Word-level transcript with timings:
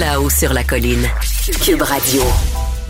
Là-haut 0.00 0.28
sur 0.28 0.52
la 0.52 0.62
colline. 0.62 1.06
Cube 1.64 1.80
Radio. 1.80 2.20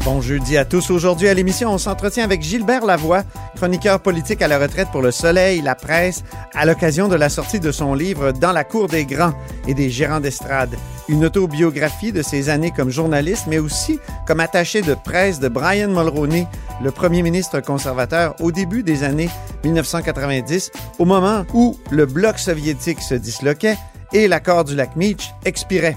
Bon 0.04 0.20
jeudi 0.20 0.56
à 0.56 0.64
tous. 0.64 0.90
Aujourd'hui 0.90 1.28
à 1.28 1.34
l'émission, 1.34 1.70
on 1.70 1.78
s'entretient 1.78 2.24
avec 2.24 2.42
Gilbert 2.42 2.84
Lavoie, 2.84 3.22
chroniqueur 3.54 4.00
politique 4.00 4.42
à 4.42 4.48
la 4.48 4.58
retraite 4.58 4.88
pour 4.90 5.02
Le 5.02 5.10
Soleil, 5.10 5.60
la 5.60 5.74
presse, 5.74 6.24
à 6.54 6.64
l'occasion 6.64 7.06
de 7.06 7.14
la 7.14 7.28
sortie 7.28 7.60
de 7.60 7.70
son 7.70 7.94
livre 7.94 8.32
Dans 8.32 8.50
la 8.50 8.64
cour 8.64 8.88
des 8.88 9.04
grands 9.04 9.34
et 9.68 9.74
des 9.74 9.90
gérants 9.90 10.20
d'estrade. 10.20 10.74
Une 11.08 11.26
autobiographie 11.26 12.12
de 12.12 12.22
ses 12.22 12.48
années 12.48 12.72
comme 12.74 12.90
journaliste, 12.90 13.44
mais 13.46 13.58
aussi 13.58 14.00
comme 14.26 14.40
attaché 14.40 14.82
de 14.82 14.94
presse 14.94 15.38
de 15.38 15.48
Brian 15.48 15.88
Mulroney, 15.88 16.48
le 16.82 16.90
premier 16.90 17.22
ministre 17.22 17.60
conservateur 17.60 18.34
au 18.40 18.50
début 18.50 18.82
des 18.82 19.04
années 19.04 19.30
1990, 19.64 20.72
au 20.98 21.04
moment 21.04 21.44
où 21.52 21.78
le 21.90 22.06
bloc 22.06 22.38
soviétique 22.38 23.02
se 23.02 23.14
disloquait 23.14 23.76
et 24.12 24.26
l'accord 24.26 24.64
du 24.64 24.74
lac 24.74 24.96
Meach 24.96 25.34
expirait. 25.44 25.96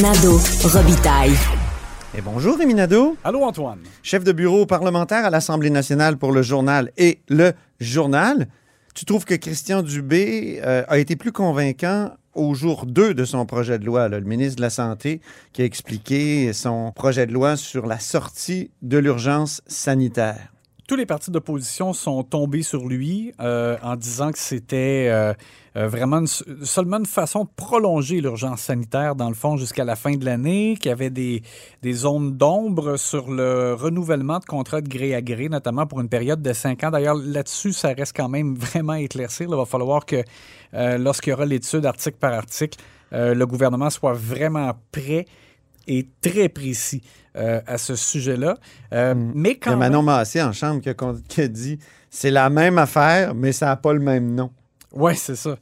Nado 0.00 0.38
Robitaille. 0.64 1.36
Et 2.16 2.22
bonjour 2.22 2.56
Rémi 2.56 2.72
Nadeau. 2.72 3.14
Allô, 3.24 3.42
Antoine. 3.42 3.80
Chef 4.02 4.24
de 4.24 4.32
bureau 4.32 4.64
parlementaire 4.64 5.26
à 5.26 5.28
l'Assemblée 5.28 5.68
nationale 5.68 6.16
pour 6.16 6.32
le 6.32 6.40
journal 6.40 6.90
et 6.96 7.20
le 7.28 7.52
journal. 7.78 8.48
Tu 8.94 9.04
trouves 9.04 9.26
que 9.26 9.34
Christian 9.34 9.82
Dubé 9.82 10.62
euh, 10.64 10.82
a 10.88 10.96
été 10.96 11.14
plus 11.14 11.30
convaincant 11.30 12.10
au 12.34 12.54
jour 12.54 12.86
2 12.86 13.12
de 13.12 13.24
son 13.26 13.44
projet 13.44 13.78
de 13.78 13.84
loi, 13.84 14.08
là, 14.08 14.18
le 14.18 14.24
ministre 14.24 14.56
de 14.56 14.62
la 14.62 14.70
Santé 14.70 15.20
qui 15.52 15.60
a 15.60 15.66
expliqué 15.66 16.54
son 16.54 16.90
projet 16.92 17.26
de 17.26 17.34
loi 17.34 17.58
sur 17.58 17.84
la 17.84 17.98
sortie 17.98 18.70
de 18.80 18.96
l'urgence 18.96 19.60
sanitaire? 19.66 20.51
Tous 20.92 20.96
les 20.96 21.06
partis 21.06 21.30
d'opposition 21.30 21.94
sont 21.94 22.22
tombés 22.22 22.62
sur 22.62 22.86
lui 22.86 23.32
euh, 23.40 23.78
en 23.82 23.96
disant 23.96 24.30
que 24.30 24.38
c'était 24.38 25.08
euh, 25.10 25.32
euh, 25.74 25.88
vraiment 25.88 26.18
une, 26.18 26.26
seulement 26.66 26.98
une 26.98 27.06
façon 27.06 27.44
de 27.44 27.48
prolonger 27.56 28.20
l'urgence 28.20 28.60
sanitaire, 28.60 29.14
dans 29.14 29.30
le 29.30 29.34
fond, 29.34 29.56
jusqu'à 29.56 29.86
la 29.86 29.96
fin 29.96 30.16
de 30.16 30.24
l'année, 30.26 30.76
qu'il 30.78 30.90
y 30.90 30.92
avait 30.92 31.08
des, 31.08 31.42
zones 31.94 32.36
d'ombre 32.36 32.98
sur 32.98 33.30
le 33.30 33.72
renouvellement 33.72 34.38
de 34.38 34.44
contrats 34.44 34.82
de 34.82 34.88
gré 34.90 35.14
à 35.14 35.22
gré, 35.22 35.48
notamment 35.48 35.86
pour 35.86 36.02
une 36.02 36.10
période 36.10 36.42
de 36.42 36.52
cinq 36.52 36.84
ans. 36.84 36.90
D'ailleurs, 36.90 37.16
là-dessus, 37.16 37.72
ça 37.72 37.94
reste 37.94 38.14
quand 38.14 38.28
même 38.28 38.54
vraiment 38.58 38.92
à 38.92 39.00
éclaircir. 39.00 39.46
Il 39.48 39.56
va 39.56 39.64
falloir 39.64 40.04
que, 40.04 40.22
lorsqu'il 40.74 41.30
y 41.30 41.32
aura 41.32 41.46
l'étude 41.46 41.86
article 41.86 42.18
par 42.18 42.34
article, 42.34 42.78
le 43.12 43.44
gouvernement 43.46 43.88
soit 43.88 44.12
vraiment 44.12 44.72
prêt 44.90 45.24
et 45.86 46.08
très 46.20 46.48
précis 46.48 47.02
euh, 47.36 47.60
à 47.66 47.78
ce 47.78 47.94
sujet-là. 47.96 48.56
Euh, 48.92 49.14
Mm. 49.14 49.32
Mais 49.34 49.50
Il 49.50 49.56
y 49.56 49.58
quand 49.58 49.72
a 49.72 49.76
même... 49.76 49.90
Manon 49.92 50.02
Massé 50.02 50.42
en 50.42 50.52
chambre 50.52 50.80
qui 50.80 50.88
a, 50.88 50.94
qui 51.28 51.40
a 51.40 51.48
dit 51.48 51.78
c'est 52.10 52.30
la 52.30 52.50
même 52.50 52.78
affaire, 52.78 53.34
mais 53.34 53.52
ça 53.52 53.66
n'a 53.66 53.76
pas 53.76 53.92
le 53.92 54.00
même 54.00 54.34
nom. 54.34 54.50
Oui, 54.94 55.16
c'est 55.16 55.36
ça. 55.36 55.56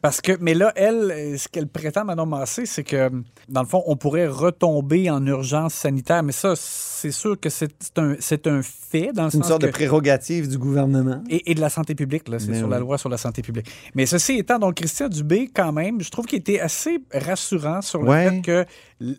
Parce 0.00 0.20
que, 0.20 0.32
mais 0.40 0.54
là, 0.54 0.72
elle, 0.76 1.38
ce 1.38 1.48
qu'elle 1.48 1.66
prétend, 1.66 2.04
Manon 2.04 2.26
Massé, 2.26 2.66
c'est 2.66 2.84
que, 2.84 3.10
dans 3.48 3.62
le 3.62 3.66
fond, 3.68 3.82
on 3.86 3.96
pourrait 3.96 4.26
retomber 4.28 5.10
en 5.10 5.24
urgence 5.26 5.74
sanitaire. 5.74 6.22
Mais 6.22 6.32
ça, 6.32 6.54
c'est 6.56 7.10
sûr 7.10 7.38
que 7.38 7.48
c'est 7.50 7.72
un, 7.98 8.12
un 8.12 8.62
fait, 8.62 9.12
dans 9.12 9.24
le 9.24 9.30
C'est 9.30 9.36
une 9.38 9.42
sens 9.42 9.48
sorte 9.48 9.62
que- 9.62 9.66
de 9.66 9.72
prérogative 9.72 10.48
du 10.48 10.58
gouvernement. 10.58 11.22
Et, 11.28 11.50
et 11.50 11.54
de 11.54 11.60
la 11.60 11.68
santé 11.70 11.94
publique, 11.94 12.28
là, 12.28 12.38
c'est 12.38 12.54
sur 12.54 12.66
oui. 12.66 12.70
la 12.72 12.78
loi 12.78 12.98
sur 12.98 13.08
la 13.08 13.16
santé 13.16 13.42
publique. 13.42 13.66
Mais 13.94 14.06
ceci 14.06 14.38
étant, 14.38 14.58
donc 14.58 14.74
Christian 14.74 15.08
Dubé, 15.08 15.48
quand 15.52 15.72
même, 15.72 16.00
je 16.00 16.10
trouve 16.10 16.26
qu'il 16.26 16.38
était 16.38 16.60
assez 16.60 16.98
rassurant 17.12 17.82
sur 17.82 18.02
le 18.02 18.08
Ouais. 18.08 18.30
fait 18.30 18.40
que 18.42 18.64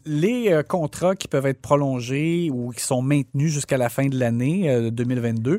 les 0.06 0.50
euh, 0.50 0.64
contrats 0.64 1.16
qui 1.16 1.28
peuvent 1.28 1.46
être 1.46 1.62
prolongés 1.62 2.50
ou 2.54 2.72
qui 2.72 2.84
sont 2.84 3.02
maintenus 3.02 3.52
jusqu'à 3.52 3.78
la 3.78 3.90
fin 3.90 4.08
de 4.08 4.18
l'année 4.18 4.70
euh, 4.70 4.92
2022 4.92 5.52
euh, 5.52 5.58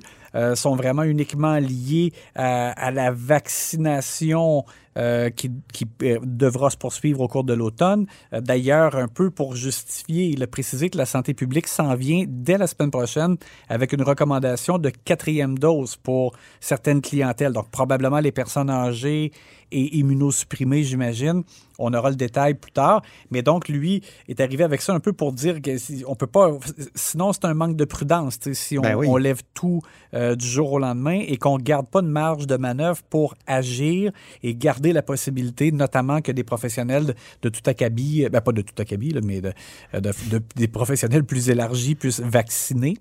sont 0.54 0.76
vraiment 0.76 1.02
uniquement 1.04 1.56
liés 1.56 2.12
à, 2.34 2.70
à 2.72 2.90
la 2.90 3.10
vaccination 3.10 4.64
euh, 4.96 5.30
qui, 5.30 5.50
qui, 5.72 5.86
euh, 6.02 6.18
devra 6.22 6.70
se 6.70 6.76
poursuivre 6.76 7.20
au 7.20 7.28
cours 7.28 7.44
de 7.44 7.54
l'automne. 7.54 8.06
Euh, 8.32 8.40
D'ailleurs, 8.40 8.96
un 8.96 9.08
peu 9.08 9.30
pour 9.30 9.56
justifier, 9.56 10.26
il 10.26 10.42
a 10.42 10.46
précisé 10.46 10.90
que 10.90 10.98
la 10.98 11.06
santé 11.06 11.34
publique 11.34 11.66
s'en 11.66 11.94
vient 11.94 12.24
dès 12.28 12.58
la 12.58 12.66
semaine 12.66 12.90
prochaine 12.90 13.36
avec 13.68 13.92
une 13.92 14.02
recommandation 14.02 14.78
de 14.78 14.90
quatrième 14.90 15.58
dose 15.58 15.96
pour 15.96 16.32
certaines 16.60 17.00
clientèles, 17.00 17.52
donc 17.52 17.70
probablement 17.70 18.20
les 18.20 18.32
personnes 18.32 18.70
âgées 18.70 19.32
et 19.72 19.96
immunosupprimées, 19.98 20.84
j'imagine. 20.84 21.42
On 21.80 21.92
aura 21.94 22.10
le 22.10 22.14
détail 22.16 22.54
plus 22.54 22.70
tard. 22.70 23.02
Mais 23.32 23.42
donc, 23.42 23.68
lui 23.68 24.02
est 24.28 24.38
arrivé 24.38 24.62
avec 24.62 24.80
ça 24.80 24.92
un 24.94 25.00
peu 25.00 25.12
pour 25.12 25.32
dire 25.32 25.60
que 25.60 25.76
si- 25.78 26.04
on 26.06 26.14
peut 26.14 26.28
pas. 26.28 26.52
Sinon, 26.94 27.32
c'est 27.32 27.46
un 27.46 27.54
manque 27.54 27.74
de 27.74 27.84
prudence. 27.84 28.38
Si 28.52 28.78
on, 28.78 28.82
Ben 28.82 28.94
oui. 28.94 29.06
on 29.08 29.16
lève 29.16 29.40
tout 29.54 29.80
euh, 30.12 30.36
du 30.36 30.46
jour 30.46 30.72
au 30.74 30.78
lendemain 30.78 31.18
et 31.26 31.36
qu'on 31.38 31.56
garde 31.58 31.88
pas 31.88 32.02
de 32.02 32.06
marge 32.06 32.46
de 32.46 32.56
manœuvre 32.56 33.02
pour 33.10 33.34
agir 33.48 34.12
et 34.44 34.54
garder 34.54 34.83
la 34.92 35.02
possibilité, 35.02 35.72
notamment 35.72 36.20
que 36.20 36.32
des 36.32 36.44
professionnels 36.44 37.06
de, 37.06 37.14
de 37.42 37.48
tout 37.48 37.62
acabit, 37.66 38.26
ben 38.30 38.40
pas 38.40 38.52
de 38.52 38.62
tout 38.62 38.74
acabit, 38.78 39.10
là, 39.10 39.20
mais 39.24 39.40
de, 39.40 39.52
de- 39.92 40.12
de- 40.30 40.42
des 40.56 40.68
professionnels 40.68 41.24
plus 41.24 41.48
élargis 41.48 41.94
puissent 41.94 42.20
vacciner 42.20 42.96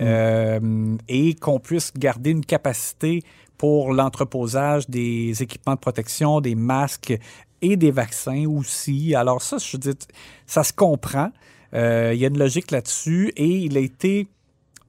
euh, 0.00 0.96
et 1.08 1.34
qu'on 1.34 1.60
puisse 1.60 1.92
garder 1.96 2.30
une 2.30 2.44
capacité 2.44 3.22
pour 3.56 3.92
l'entreposage 3.92 4.88
des 4.88 5.42
équipements 5.42 5.74
de 5.74 5.80
protection, 5.80 6.40
des 6.40 6.54
masques 6.54 7.18
et 7.60 7.76
des 7.76 7.90
vaccins 7.90 8.46
aussi. 8.46 9.14
Alors 9.14 9.42
ça, 9.42 9.58
je 9.58 9.76
dire, 9.76 9.94
ça 10.46 10.62
se 10.62 10.72
comprend. 10.72 11.30
Euh, 11.74 12.12
il 12.14 12.20
y 12.20 12.24
a 12.24 12.28
une 12.28 12.38
logique 12.38 12.70
là-dessus 12.70 13.32
et 13.36 13.48
il 13.48 13.76
a 13.76 13.80
été 13.80 14.28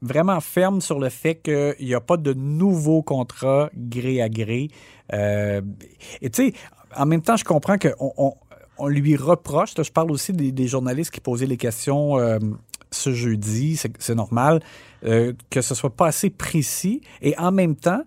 vraiment 0.01 0.40
ferme 0.40 0.81
sur 0.81 1.00
le 1.00 1.10
fait 1.10 1.36
qu'il 1.36 1.75
n'y 1.80 1.94
a 1.94 2.01
pas 2.01 2.18
de 2.18 2.34
nouveaux 2.34 3.01
contrats 3.01 3.69
gré 3.75 4.22
à 4.22 4.30
gré. 4.30 4.69
Euh, 5.13 5.62
et 6.22 6.30
tu 6.30 6.51
sais, 6.51 6.54
en 6.96 7.06
même 7.06 7.22
temps, 7.22 7.38
je 7.38 7.44
comprends 7.44 7.78
qu'on 7.78 8.13
on, 8.18 8.34
on 8.80 8.88
lui 8.88 9.16
reproche, 9.16 9.78
là, 9.78 9.84
je 9.84 9.92
parle 9.92 10.12
aussi 10.12 10.34
des, 10.34 10.51
des 10.51 10.68
journalistes 10.68 11.12
qui 11.12 11.19
posaient 11.19 11.46
les 11.46 11.57
questions 11.57 12.18
euh, 12.18 12.40
ce 12.92 13.13
jeudi, 13.13 13.78
c'est 13.78 14.16
normal, 14.16 14.62
euh, 15.06 15.34
que 15.50 15.62
ce 15.62 15.75
soit 15.75 15.96
pas 15.96 16.07
assez 16.07 16.30
précis. 16.30 17.01
Et 17.22 17.38
en 17.38 17.51
même 17.51 17.75
temps, 17.75 18.01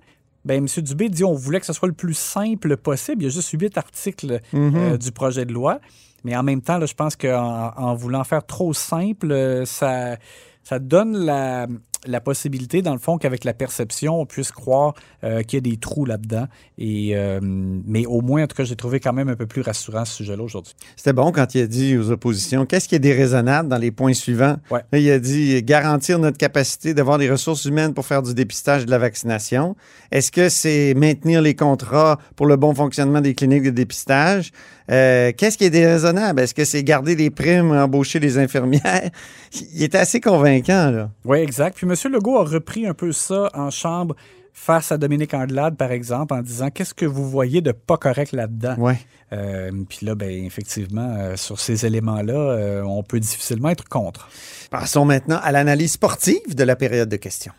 ben, 0.44 0.67
M. 0.67 0.83
Dubé 0.83 1.09
dit 1.09 1.25
on 1.25 1.35
voulait 1.35 1.61
que 1.61 1.67
ce 1.67 1.73
soit 1.73 1.89
le 1.89 1.94
plus 1.94 2.15
simple 2.15 2.77
possible. 2.77 3.23
Il 3.23 3.27
y 3.27 3.29
a 3.29 3.31
juste 3.31 3.50
huit 3.50 3.79
articles 3.79 4.41
euh, 4.55 4.97
du 4.97 5.12
projet 5.12 5.44
de 5.44 5.53
loi. 5.53 5.79
Mais 6.25 6.37
en 6.37 6.43
même 6.43 6.62
temps, 6.62 6.79
là, 6.79 6.87
je 6.87 6.94
pense 6.94 7.17
qu'en 7.17 7.73
en 7.77 7.94
voulant 7.94 8.25
faire 8.25 8.44
trop 8.44 8.73
simple, 8.73 9.62
ça, 9.67 10.17
ça 10.62 10.79
donne 10.79 11.17
la, 11.17 11.67
la 12.06 12.20
possibilité, 12.20 12.82
dans 12.82 12.93
le 12.93 12.99
fond, 12.99 13.19
qu'avec 13.19 13.44
la 13.44 13.54
perception, 13.54 14.20
on 14.20 14.26
puisse 14.26 14.52
croire 14.52 14.94
euh, 15.25 15.43
qu'il 15.43 15.56
y 15.56 15.58
a 15.58 15.70
des 15.70 15.76
trous 15.76 16.04
là-dedans. 16.04 16.46
Et, 16.78 17.12
euh, 17.14 17.40
mais 17.43 18.06
au 18.06 18.20
moins, 18.20 18.44
en 18.44 18.46
tout 18.46 18.56
cas, 18.56 18.64
j'ai 18.64 18.76
trouvé 18.76 19.00
quand 19.00 19.12
même 19.12 19.28
un 19.28 19.37
peu 19.37 19.46
plus 19.46 19.62
rassurant 19.62 20.04
ce 20.04 20.14
sujet-là 20.14 20.43
aujourd'hui. 20.43 20.75
C'était 20.96 21.12
bon 21.12 21.32
quand 21.32 21.54
il 21.54 21.62
a 21.62 21.66
dit 21.66 21.96
aux 21.96 22.10
oppositions 22.10 22.66
qu'est-ce 22.66 22.88
qui 22.88 22.94
est 22.94 23.00
déraisonnable 23.00 23.69
dans 23.69 23.78
les 23.78 23.90
points 23.90 24.14
suivants? 24.14 24.56
Ouais. 24.70 24.81
Là, 24.93 24.99
il 24.99 25.10
a 25.10 25.19
dit 25.19 25.62
garantir 25.62 26.19
notre 26.19 26.38
capacité 26.38 26.94
d'avoir 26.94 27.19
des 27.19 27.31
ressources 27.31 27.64
humaines 27.64 27.94
pour 27.94 28.06
faire 28.06 28.22
du 28.22 28.34
dépistage 28.34 28.82
et 28.82 28.87
de 28.87 28.90
la 28.90 28.98
vaccination. 28.98 29.76
Est-ce 30.10 30.32
que 30.32 30.48
c'est 30.48 30.94
maintenir 30.94 31.40
les 31.40 31.55
contrats 31.55 32.19
pour 32.37 32.46
le 32.46 32.56
bon 32.56 32.75
fonctionnement 32.75 33.20
des 33.20 33.34
cliniques 33.34 33.64
de 33.64 33.70
dépistage? 33.70 34.52
Euh, 34.90 35.32
qu'est-ce 35.37 35.56
qui 35.56 35.64
est 35.64 35.70
déraisonnable? 35.70 36.40
Est-ce 36.40 36.55
que 36.55 36.64
c'est 36.64 36.82
garder 36.82 37.14
les 37.14 37.31
primes, 37.31 37.72
embaucher 37.72 38.19
les 38.19 38.38
infirmières? 38.38 39.10
Il 39.75 39.82
était 39.82 39.98
assez 39.98 40.20
convaincant, 40.20 40.90
là. 40.90 41.10
Oui, 41.25 41.38
exact. 41.38 41.76
Puis 41.76 41.87
M. 41.93 42.12
Legault 42.12 42.39
a 42.39 42.44
repris 42.44 42.87
un 42.87 42.94
peu 42.94 43.12
ça 43.12 43.50
en 43.55 43.71
chambre 43.71 44.17
face 44.53 44.93
à 44.93 44.99
Dominique 44.99 45.35
Andelade, 45.35 45.77
par 45.77 45.91
exemple, 45.93 46.35
en 46.35 46.43
disant 46.43 46.71
qu'est-ce 46.71 46.94
que 46.94 47.06
vous 47.06 47.29
voyez 47.29 47.61
de 47.61 47.73
pas 47.73 47.97
correct 47.97 48.33
là-dedans? 48.33 48.77
Ouais. 48.79 48.99
Euh, 49.33 49.71
puis 49.89 50.06
là, 50.06 50.15
ben, 50.15 50.31
effectivement, 50.31 51.17
euh, 51.19 51.37
sur 51.37 51.59
ces 51.59 51.87
éléments-là, 51.87 52.35
euh, 52.35 52.83
on 52.83 53.03
peut 53.03 53.21
difficilement 53.21 53.71
être 53.71 53.89
contre. 53.89 54.29
Passons 54.71 55.05
maintenant 55.05 55.41
à 55.43 55.53
l'analyse 55.53 55.93
sportive 55.93 56.55
de 56.55 56.65
la 56.65 56.77
période 56.77 57.09
de 57.09 57.17
questions. 57.17 57.53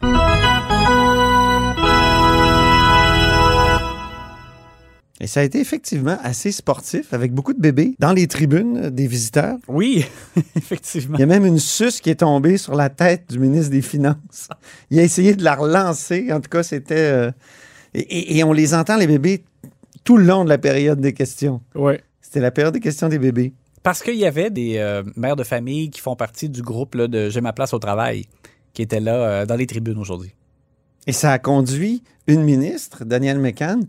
Et 5.23 5.27
ça 5.27 5.39
a 5.39 5.43
été 5.43 5.61
effectivement 5.61 6.17
assez 6.21 6.51
sportif, 6.51 7.13
avec 7.13 7.31
beaucoup 7.31 7.53
de 7.53 7.61
bébés 7.61 7.95
dans 7.97 8.11
les 8.11 8.27
tribunes 8.27 8.89
des 8.89 9.07
visiteurs. 9.07 9.57
Oui, 9.69 10.05
effectivement. 10.57 11.15
Il 11.17 11.21
y 11.21 11.23
a 11.23 11.27
même 11.27 11.45
une 11.45 11.59
suce 11.59 12.01
qui 12.01 12.09
est 12.09 12.19
tombée 12.19 12.57
sur 12.57 12.75
la 12.75 12.89
tête 12.89 13.29
du 13.29 13.39
ministre 13.39 13.71
des 13.71 13.81
Finances. 13.81 14.49
Il 14.91 14.99
a 14.99 15.01
essayé 15.03 15.33
de 15.33 15.41
la 15.41 15.55
relancer. 15.55 16.27
En 16.33 16.41
tout 16.41 16.49
cas, 16.49 16.61
c'était... 16.61 16.95
euh, 16.97 17.31
et, 17.93 18.43
on 18.43 18.51
les 18.51 18.73
entend, 18.73 18.97
les 18.97 19.07
bébés, 19.07 19.45
tout 20.03 20.17
le 20.17 20.25
long 20.25 20.43
de 20.43 20.49
la 20.49 20.57
période 20.57 20.99
des 20.99 21.13
questions. 21.13 21.61
Oui. 21.73 21.93
C'était 22.19 22.41
la 22.41 22.51
période 22.51 22.73
des 22.73 22.81
questions 22.81 23.07
des 23.07 23.19
bébés. 23.19 23.53
Parce 23.81 24.03
qu'il 24.03 24.15
y 24.15 24.25
avait 24.25 24.49
des 24.49 24.75
euh, 24.75 25.03
mères 25.15 25.37
de 25.37 25.45
famille 25.45 25.89
qui 25.89 26.01
font 26.01 26.17
partie 26.17 26.49
du 26.49 26.61
groupe 26.61 26.95
là, 26.95 27.07
de 27.07 27.29
J'ai 27.29 27.39
ma 27.39 27.53
place 27.53 27.73
au 27.73 27.79
travail, 27.79 28.25
qui 28.73 28.81
étaient 28.81 28.99
là 28.99 29.15
euh, 29.15 29.45
dans 29.45 29.55
les 29.55 29.67
tribunes 29.67 29.99
aujourd'hui. 29.99 30.35
Et 31.07 31.13
ça 31.13 31.31
a 31.31 31.39
conduit 31.39 32.03
une 32.27 32.43
ministre, 32.43 33.05
Danielle 33.05 33.39
McCann, 33.39 33.85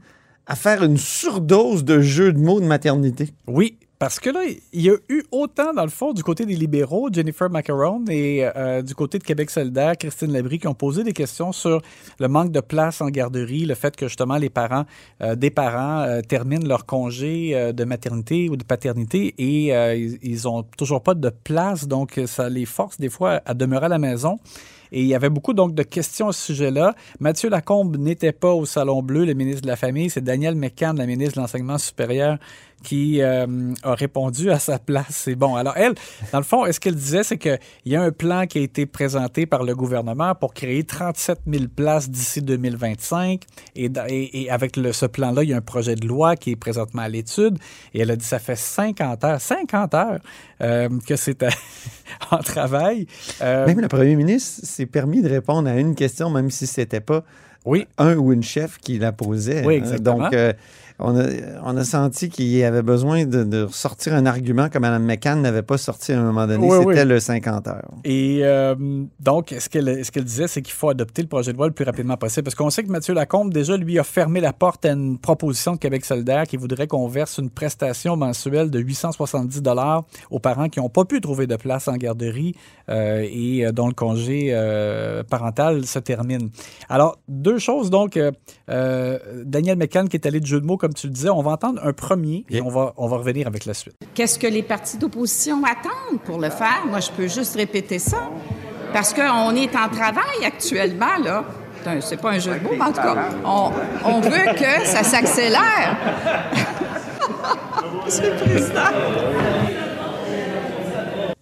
à 0.47 0.57
faire 0.57 0.83
une 0.83 0.97
surdose 0.97 1.85
de 1.85 2.01
jeux 2.01 2.33
de 2.33 2.39
mots 2.39 2.61
de 2.61 2.67
maternité. 2.67 3.31
Oui, 3.47 3.79
parce 3.99 4.21
que 4.21 4.29
là, 4.29 4.41
il 4.73 4.83
y 4.83 4.91
a 4.91 4.97
eu 5.09 5.23
autant, 5.31 5.73
dans 5.73 5.85
le 5.85 5.89
fond, 5.89 6.13
du 6.13 6.23
côté 6.23 6.45
des 6.45 6.57
libéraux, 6.57 7.09
Jennifer 7.11 7.49
Macaron, 7.49 8.05
et 8.11 8.45
euh, 8.57 8.83
du 8.83 8.95
côté 8.95 9.19
de 9.19 9.25
Québec 9.25 9.49
solidaire, 9.51 9.97
Christine 9.97 10.33
Labrie, 10.33 10.59
qui 10.59 10.67
ont 10.67 10.75
posé 10.75 11.05
des 11.05 11.13
questions 11.13 11.53
sur 11.53 11.81
le 12.19 12.29
manque 12.29 12.51
de 12.51 12.61
place 12.61 13.01
en 13.01 13.09
garderie, 13.09 13.65
le 13.65 13.75
fait 13.75 13.97
que 13.97 14.07
justement 14.07 14.37
les 14.37 14.51
parents, 14.51 14.85
euh, 15.23 15.37
des 15.37 15.51
parents 15.51 16.01
euh, 16.01 16.21
terminent 16.21 16.67
leur 16.67 16.85
congé 16.85 17.73
de 17.73 17.85
maternité 17.85 18.51
ou 18.51 18.57
de 18.57 18.65
paternité 18.65 19.35
et 19.39 19.69
ils, 19.97 20.19
ils 20.23 20.49
ont 20.49 20.65
toujours 20.77 21.03
pas 21.03 21.15
de 21.15 21.31
place, 21.31 21.89
donc 21.89 22.21
ça 22.27 22.49
les 22.49 22.67
force 22.67 22.99
des 22.99 23.09
fois 23.09 23.41
à 23.47 23.55
demeurer 23.55 23.87
à 23.87 23.89
la 23.89 23.99
maison. 23.99 24.39
Et 24.97 25.01
il 25.01 25.07
y 25.09 25.15
avait 25.17 25.29
beaucoup 25.29 25.55
de 25.55 25.83
questions 25.83 26.29
à 26.29 26.33
ce 26.33 26.41
sujet-là. 26.47 26.95
Mathieu 27.19 27.51
Lacombe 27.51 27.97
n'était 27.97 28.31
pas 28.31 28.53
au 28.53 28.65
Salon 28.65 29.03
Bleu, 29.03 29.25
le 29.25 29.35
ministre 29.35 29.63
de 29.63 29.67
la 29.67 29.75
Famille. 29.75 30.09
C'est 30.09 30.23
Daniel 30.23 30.55
McCann, 30.55 30.97
la 30.97 31.07
ministre 31.07 31.35
de 31.35 31.41
l'Enseignement 31.41 31.79
supérieur, 31.79 32.39
qui 32.85 33.21
euh, 33.21 33.47
a 33.83 33.95
répondu 33.95 34.51
à 34.53 34.59
sa 34.61 34.79
place. 34.79 35.07
C'est 35.11 35.35
bon. 35.35 35.57
Alors, 35.57 35.73
elle, 35.77 35.95
dans 36.33 36.39
le 36.39 36.45
fond, 36.45 36.71
ce 36.71 36.79
qu'elle 36.79 36.95
disait, 36.95 37.25
c'est 37.25 37.39
qu'il 37.39 37.59
y 37.87 37.97
a 37.97 38.03
un 38.03 38.13
plan 38.13 38.47
qui 38.47 38.59
a 38.59 38.63
été 38.63 38.87
présenté 38.87 39.47
par 39.47 39.65
le 39.65 39.75
gouvernement 39.75 40.35
pour 40.37 40.55
créer 40.55 40.85
37 40.85 41.41
000 41.51 41.65
places 41.75 42.09
d'ici 42.09 42.41
2025. 42.43 43.43
Et, 43.75 43.89
dans- 43.89 44.07
et- 44.09 44.43
et 44.43 44.51
avec 44.51 44.77
le- 44.77 44.93
ce 44.93 45.07
plan-là, 45.07 45.43
il 45.43 45.49
y 45.51 45.53
a 45.53 45.57
un 45.57 45.61
projet 45.61 45.97
de 45.97 46.07
loi 46.07 46.37
qui 46.37 46.53
est 46.53 46.57
présentement 46.57 47.03
à 47.03 47.09
l'étude. 47.09 47.59
Et 47.95 48.01
elle 48.03 48.11
a 48.13 48.17
dit, 48.17 48.25
ça 48.25 48.39
fait 48.39 48.55
50 48.57 49.25
heures, 49.25 49.41
50 49.41 49.95
heures 49.95 50.21
euh, 50.61 50.89
que 51.07 51.17
c'est 51.17 51.45
en 52.31 52.39
travail. 52.39 53.07
Euh, 53.43 53.67
Même 53.67 53.81
le 53.81 53.89
premier 53.89 54.15
ministre 54.15 54.61
s'est 54.67 54.87
permis 54.87 55.23
de 55.23 55.29
répondre 55.29 55.69
à 55.69 55.77
une 55.79 55.95
question, 55.95 56.31
même 56.31 56.51
si 56.51 56.67
c'était 56.67 57.01
pas 57.01 57.25
oui. 57.65 57.87
un 57.99 58.15
ou 58.17 58.33
une 58.33 58.43
chef 58.43 58.79
qui 58.79 58.99
la 58.99 59.13
posait. 59.13 59.65
Oui, 59.65 59.75
hein. 59.75 59.79
exactement. 59.79 60.19
Donc, 60.31 60.35
on, 60.99 61.19
a, 61.19 61.25
on 61.65 61.77
a 61.77 61.85
senti 61.85 62.29
qu'il 62.29 62.63
avait 62.63 62.83
besoin 62.83 63.25
de, 63.25 63.43
de 63.43 63.67
sortir 63.71 64.15
un 64.15 64.27
argument 64.27 64.69
que 64.69 64.79
Mme 64.79 65.05
McCann 65.05 65.43
n'avait 65.43 65.63
pas 65.63 65.77
sorti 65.77 66.13
à 66.13 66.21
un 66.21 66.25
moment 66.25 66.47
donné. 66.47 66.67
Oui, 66.67 66.79
C'était 66.79 67.03
oui. 67.03 67.09
le 67.09 67.21
50 67.21 67.69
heures. 67.69 67.91
Et 68.05 68.41
euh, 68.43 68.75
donc, 69.21 69.55
ce 69.59 69.69
qu'elle 69.69 70.05
ce 70.05 70.11
qu'elle 70.11 70.25
disait, 70.25 70.49
c'est 70.49 70.63
qu'il 70.63 70.75
faut 70.75 70.89
adopter 70.89 71.23
le 71.23 71.29
projet 71.29 71.53
de 71.53 71.57
loi 71.57 71.67
le 71.67 71.73
plus 71.73 71.85
rapidement 71.85 72.17
possible. 72.17 72.45
Parce 72.45 72.55
qu'on 72.55 72.71
sait 72.71 72.85
que 72.85 72.91
Mathieu 72.91 73.15
Lacombe, 73.15 73.53
déjà, 73.53 73.77
lui, 73.77 73.99
a 73.99 74.05
fermé 74.05 74.41
la 74.41 74.53
porte 74.53 74.85
à 74.85 74.93
une 74.93 75.19
proposition 75.19 75.73
de 75.73 75.79
Québec 75.79 76.05
solidaire 76.05 76.45
qui 76.47 76.57
voudrait 76.57 76.87
qu'on 76.87 77.09
verse 77.09 77.39
une 77.39 77.51
prestation 77.51 78.17
mensuelle 78.17 78.71
de 78.71 78.79
870 78.79 79.63
aux 80.31 80.39
parents 80.39 80.69
qui 80.69 80.81
n'ont 80.81 80.89
pas 80.89 81.05
pu 81.05 81.21
trouver 81.21 81.47
de 81.47 81.57
place 81.57 81.89
en 81.89 81.97
garderie 81.97 82.55
euh, 82.89 83.27
et 83.31 83.65
euh, 83.65 83.73
dont 83.73 83.89
le 83.89 83.95
congé 83.95 84.49
euh, 84.51 85.23
parental 85.23 85.87
se 85.87 85.99
termine. 85.99 86.51
Alors, 86.89 87.19
deux 87.29 87.59
choses. 87.59 87.91
Donc, 87.91 88.19
Daniel 88.69 89.79
McCann 89.79 90.09
qui 90.09 90.17
est 90.17 90.27
allé 90.27 90.41
de 90.41 90.47
jeu 90.47 90.61
de 90.61 90.67
mots, 90.67 90.77
comme 90.85 90.93
tu 90.93 91.07
le 91.07 91.15
disais, 91.15 91.31
on 91.31 91.41
va 91.41 91.53
entendre 91.53 91.81
un 91.83 91.95
premier 91.95 92.45
et 92.51 92.61
on 92.61 92.69
va, 92.69 92.93
on 92.99 93.09
va 93.09 93.17
revenir 93.17 93.47
avec 93.47 93.65
la 93.65 93.73
suite. 93.73 93.95
Qu'est-ce 94.13 94.39
que 94.39 94.47
les 94.47 94.63
partis 94.63 94.99
d'opposition 94.99 95.63
attendent 95.65 96.21
pour 96.27 96.39
le 96.39 96.51
faire? 96.51 96.85
Moi, 96.87 97.01
je 97.01 97.11
peux 97.11 97.27
juste 97.27 97.57
répéter 97.57 97.99
ça. 97.99 98.29
Parce 98.93 99.15
qu'on 99.15 99.57
est 99.57 99.75
en 99.75 99.89
travail 99.89 100.45
actuellement, 100.45 101.17
là. 101.25 101.43
C'est 102.03 102.21
pas 102.21 102.33
un 102.33 102.39
jeu 102.39 102.59
de 102.59 102.63
mots, 102.63 102.73
mais 102.73 102.83
en 102.83 102.93
tout 102.93 103.01
cas, 103.01 103.31
on, 103.47 103.71
on 104.05 104.21
veut 104.21 104.53
que 104.59 104.85
ça 104.85 105.03
s'accélère. 105.03 105.97
Monsieur 108.05 108.35
le 108.35 108.37
Président. 108.37 108.81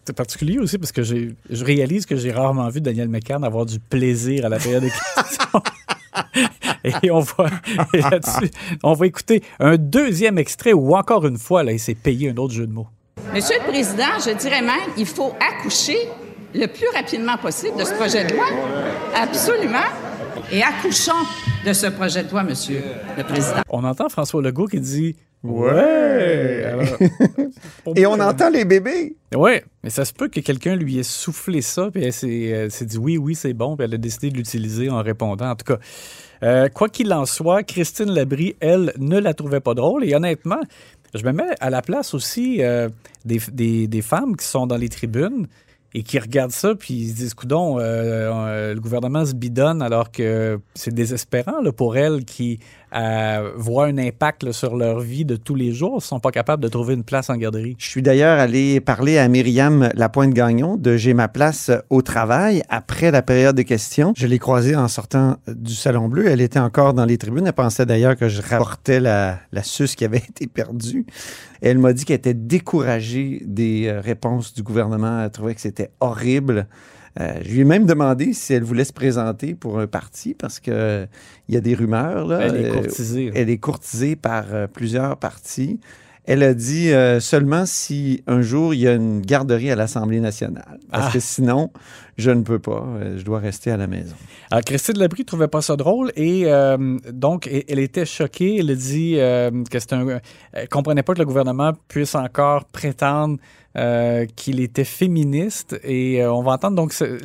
C'est 0.04 0.16
particulier 0.16 0.58
aussi 0.60 0.78
parce 0.78 0.92
que 0.92 1.02
je 1.02 1.64
réalise 1.64 2.06
que 2.06 2.14
j'ai 2.14 2.30
rarement 2.30 2.68
vu 2.68 2.80
Daniel 2.80 3.08
McCann 3.08 3.42
avoir 3.42 3.66
du 3.66 3.80
plaisir 3.80 4.46
à 4.46 4.48
la 4.48 4.58
période 4.58 4.84
de 4.84 4.88
questions. 5.16 5.62
Et 7.02 7.10
on 7.10 7.20
va, 7.20 7.46
on 8.82 8.92
va 8.92 9.06
écouter 9.06 9.42
un 9.60 9.76
deuxième 9.76 10.38
extrait 10.38 10.72
où 10.72 10.94
encore 10.94 11.26
une 11.26 11.38
fois, 11.38 11.62
là, 11.62 11.72
il 11.72 11.80
s'est 11.80 11.94
payé 11.94 12.30
un 12.30 12.36
autre 12.36 12.54
jeu 12.54 12.66
de 12.66 12.72
mots. 12.72 12.88
Monsieur 13.32 13.56
le 13.64 13.70
Président, 13.70 14.18
je 14.24 14.30
dirais 14.36 14.62
même, 14.62 14.90
il 14.96 15.06
faut 15.06 15.32
accoucher 15.40 15.96
le 16.54 16.66
plus 16.66 16.88
rapidement 16.94 17.36
possible 17.38 17.78
de 17.78 17.84
ce 17.84 17.94
projet 17.94 18.24
de 18.24 18.34
loi. 18.34 18.44
Absolument. 19.14 19.78
Et 20.50 20.62
accouchons 20.62 21.12
de 21.66 21.72
ce 21.72 21.86
projet 21.86 22.24
de 22.24 22.30
loi, 22.30 22.42
Monsieur 22.42 22.82
le 23.16 23.22
Président. 23.24 23.62
On 23.68 23.84
entend 23.84 24.08
François 24.08 24.42
Legault 24.42 24.66
qui 24.66 24.80
dit 24.80 25.16
Ouais! 25.42 26.64
Alors, 26.64 26.98
Et 27.96 28.06
on 28.06 28.12
entend 28.20 28.48
les 28.50 28.64
bébés. 28.64 29.16
Oui, 29.34 29.52
mais 29.82 29.90
ça 29.90 30.04
se 30.04 30.12
peut 30.12 30.28
que 30.28 30.40
quelqu'un 30.40 30.76
lui 30.76 30.98
ait 30.98 31.02
soufflé 31.02 31.62
ça, 31.62 31.90
puis 31.92 32.04
elle 32.04 32.12
s'est 32.12 32.68
s'est 32.70 32.84
dit 32.86 32.98
oui, 32.98 33.16
oui, 33.18 33.34
c'est 33.34 33.52
bon, 33.54 33.76
puis 33.76 33.84
elle 33.84 33.94
a 33.94 33.98
décidé 33.98 34.30
de 34.30 34.36
l'utiliser 34.36 34.88
en 34.90 35.02
répondant. 35.02 35.50
En 35.50 35.56
tout 35.56 35.64
cas, 35.74 35.78
euh, 36.42 36.68
quoi 36.68 36.88
qu'il 36.88 37.12
en 37.12 37.26
soit, 37.26 37.62
Christine 37.62 38.10
Labrie, 38.10 38.54
elle, 38.60 38.92
ne 38.98 39.18
la 39.18 39.34
trouvait 39.34 39.60
pas 39.60 39.74
drôle. 39.74 40.04
Et 40.04 40.14
honnêtement, 40.14 40.60
je 41.14 41.24
me 41.24 41.32
mets 41.32 41.42
à 41.60 41.70
la 41.70 41.82
place 41.82 42.14
aussi 42.14 42.62
euh, 42.62 42.88
des, 43.24 43.40
des- 43.52 43.86
des 43.88 44.02
femmes 44.02 44.36
qui 44.36 44.46
sont 44.46 44.66
dans 44.66 44.76
les 44.76 44.88
tribunes 44.88 45.46
et 45.94 46.02
qui 46.02 46.18
regardent 46.18 46.52
ça, 46.52 46.74
puis 46.74 46.94
ils 46.94 47.10
se 47.10 47.16
disent, 47.16 47.34
coudon, 47.34 47.78
euh, 47.78 47.82
euh, 47.82 48.74
le 48.74 48.80
gouvernement 48.80 49.24
se 49.24 49.34
bidonne 49.34 49.82
alors 49.82 50.10
que 50.10 50.58
c'est 50.74 50.94
désespérant 50.94 51.60
là, 51.60 51.72
pour 51.72 51.96
elles 51.96 52.24
qui 52.24 52.60
euh, 52.94 53.52
voient 53.56 53.86
un 53.86 53.98
impact 53.98 54.52
sur 54.52 54.76
leur 54.76 55.00
vie 55.00 55.24
de 55.24 55.36
tous 55.36 55.54
les 55.54 55.72
jours, 55.72 55.96
ne 55.96 56.00
sont 56.00 56.20
pas 56.20 56.30
capables 56.30 56.62
de 56.62 56.68
trouver 56.68 56.94
une 56.94 57.04
place 57.04 57.30
en 57.30 57.36
garderie. 57.36 57.74
Je 57.78 57.88
suis 57.88 58.02
d'ailleurs 58.02 58.38
allé 58.38 58.80
parler 58.80 59.18
à 59.18 59.28
Myriam 59.28 59.90
Lapointe-Gagnon 59.94 60.76
de 60.76 60.96
J'ai 60.96 61.14
ma 61.14 61.28
place 61.28 61.70
au 61.90 62.02
travail 62.02 62.62
après 62.68 63.10
la 63.10 63.22
période 63.22 63.56
de 63.56 63.62
questions. 63.62 64.12
Je 64.16 64.26
l'ai 64.26 64.38
croisée 64.38 64.76
en 64.76 64.88
sortant 64.88 65.36
du 65.46 65.74
Salon 65.74 66.08
Bleu. 66.08 66.28
Elle 66.28 66.40
était 66.40 66.58
encore 66.58 66.94
dans 66.94 67.04
les 67.04 67.18
tribunes. 67.18 67.46
Elle 67.46 67.52
pensait 67.52 67.86
d'ailleurs 67.86 68.16
que 68.16 68.28
je 68.28 68.42
rapportais 68.42 69.00
la, 69.00 69.38
la 69.52 69.62
suce 69.62 69.94
qui 69.94 70.04
avait 70.04 70.18
été 70.28 70.46
perdue. 70.46 71.06
Elle 71.60 71.78
m'a 71.78 71.92
dit 71.92 72.04
qu'elle 72.04 72.16
était 72.16 72.34
découragée 72.34 73.42
des 73.46 73.86
euh, 73.86 74.00
réponses 74.00 74.52
du 74.52 74.62
gouvernement. 74.62 75.22
Elle 75.22 75.30
trouvait 75.30 75.54
que 75.54 75.60
c'était 75.60 75.90
horrible. 76.00 76.66
Euh, 77.20 77.34
je 77.44 77.50
lui 77.50 77.60
ai 77.60 77.64
même 77.64 77.84
demandé 77.84 78.32
si 78.32 78.54
elle 78.54 78.62
voulait 78.62 78.84
se 78.84 78.92
présenter 78.92 79.54
pour 79.54 79.78
un 79.78 79.86
parti 79.86 80.32
parce 80.34 80.60
que 80.60 80.70
euh, 80.70 81.06
il 81.48 81.54
y 81.54 81.58
a 81.58 81.60
des 81.60 81.74
rumeurs. 81.74 82.26
Là. 82.26 82.40
Elle 82.42 82.56
est 82.56 82.70
Euh, 82.70 82.72
courtisée. 82.74 83.30
elle 83.34 83.50
est 83.50 83.58
courtisée 83.58 84.16
par 84.16 84.44
euh, 84.52 84.66
plusieurs 84.66 85.16
partis. 85.18 85.78
Elle 86.24 86.44
a 86.44 86.54
dit 86.54 86.88
seulement 87.18 87.66
si 87.66 88.22
un 88.28 88.42
jour 88.42 88.74
il 88.74 88.80
y 88.82 88.86
a 88.86 88.92
une 88.94 89.22
garderie 89.22 89.72
à 89.72 89.74
l'Assemblée 89.74 90.20
nationale. 90.20 90.78
Parce 90.88 91.08
Ah. 91.08 91.12
que 91.12 91.18
sinon, 91.18 91.72
je 92.16 92.30
ne 92.30 92.42
peux 92.42 92.60
pas. 92.60 92.86
Je 93.16 93.24
dois 93.24 93.40
rester 93.40 93.72
à 93.72 93.76
la 93.76 93.88
maison. 93.88 94.14
Alors, 94.52 94.62
Christine 94.62 94.98
Labrie 94.98 95.24
trouvait 95.24 95.48
pas 95.48 95.62
ça 95.62 95.74
drôle 95.74 96.12
et 96.14 96.46
donc 97.12 97.48
elle 97.68 97.80
était 97.80 98.04
choquée. 98.06 98.58
Elle 98.60 98.70
a 98.70 98.74
dit 98.76 99.14
que 99.68 99.78
c'était 99.80 99.96
un, 99.96 100.20
elle 100.52 100.68
comprenait 100.68 101.02
pas 101.02 101.14
que 101.14 101.18
le 101.18 101.24
gouvernement 101.24 101.72
puisse 101.88 102.14
encore 102.14 102.66
prétendre 102.66 103.38
euh, 103.76 104.26
qu'il 104.36 104.60
était 104.60 104.84
féministe 104.84 105.78
et 105.82 106.22
euh, 106.22 106.32
on 106.32 106.42
va 106.42 106.52
entendre 106.52 106.76
donc 106.76 106.92
ce- 106.92 107.18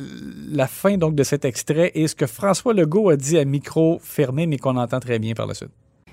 la 0.50 0.66
fin 0.66 0.96
donc 0.96 1.14
de 1.14 1.22
cet 1.22 1.44
extrait 1.44 1.92
et 1.94 2.08
ce 2.08 2.14
que 2.14 2.26
François 2.26 2.72
Legault 2.72 3.10
a 3.10 3.16
dit 3.16 3.38
à 3.38 3.44
micro 3.44 3.98
fermé 4.02 4.46
mais 4.46 4.56
qu'on 4.58 4.76
entend 4.76 4.98
très 5.00 5.18
bien 5.18 5.34
par 5.34 5.46
la 5.46 5.54
suite. 5.54 5.70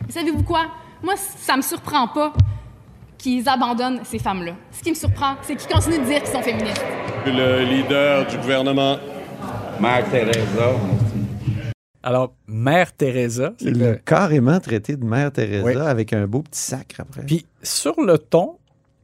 Savez-vous 0.09 0.43
quoi? 0.43 0.65
Moi, 1.03 1.13
ça 1.17 1.55
me 1.55 1.61
surprend 1.61 2.07
pas 2.09 2.33
qu'ils 3.17 3.47
abandonnent 3.47 4.01
ces 4.03 4.19
femmes-là. 4.19 4.55
Ce 4.71 4.81
qui 4.83 4.89
me 4.89 4.95
surprend, 4.95 5.35
c'est 5.41 5.55
qu'ils 5.55 5.71
continuent 5.73 5.99
de 6.01 6.05
dire 6.05 6.21
qu'ils 6.21 6.31
sont 6.33 6.41
féministes. 6.41 6.83
Le 7.25 7.63
leader 7.63 8.27
du 8.27 8.37
gouvernement. 8.37 8.97
Mère 9.79 10.09
Teresa. 10.09 10.71
Alors, 12.03 12.33
Mère 12.47 12.93
Teresa, 12.93 13.53
c'est 13.57 13.65
Il 13.69 13.79
l'a 13.79 13.95
carrément 13.95 14.59
traité 14.59 14.95
de 14.95 15.03
Mère 15.03 15.31
Teresa 15.31 15.65
Oui. 15.65 15.75
avec 15.75 16.13
un 16.13 16.27
beau 16.27 16.41
petit 16.43 16.59
sacre 16.59 16.99
après. 16.99 17.23
Puis 17.25 17.45
sur 17.63 17.99
le 17.99 18.17
ton 18.17 18.57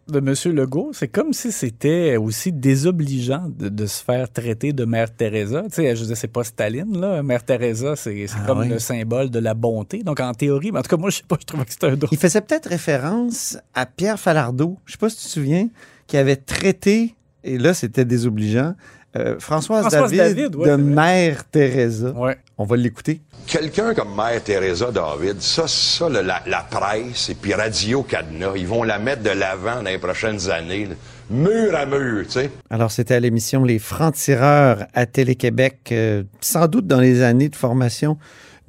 de 0.08 0.17
M. 0.20 0.55
Legault, 0.55 0.91
c'est 0.93 1.08
comme 1.08 1.31
si 1.31 1.51
c'était 1.51 2.17
aussi 2.17 2.51
désobligeant 2.51 3.48
de, 3.58 3.70
de 3.70 3.86
se 3.86 4.03
faire 4.03 4.29
traiter 4.31 4.74
de 4.74 4.84
Mère 4.86 5.15
Teresa. 5.15 5.63
Tu 5.63 5.75
sais, 5.75 5.96
je 5.96 6.03
dire, 6.05 6.17
c'est 6.17 6.27
pas 6.27 6.43
Staline, 6.43 7.00
là. 7.00 7.24
Mère 7.24 7.43
Teresa, 7.43 7.96
c'est 7.96 8.27
c'est 8.27 8.36
Ah 8.43 8.48
comme 8.48 8.60
oui. 8.60 8.70
le 8.70 8.79
symbole 8.79 9.29
de 9.29 9.39
la 9.39 9.53
bonté. 9.53 10.03
Donc, 10.03 10.20
en 10.20 10.34
théorie, 10.34 10.72
mais 10.72 10.79
en 10.79 10.81
tout 10.81 10.89
cas, 10.89 10.98
moi, 10.98 11.10
je 11.10 11.17
sais 11.17 11.24
pas, 11.27 11.38
je 11.39 11.46
trouvais 11.46 11.65
que 11.65 11.72
c'était 11.72 11.88
un 11.88 11.96
drôle. 11.96 12.10
Il 12.12 12.17
faisait 12.17 12.41
peut-être 12.41 12.67
référence 12.67 13.58
à 13.74 13.86
Pierre 13.86 14.20
Falardeau, 14.20 14.77
je 14.86 14.93
sais 14.93 14.98
pas 14.98 15.10
si 15.10 15.17
tu 15.17 15.24
te 15.24 15.29
souviens, 15.29 15.70
qui 16.08 16.17
avait 16.17 16.36
traité, 16.36 17.15
et 17.43 17.58
là 17.58 17.74
c'était 17.74 18.05
désobligeant, 18.05 18.75
euh, 19.18 19.39
Françoise, 19.39 19.82
Françoise 19.82 20.12
David, 20.12 20.36
David, 20.51 20.56
ouais, 20.56 20.68
de. 20.70 20.75
Mère 20.75 21.44
Teresa. 21.46 22.13
On 22.58 22.63
va 22.65 22.77
l'écouter. 22.77 23.22
Quelqu'un 23.48 23.94
comme 23.94 24.15
Mère 24.15 24.41
Teresa 24.44 24.91
David, 24.91 25.41
ça, 25.41 25.68
ça 25.68 26.08
le- 26.08 26.22
la, 26.22 26.41
la 26.46 26.60
presse 26.70 27.30
et 27.30 27.36
puis 27.36 27.53
Radio 27.53 28.03
Cadenas, 28.03 28.53
ils 28.56 28.68
vont 28.68 28.84
la 28.84 29.00
mettre 29.00 29.24
de 29.24 29.32
l'avant 29.32 29.77
dans 29.77 29.89
les 29.89 29.98
prochaines 29.98 30.50
années, 30.50 30.86
là. 30.86 30.96
mur 31.30 31.75
à 31.75 31.86
mur, 31.86 32.24
tu 32.27 32.32
sais. 32.34 32.51
Alors 32.70 32.91
c'était 32.91 33.15
à 33.15 33.20
l'émission 33.20 33.63
Les 33.63 33.80
Francs-Tireurs 33.80 34.86
à 34.94 35.06
Télé-Québec, 35.08 35.89
euh, 35.91 36.24
sans 36.39 36.68
doute 36.68 36.86
dans 36.88 37.00
les 37.00 37.24
années 37.24 37.50
de 37.50 37.56
formation 37.56 38.18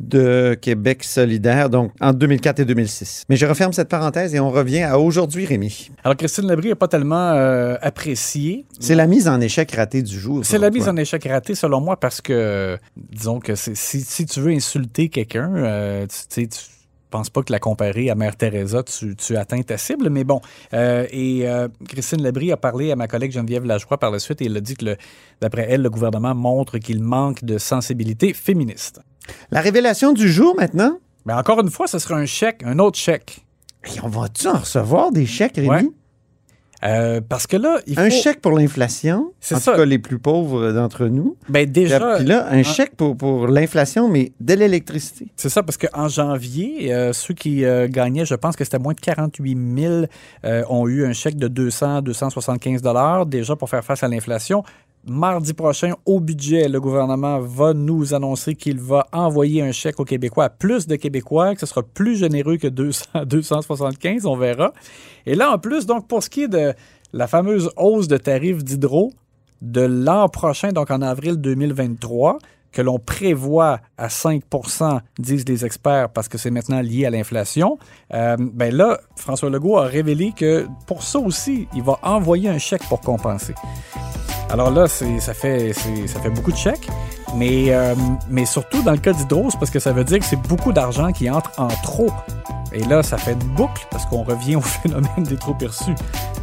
de 0.02 0.58
Québec 0.60 1.04
solidaire, 1.04 1.70
donc 1.70 1.92
en 2.00 2.12
2004 2.12 2.60
et 2.60 2.64
2006. 2.64 3.24
Mais 3.28 3.36
je 3.36 3.46
referme 3.46 3.72
cette 3.72 3.88
parenthèse 3.88 4.34
et 4.34 4.40
on 4.40 4.50
revient 4.50 4.82
à 4.82 4.98
aujourd'hui, 4.98 5.46
Rémi. 5.46 5.90
Alors, 6.04 6.16
Christine 6.16 6.46
Labrie 6.46 6.70
n'a 6.70 6.76
pas 6.76 6.88
tellement 6.88 7.32
euh, 7.32 7.76
apprécié. 7.80 8.66
C'est 8.80 8.96
la 8.96 9.06
mise 9.06 9.28
en 9.28 9.40
échec 9.40 9.70
ratée 9.72 10.02
du 10.02 10.18
jour. 10.18 10.44
C'est 10.44 10.58
la 10.58 10.70
mise 10.70 10.88
en 10.88 10.96
échec 10.96 11.24
ratée, 11.24 11.54
selon 11.54 11.80
moi, 11.80 11.98
parce 11.98 12.20
que, 12.20 12.76
disons 12.96 13.38
que 13.38 13.54
si, 13.54 13.74
si 13.74 14.26
tu 14.26 14.40
veux 14.40 14.52
insulter 14.52 15.08
quelqu'un, 15.08 15.54
euh, 15.54 16.06
tu 16.06 16.16
sais, 16.28 16.46
tu 16.48 16.58
penses 17.12 17.30
pas 17.30 17.42
que 17.42 17.52
la 17.52 17.60
comparer 17.60 18.10
à 18.10 18.16
Mère 18.16 18.34
Teresa, 18.34 18.82
tu, 18.82 19.14
tu 19.14 19.36
atteins 19.36 19.62
ta 19.62 19.76
cible, 19.76 20.10
mais 20.10 20.24
bon. 20.24 20.40
Euh, 20.72 21.06
et 21.12 21.48
euh, 21.48 21.68
Christine 21.88 22.22
Labrie 22.22 22.50
a 22.50 22.56
parlé 22.56 22.90
à 22.90 22.96
ma 22.96 23.06
collègue 23.06 23.30
Geneviève 23.30 23.64
Lajoie 23.64 23.98
par 23.98 24.10
la 24.10 24.18
suite 24.18 24.42
et 24.42 24.46
elle 24.46 24.56
a 24.56 24.60
dit 24.60 24.74
que, 24.74 24.96
d'après 25.40 25.66
elle, 25.68 25.82
le 25.82 25.90
gouvernement 25.90 26.34
montre 26.34 26.78
qu'il 26.78 27.00
manque 27.00 27.44
de 27.44 27.58
sensibilité 27.58 28.32
féministe. 28.32 29.00
La 29.50 29.60
révélation 29.60 30.12
du 30.12 30.30
jour 30.30 30.54
maintenant? 30.56 30.98
Mais 31.24 31.32
encore 31.32 31.60
une 31.60 31.70
fois, 31.70 31.86
ce 31.86 31.98
sera 31.98 32.16
un 32.16 32.26
chèque, 32.26 32.62
un 32.64 32.78
autre 32.78 32.98
chèque. 32.98 33.44
Et 33.84 34.00
on 34.02 34.08
va-tu 34.08 34.48
en 34.48 34.58
recevoir 34.58 35.12
des 35.12 35.26
chèques, 35.26 35.56
Rémi? 35.56 35.68
Ouais. 35.68 35.90
Euh, 36.84 37.20
parce 37.26 37.46
que 37.46 37.56
là, 37.56 37.80
il 37.86 37.94
faut... 37.94 38.00
Un 38.00 38.10
chèque 38.10 38.40
pour 38.40 38.52
l'inflation, 38.52 39.32
en 39.52 39.58
ça. 39.58 39.72
tout 39.72 39.78
cas 39.78 39.84
les 39.84 40.00
plus 40.00 40.18
pauvres 40.18 40.72
d'entre 40.72 41.06
nous. 41.06 41.36
Ben 41.48 41.70
déjà... 41.70 42.16
Puis 42.16 42.26
là, 42.26 42.48
un 42.50 42.58
hein, 42.58 42.62
chèque 42.64 42.96
pour, 42.96 43.16
pour 43.16 43.46
l'inflation, 43.46 44.08
mais 44.08 44.32
de 44.40 44.54
l'électricité. 44.54 45.28
C'est 45.36 45.48
ça, 45.48 45.62
parce 45.62 45.78
qu'en 45.78 46.08
janvier, 46.08 46.92
euh, 46.92 47.12
ceux 47.12 47.34
qui 47.34 47.64
euh, 47.64 47.86
gagnaient, 47.88 48.24
je 48.24 48.34
pense 48.34 48.56
que 48.56 48.64
c'était 48.64 48.80
moins 48.80 48.94
de 48.94 49.00
48 49.00 49.58
000, 49.78 49.94
euh, 50.44 50.64
ont 50.68 50.88
eu 50.88 51.04
un 51.04 51.12
chèque 51.12 51.36
de 51.36 51.46
200, 51.46 52.02
275 52.02 52.82
dollars 52.82 53.26
déjà 53.26 53.54
pour 53.54 53.70
faire 53.70 53.84
face 53.84 54.02
à 54.02 54.08
l'inflation. 54.08 54.64
Mardi 55.04 55.52
prochain, 55.52 55.94
au 56.06 56.20
budget, 56.20 56.68
le 56.68 56.80
gouvernement 56.80 57.40
va 57.40 57.74
nous 57.74 58.14
annoncer 58.14 58.54
qu'il 58.54 58.78
va 58.78 59.08
envoyer 59.12 59.60
un 59.60 59.72
chèque 59.72 59.98
aux 59.98 60.04
Québécois 60.04 60.44
à 60.44 60.48
plus 60.48 60.86
de 60.86 60.94
Québécois, 60.94 61.54
que 61.54 61.60
ce 61.60 61.66
sera 61.66 61.82
plus 61.82 62.16
généreux 62.16 62.56
que 62.56 62.68
200, 62.68 63.24
275, 63.26 64.26
on 64.26 64.36
verra. 64.36 64.72
Et 65.26 65.34
là, 65.34 65.50
en 65.50 65.58
plus, 65.58 65.86
donc, 65.86 66.06
pour 66.06 66.22
ce 66.22 66.30
qui 66.30 66.44
est 66.44 66.48
de 66.48 66.72
la 67.12 67.26
fameuse 67.26 67.70
hausse 67.76 68.06
de 68.06 68.16
tarifs 68.16 68.62
d'hydro 68.62 69.12
de 69.60 69.80
l'an 69.80 70.28
prochain, 70.28 70.70
donc 70.70 70.92
en 70.92 71.02
avril 71.02 71.36
2023, 71.36 72.38
que 72.70 72.80
l'on 72.80 73.00
prévoit 73.00 73.80
à 73.98 74.06
5% 74.06 75.00
disent 75.18 75.48
les 75.48 75.64
experts, 75.64 76.10
parce 76.10 76.28
que 76.28 76.38
c'est 76.38 76.50
maintenant 76.50 76.80
lié 76.80 77.06
à 77.06 77.10
l'inflation, 77.10 77.76
euh, 78.14 78.36
ben 78.38 78.74
là, 78.74 79.00
François 79.16 79.50
Legault 79.50 79.78
a 79.78 79.84
révélé 79.84 80.32
que 80.34 80.66
pour 80.86 81.02
ça 81.02 81.18
aussi, 81.18 81.66
il 81.74 81.82
va 81.82 81.98
envoyer 82.02 82.48
un 82.48 82.58
chèque 82.58 82.84
pour 82.88 83.00
compenser. 83.00 83.54
Alors 84.50 84.70
là, 84.70 84.86
ça 84.86 85.34
fait, 85.34 85.72
ça 85.72 86.20
fait 86.20 86.30
beaucoup 86.30 86.52
de 86.52 86.56
chèques, 86.56 86.88
mais, 87.36 87.66
euh, 87.68 87.94
mais 88.28 88.44
surtout 88.44 88.82
dans 88.82 88.92
le 88.92 88.98
cas 88.98 89.12
d'Hydro, 89.12 89.48
c'est 89.50 89.58
parce 89.58 89.70
que 89.70 89.78
ça 89.78 89.92
veut 89.92 90.04
dire 90.04 90.18
que 90.18 90.24
c'est 90.24 90.40
beaucoup 90.48 90.72
d'argent 90.72 91.12
qui 91.12 91.30
entre 91.30 91.52
en 91.58 91.68
trop. 91.68 92.10
Et 92.72 92.84
là, 92.84 93.02
ça 93.02 93.18
fait 93.18 93.32
une 93.32 93.48
boucle 93.54 93.86
parce 93.90 94.06
qu'on 94.06 94.22
revient 94.22 94.56
au 94.56 94.60
phénomène 94.82 95.24
des 95.24 95.36
trop 95.36 95.54
perçus. 95.54 95.94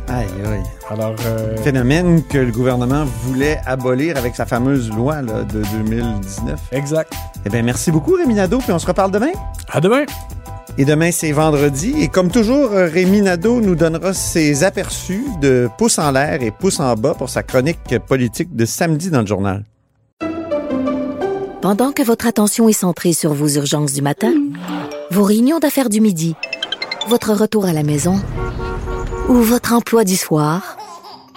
Aïe, 0.08 0.28
aïe. 0.46 0.64
Alors, 0.90 1.16
euh, 1.26 1.56
Phénomène 1.58 2.24
que 2.24 2.40
le 2.40 2.52
gouvernement 2.52 3.06
voulait 3.24 3.62
abolir 3.66 4.18
avec 4.18 4.36
sa 4.36 4.46
fameuse 4.48 4.90
loi 4.90 5.22
là, 5.22 5.44
de 5.44 5.62
2019. 5.84 6.60
Exact. 6.72 7.14
Eh 7.46 7.50
bien, 7.50 7.62
merci 7.62 7.92
beaucoup, 7.92 8.14
Rémi 8.14 8.34
Nadeau, 8.34 8.58
puis 8.58 8.72
on 8.72 8.80
se 8.80 8.88
reparle 8.88 9.12
demain. 9.12 9.32
À 9.72 9.80
demain. 9.80 10.06
Et 10.80 10.86
demain, 10.86 11.12
c'est 11.12 11.34
vendredi. 11.34 11.94
Et 12.00 12.08
comme 12.08 12.32
toujours, 12.32 12.70
Rémi 12.70 13.20
Nadeau 13.20 13.60
nous 13.60 13.76
donnera 13.76 14.14
ses 14.14 14.64
aperçus 14.64 15.26
de 15.42 15.68
pouce 15.78 16.00
en 16.00 16.10
l'air 16.10 16.42
et 16.42 16.52
pouce 16.52 16.80
en 16.80 16.96
bas 16.96 17.14
pour 17.14 17.30
sa 17.30 17.44
chronique 17.44 18.00
politique 18.08 18.56
de 18.56 18.64
samedi 18.64 19.10
dans 19.10 19.20
le 19.20 19.28
journal. 19.28 19.66
Pendant 21.62 21.92
que 21.92 22.02
votre 22.02 22.28
attention 22.28 22.70
est 22.70 22.74
centrée 22.74 23.12
sur 23.12 23.34
vos 23.34 23.50
urgences 23.50 23.92
du 23.92 24.02
matin, 24.02 24.32
vos 25.12 25.24
réunions 25.24 25.60
d'affaires 25.60 25.90
du 25.90 26.00
midi, 26.00 26.38
votre 27.10 27.34
retour 27.34 27.66
à 27.66 27.74
la 27.74 27.84
maison 27.84 28.16
ou 29.28 29.34
votre 29.34 29.74
emploi 29.74 30.06
du 30.06 30.16
soir, 30.16 30.78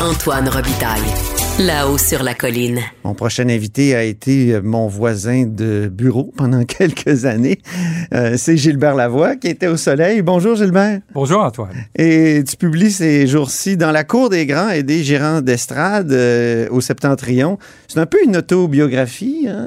Antoine 0.00 0.48
Robitaille. 0.50 1.45
Là-haut 1.58 1.96
sur 1.96 2.22
la 2.22 2.34
colline. 2.34 2.80
Mon 3.02 3.14
prochain 3.14 3.48
invité 3.48 3.94
a 3.94 4.02
été 4.02 4.52
euh, 4.52 4.60
mon 4.62 4.88
voisin 4.88 5.44
de 5.46 5.88
bureau 5.90 6.30
pendant 6.36 6.64
quelques 6.66 7.24
années. 7.24 7.60
Euh, 8.12 8.34
c'est 8.36 8.58
Gilbert 8.58 8.94
Lavoie 8.94 9.36
qui 9.36 9.46
était 9.48 9.66
au 9.66 9.78
soleil. 9.78 10.20
Bonjour 10.20 10.54
Gilbert. 10.54 11.00
Bonjour 11.14 11.40
Antoine. 11.42 11.74
Et 11.96 12.44
tu 12.46 12.58
publies 12.58 12.90
ces 12.90 13.26
jours-ci 13.26 13.78
dans 13.78 13.90
la 13.90 14.04
cour 14.04 14.28
des 14.28 14.44
grands 14.44 14.68
et 14.68 14.82
des 14.82 15.02
gérants 15.02 15.40
d'estrade 15.40 16.12
euh, 16.12 16.68
au 16.70 16.82
Septentrion. 16.82 17.58
C'est 17.88 18.00
un 18.00 18.06
peu 18.06 18.18
une 18.22 18.36
autobiographie. 18.36 19.46
hein? 19.48 19.66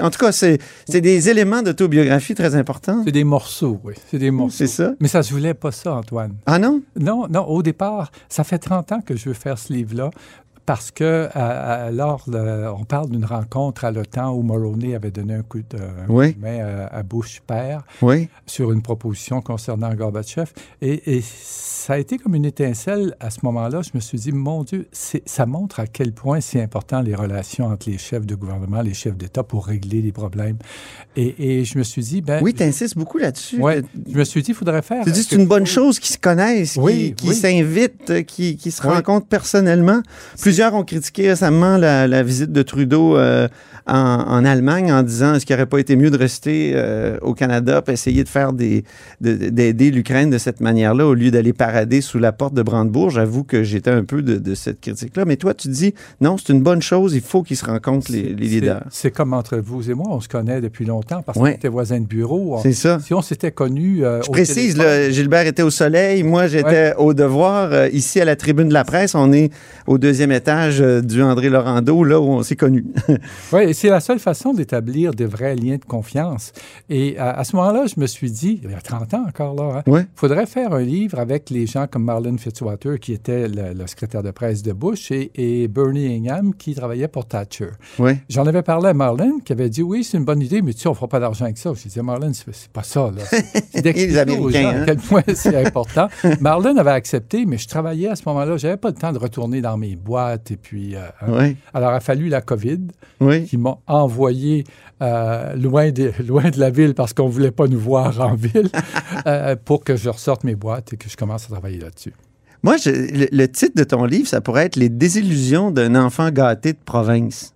En 0.00 0.10
tout 0.10 0.18
cas, 0.20 0.30
c'est 0.30 0.58
c'est 0.88 1.00
des 1.00 1.28
éléments 1.28 1.62
d'autobiographie 1.62 2.36
très 2.36 2.54
importants. 2.54 3.02
C'est 3.04 3.10
des 3.10 3.24
morceaux, 3.24 3.80
oui. 3.82 3.94
C'est 4.12 4.18
des 4.20 4.30
morceaux. 4.30 4.54
C'est 4.56 4.68
ça. 4.68 4.92
Mais 5.00 5.08
ça 5.08 5.24
se 5.24 5.32
voulait 5.32 5.54
pas 5.54 5.72
ça, 5.72 5.94
Antoine. 5.96 6.34
Ah 6.46 6.60
non? 6.60 6.82
Non, 6.96 7.26
non. 7.28 7.46
Au 7.46 7.64
départ, 7.64 8.12
ça 8.28 8.44
fait 8.44 8.58
30 8.58 8.92
ans 8.92 9.00
que 9.04 9.16
je 9.16 9.28
veux 9.28 9.34
faire 9.34 9.58
ce 9.58 9.72
livre-là. 9.72 10.10
Parce 10.68 10.90
que 10.90 11.28
à- 11.32 11.86
à- 11.86 11.90
lors 11.90 12.24
de- 12.28 12.68
on 12.78 12.84
parle 12.84 13.08
d'une 13.08 13.24
rencontre 13.24 13.86
à 13.86 13.90
l'OTAN 13.90 14.34
où 14.34 14.42
Mulroney 14.42 14.94
avait 14.94 15.10
donné 15.10 15.32
un 15.32 15.42
coup 15.42 15.60
de, 15.60 15.78
un 15.78 16.06
Oui. 16.10 16.34
coup 16.34 16.40
de 16.40 16.44
main 16.46 16.58
à, 16.60 16.98
à 16.98 17.02
Bush 17.02 17.40
père 17.46 17.84
Oui. 18.02 18.28
sur 18.44 18.70
une 18.70 18.82
proposition 18.82 19.40
concernant 19.40 19.94
Gorbatchev. 19.94 20.50
Et, 20.82 21.16
et 21.16 21.22
ça 21.24 21.94
a 21.94 21.98
été 21.98 22.18
comme 22.18 22.34
une 22.34 22.44
étincelle 22.44 23.16
à 23.18 23.30
ce 23.30 23.38
moment-là. 23.44 23.80
Je 23.80 23.92
me 23.94 24.00
suis 24.00 24.18
dit, 24.18 24.30
mon 24.30 24.62
Dieu, 24.62 24.86
ça 24.92 25.46
montre 25.46 25.80
à 25.80 25.86
quel 25.86 26.12
point 26.12 26.42
c'est 26.42 26.60
important 26.60 27.00
les 27.00 27.14
relations 27.14 27.68
entre 27.68 27.88
les 27.88 27.96
chefs 27.96 28.26
de 28.26 28.34
gouvernement, 28.34 28.82
les 28.82 28.92
chefs 28.92 29.16
d'État 29.16 29.42
pour 29.44 29.64
régler 29.68 30.02
les 30.02 30.12
problèmes. 30.12 30.58
Et, 31.16 31.60
et 31.60 31.64
je 31.64 31.78
me 31.78 31.82
suis 31.82 32.02
dit, 32.02 32.20
ben, 32.20 32.42
Oui, 32.42 32.52
tu 32.52 32.62
insistes 32.62 32.98
beaucoup 32.98 33.16
là-dessus. 33.16 33.58
ouais, 33.62 33.80
je 34.12 34.18
me 34.18 34.24
suis 34.24 34.42
dit, 34.42 34.50
il 34.50 34.54
faudrait 34.54 34.82
faire. 34.82 35.02
Tu 35.02 35.12
dis 35.12 35.22
c'est 35.22 35.36
une 35.36 35.46
bonne 35.46 35.64
chose 35.66 35.98
qu'ils 35.98 36.12
se 36.14 36.18
connaissent, 36.18 36.74
qui- 36.74 36.80
Oui, 36.80 37.14
qui 37.16 37.28
oui. 37.30 37.34
s'invitent, 37.34 38.10
euh, 38.10 38.20
qui, 38.22 38.58
qui 38.58 38.70
se 38.70 38.82
rencontrent 38.82 39.26
personnellement. 39.28 40.02
Plusieurs 40.58 40.74
ont 40.74 40.82
critiqué 40.82 41.28
récemment 41.28 41.76
la, 41.76 42.08
la 42.08 42.24
visite 42.24 42.50
de 42.50 42.62
Trudeau 42.62 43.16
euh, 43.16 43.46
en, 43.86 43.94
en 43.94 44.44
Allemagne 44.44 44.92
en 44.92 45.04
disant 45.04 45.34
est-ce 45.36 45.46
qu'il 45.46 45.54
n'aurait 45.54 45.66
pas 45.66 45.78
été 45.78 45.94
mieux 45.94 46.10
de 46.10 46.18
rester 46.18 46.72
euh, 46.74 47.16
au 47.22 47.32
Canada 47.32 47.80
et 47.86 47.92
essayer 47.92 48.24
de 48.24 48.28
faire 48.28 48.52
des 48.52 48.82
de- 49.20 49.50
d'aider 49.50 49.92
l'Ukraine 49.92 50.30
de 50.30 50.36
cette 50.38 50.60
manière-là 50.60 51.06
au 51.06 51.14
lieu 51.14 51.30
d'aller 51.30 51.52
parader 51.52 52.00
sous 52.00 52.18
la 52.18 52.32
porte 52.32 52.54
de 52.54 52.62
Brandebourg? 52.62 53.10
J'avoue 53.10 53.44
que 53.44 53.62
j'étais 53.62 53.92
un 53.92 54.02
peu 54.02 54.20
de, 54.20 54.38
de 54.38 54.54
cette 54.56 54.80
critique-là. 54.80 55.24
Mais 55.26 55.36
toi, 55.36 55.54
tu 55.54 55.68
dis 55.68 55.94
non, 56.20 56.36
c'est 56.38 56.52
une 56.52 56.60
bonne 56.64 56.82
chose, 56.82 57.14
il 57.14 57.20
faut 57.20 57.44
qu'ils 57.44 57.56
se 57.56 57.64
rencontrent, 57.64 58.10
les, 58.10 58.34
leaders. 58.34 58.82
C'est 58.90 59.12
comme 59.12 59.34
entre 59.34 59.58
vous 59.58 59.88
et 59.88 59.94
moi, 59.94 60.08
on 60.10 60.20
se 60.20 60.26
connaît 60.28 60.60
depuis 60.60 60.86
longtemps 60.86 61.22
parce 61.22 61.38
Ouais. 61.38 61.52
qu'on 61.52 61.56
était 61.58 61.68
voisins 61.68 62.00
de 62.00 62.06
bureau. 62.06 62.58
C'est 62.64 62.72
ça. 62.72 62.98
Si 62.98 63.14
on 63.14 63.22
s'était 63.22 63.52
connus. 63.52 64.04
euh, 64.04 64.22
Je 64.24 64.28
au 64.28 64.32
précise, 64.32 64.76
là, 64.76 65.08
Gilbert 65.08 65.46
était 65.46 65.62
au 65.62 65.70
soleil, 65.70 66.24
moi 66.24 66.48
j'étais 66.48 66.94
au 66.98 67.14
devoir. 67.14 67.72
Euh, 67.72 67.88
ici 67.92 68.20
à 68.20 68.24
la 68.24 68.34
tribune 68.34 68.66
de 68.68 68.74
la 68.74 68.82
presse, 68.82 69.14
on 69.14 69.32
est 69.32 69.52
au 69.86 69.98
deuxième 69.98 70.32
étage 70.32 70.47
euh, 70.48 71.00
du 71.00 71.22
André 71.22 71.48
Laurando, 71.48 72.02
là 72.04 72.20
où 72.20 72.24
on 72.24 72.42
s'est 72.42 72.56
connus. 72.56 72.86
Oui, 73.52 73.62
et 73.62 73.72
c'est 73.72 73.88
la 73.88 74.00
seule 74.00 74.18
façon 74.18 74.52
d'établir 74.52 75.12
des 75.12 75.24
vrais 75.26 75.54
liens 75.56 75.76
de 75.76 75.84
confiance. 75.84 76.52
Et 76.90 77.16
à, 77.18 77.30
à 77.30 77.44
ce 77.44 77.56
moment-là, 77.56 77.86
je 77.86 78.00
me 78.00 78.06
suis 78.06 78.30
dit, 78.30 78.60
il 78.62 78.70
y 78.70 78.74
a 78.74 78.80
30 78.80 79.14
ans 79.14 79.24
encore 79.28 79.54
là, 79.54 79.82
il 79.86 79.92
Ouais. 79.92 80.06
faudrait 80.14 80.46
faire 80.46 80.72
un 80.74 80.82
livre 80.82 81.18
avec 81.18 81.50
les 81.50 81.66
gens 81.66 81.86
comme 81.90 82.04
Marlon 82.04 82.36
Fitzwater, 82.38 82.98
qui 82.98 83.12
était 83.12 83.48
le, 83.48 83.72
le 83.74 83.86
secrétaire 83.86 84.22
de 84.22 84.30
presse 84.30 84.62
de 84.62 84.72
Bush, 84.72 85.10
et, 85.10 85.30
et 85.34 85.68
Bernie 85.68 86.14
Ingham, 86.16 86.54
qui 86.54 86.74
travaillait 86.74 87.08
pour 87.08 87.26
Thatcher. 87.26 87.70
Ouais. 87.98 88.20
J'en 88.28 88.46
avais 88.46 88.62
parlé 88.62 88.88
à 88.88 88.94
Marlon, 88.94 89.38
qui 89.44 89.52
avait 89.52 89.70
dit, 89.70 89.82
oui, 89.82 90.04
c'est 90.04 90.18
une 90.18 90.24
bonne 90.24 90.42
idée, 90.42 90.62
mais 90.62 90.72
tu 90.74 90.80
sais, 90.80 90.88
on 90.88 90.92
ne 90.92 90.96
fera 90.96 91.08
pas 91.08 91.20
d'argent 91.20 91.44
avec 91.46 91.58
ça. 91.58 91.72
Je 91.74 91.82
disais, 91.82 92.02
Marlon, 92.02 92.32
c'est 92.34 92.68
pas 92.72 92.82
ça. 92.82 93.10
C'est 93.72 93.82
d'expliquer 93.82 94.38
aux 94.38 94.50
gens 94.50 94.58
hein. 94.68 94.82
à 94.82 94.84
quel 94.86 94.96
point 94.98 95.22
c'est 95.34 95.56
important. 95.66 96.08
Marlon 96.40 96.76
avait 96.76 96.90
accepté, 96.90 97.46
mais 97.46 97.58
je 97.58 97.68
travaillais 97.68 98.08
à 98.08 98.16
ce 98.16 98.22
moment-là. 98.26 98.56
J'avais 98.56 98.76
pas 98.76 98.88
le 98.88 98.94
temps 98.94 99.12
de 99.12 99.18
retourner 99.18 99.60
dans 99.60 99.76
mes 99.76 99.94
boîtes. 99.96 100.27
Et 100.34 100.56
puis, 100.56 100.96
euh, 100.96 101.00
hein. 101.22 101.52
Alors, 101.74 101.92
il 101.92 101.96
a 101.96 102.00
fallu 102.00 102.28
la 102.28 102.40
COVID 102.40 102.80
Oui. 103.20 103.44
qui 103.46 103.56
m'a 103.56 103.78
envoyé 103.86 104.64
euh, 105.02 105.54
loin, 105.54 105.90
de, 105.90 106.12
loin 106.26 106.50
de 106.50 106.58
la 106.58 106.70
ville 106.70 106.94
parce 106.94 107.12
qu'on 107.12 107.26
ne 107.26 107.32
voulait 107.32 107.50
pas 107.50 107.66
nous 107.66 107.78
voir 107.80 108.20
en 108.20 108.34
ville 108.34 108.70
euh, 109.26 109.56
pour 109.64 109.84
que 109.84 109.96
je 109.96 110.08
ressorte 110.08 110.44
mes 110.44 110.54
boîtes 110.54 110.92
et 110.92 110.96
que 110.96 111.08
je 111.08 111.16
commence 111.16 111.44
à 111.44 111.48
travailler 111.48 111.78
là-dessus. 111.78 112.12
Moi, 112.62 112.76
je- 112.76 112.90
le, 112.90 113.26
le 113.30 113.46
titre 113.48 113.74
de 113.76 113.84
ton 113.84 114.04
livre, 114.04 114.26
ça 114.28 114.40
pourrait 114.40 114.66
être 114.66 114.76
Les 114.76 114.88
désillusions 114.88 115.70
d'un 115.70 115.94
enfant 115.94 116.30
gâté 116.30 116.72
de 116.72 116.78
province. 116.84 117.54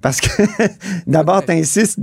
Parce 0.00 0.20
que 0.20 0.28
d'abord, 1.06 1.44
tu 1.44 1.52
insistes 1.52 1.98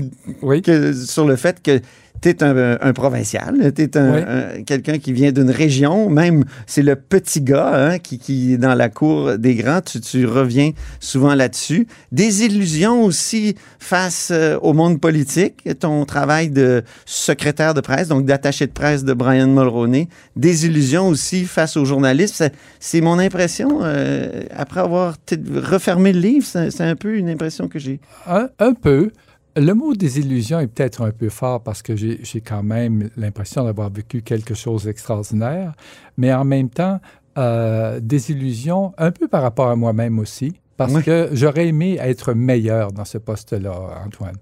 sur 1.05 1.25
le 1.27 1.35
fait 1.35 1.61
que 1.61 1.79
tu 2.21 2.29
es 2.29 2.43
un, 2.43 2.77
un 2.79 2.93
provincial, 2.93 3.73
tu 3.75 3.81
es 3.81 3.97
un, 3.97 4.13
Oui. 4.13 4.21
un- 4.27 4.63
quelqu'un 4.63 4.97
qui 4.99 5.11
vient 5.11 5.31
d'une 5.31 5.49
région, 5.49 6.09
même 6.09 6.43
c'est 6.67 6.83
le 6.83 6.95
petit 6.95 7.41
gars 7.41 7.71
hein, 7.73 7.97
qui, 7.99 8.19
qui 8.19 8.53
est 8.53 8.57
dans 8.57 8.75
la 8.75 8.89
cour 8.89 9.37
des 9.37 9.55
grands, 9.55 9.81
tu, 9.81 9.99
tu 9.99 10.25
reviens 10.25 10.71
souvent 10.99 11.33
là-dessus. 11.35 11.87
Des 12.11 12.43
illusions 12.45 13.03
aussi 13.03 13.55
face 13.79 14.29
euh, 14.31 14.57
au 14.61 14.73
monde 14.73 15.01
politique, 15.01 15.67
ton 15.79 16.05
travail 16.05 16.49
de 16.49 16.83
secrétaire 17.05 17.73
de 17.73 17.81
presse, 17.81 18.07
donc 18.07 18.25
d'attaché 18.25 18.67
de 18.67 18.71
presse 18.71 19.03
de 19.03 19.13
Brian 19.13 19.47
Mulroney, 19.47 20.07
des 20.35 20.65
illusions 20.65 21.07
aussi 21.07 21.45
face 21.45 21.75
aux 21.77 21.85
journalistes. 21.85 22.43
C'est- 22.79 23.01
mon 23.01 23.17
impression, 23.17 23.79
euh, 23.81 24.43
après 24.55 24.79
avoir 24.81 25.15
refermé 25.63 26.13
le 26.13 26.19
livre, 26.19 26.45
c'est 26.45 26.81
un 26.81 26.95
peu 26.95 27.15
une 27.15 27.29
impression 27.29 27.67
que 27.67 27.79
j'ai. 27.79 27.99
Un, 28.27 28.47
un 28.59 28.73
peu. 28.73 29.09
Le 29.58 29.74
mot 29.74 29.94
désillusion 29.96 30.61
est 30.61 30.68
peut-être 30.68 31.01
un 31.01 31.11
peu 31.11 31.27
fort 31.27 31.61
parce 31.61 31.81
que 31.81 31.94
j'ai 31.96 32.42
quand 32.42 32.64
même 32.64 33.09
l'impression 33.18 33.66
d'avoir 33.66 33.90
vécu 33.90 34.22
quelque 34.22 34.53
chose 34.53 34.85
d'extraordinaire, 34.85 35.74
mais 36.16 36.33
en 36.33 36.46
même 36.46 36.70
temps, 36.70 37.01
euh, 37.37 38.00
désillusion 38.00 38.94
un 38.98 39.11
peu 39.11 39.27
par 39.27 39.42
rapport 39.42 39.68
à 39.68 39.75
moi-même 39.75 40.20
aussi. 40.20 40.60
Parce 40.77 40.94
Oui. 40.94 41.03
que 41.03 41.29
j'aurais 41.34 41.68
aimé 41.68 42.00
être 42.01 42.34
meilleur 42.34 42.92
dans 42.92 43.05
ce 43.05 43.20
poste-là, 43.20 43.72
Antoine. 44.03 44.36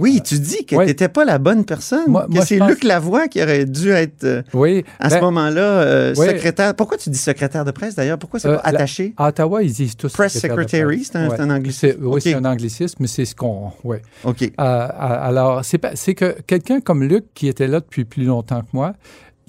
Oui, 0.00 0.22
tu 0.24 0.38
dis 0.38 0.64
que 0.64 0.74
ouais. 0.76 0.84
tu 0.86 0.90
n'étais 0.90 1.08
pas 1.10 1.24
la 1.26 1.38
bonne 1.38 1.66
personne, 1.66 2.04
Moi- 2.08 2.26
que 2.32 2.40
c'est 2.46 2.56
pense- 2.56 2.70
Luc 2.70 2.82
Lavoie 2.84 3.28
qui 3.28 3.42
aurait 3.42 3.66
dû 3.66 3.90
être 3.90 4.24
euh, 4.24 4.42
Oui. 4.54 4.84
à 4.98 5.10
ce 5.10 5.16
ben, 5.16 5.20
moment-là 5.22 5.60
euh, 5.60 6.14
oui. 6.16 6.26
secrétaire. 6.28 6.74
Pourquoi 6.74 6.96
tu 6.96 7.10
dis 7.10 7.18
secrétaire 7.18 7.64
de 7.66 7.72
presse 7.72 7.94
d'ailleurs? 7.94 8.18
Pourquoi 8.18 8.40
c'est 8.40 8.48
Euh, 8.48 8.56
pas 8.56 8.70
la- 8.72 8.78
attaché? 8.78 9.12
À 9.18 9.28
Ottawa, 9.28 9.62
ils 9.62 9.72
disent 9.72 9.96
tous 9.96 10.12
Press 10.12 10.38
secretary, 10.38 11.04
c'est 11.04 11.16
un- 11.16 11.30
un 11.30 11.50
anglicisme. 11.50 11.98
Oui, 12.06 12.22
c'est 12.22 12.34
un 12.34 12.44
anglicisme, 12.46 12.96
mais 13.00 13.06
c'est 13.06 13.26
ce 13.26 13.34
qu'on. 13.34 13.72
Ouais. 13.84 14.00
OK. 14.24 14.42
Euh, 14.42 14.48
alors, 14.58 15.62
c'est 15.64 15.78
pas- 15.78 15.94
c'est 15.94 16.14
que 16.14 16.36
quelqu'un 16.46 16.80
comme 16.80 17.02
Luc, 17.02 17.24
qui 17.34 17.48
était 17.48 17.68
là 17.68 17.80
depuis 17.80 18.04
plus 18.06 18.24
longtemps 18.24 18.60
que 18.62 18.68
moi, 18.72 18.94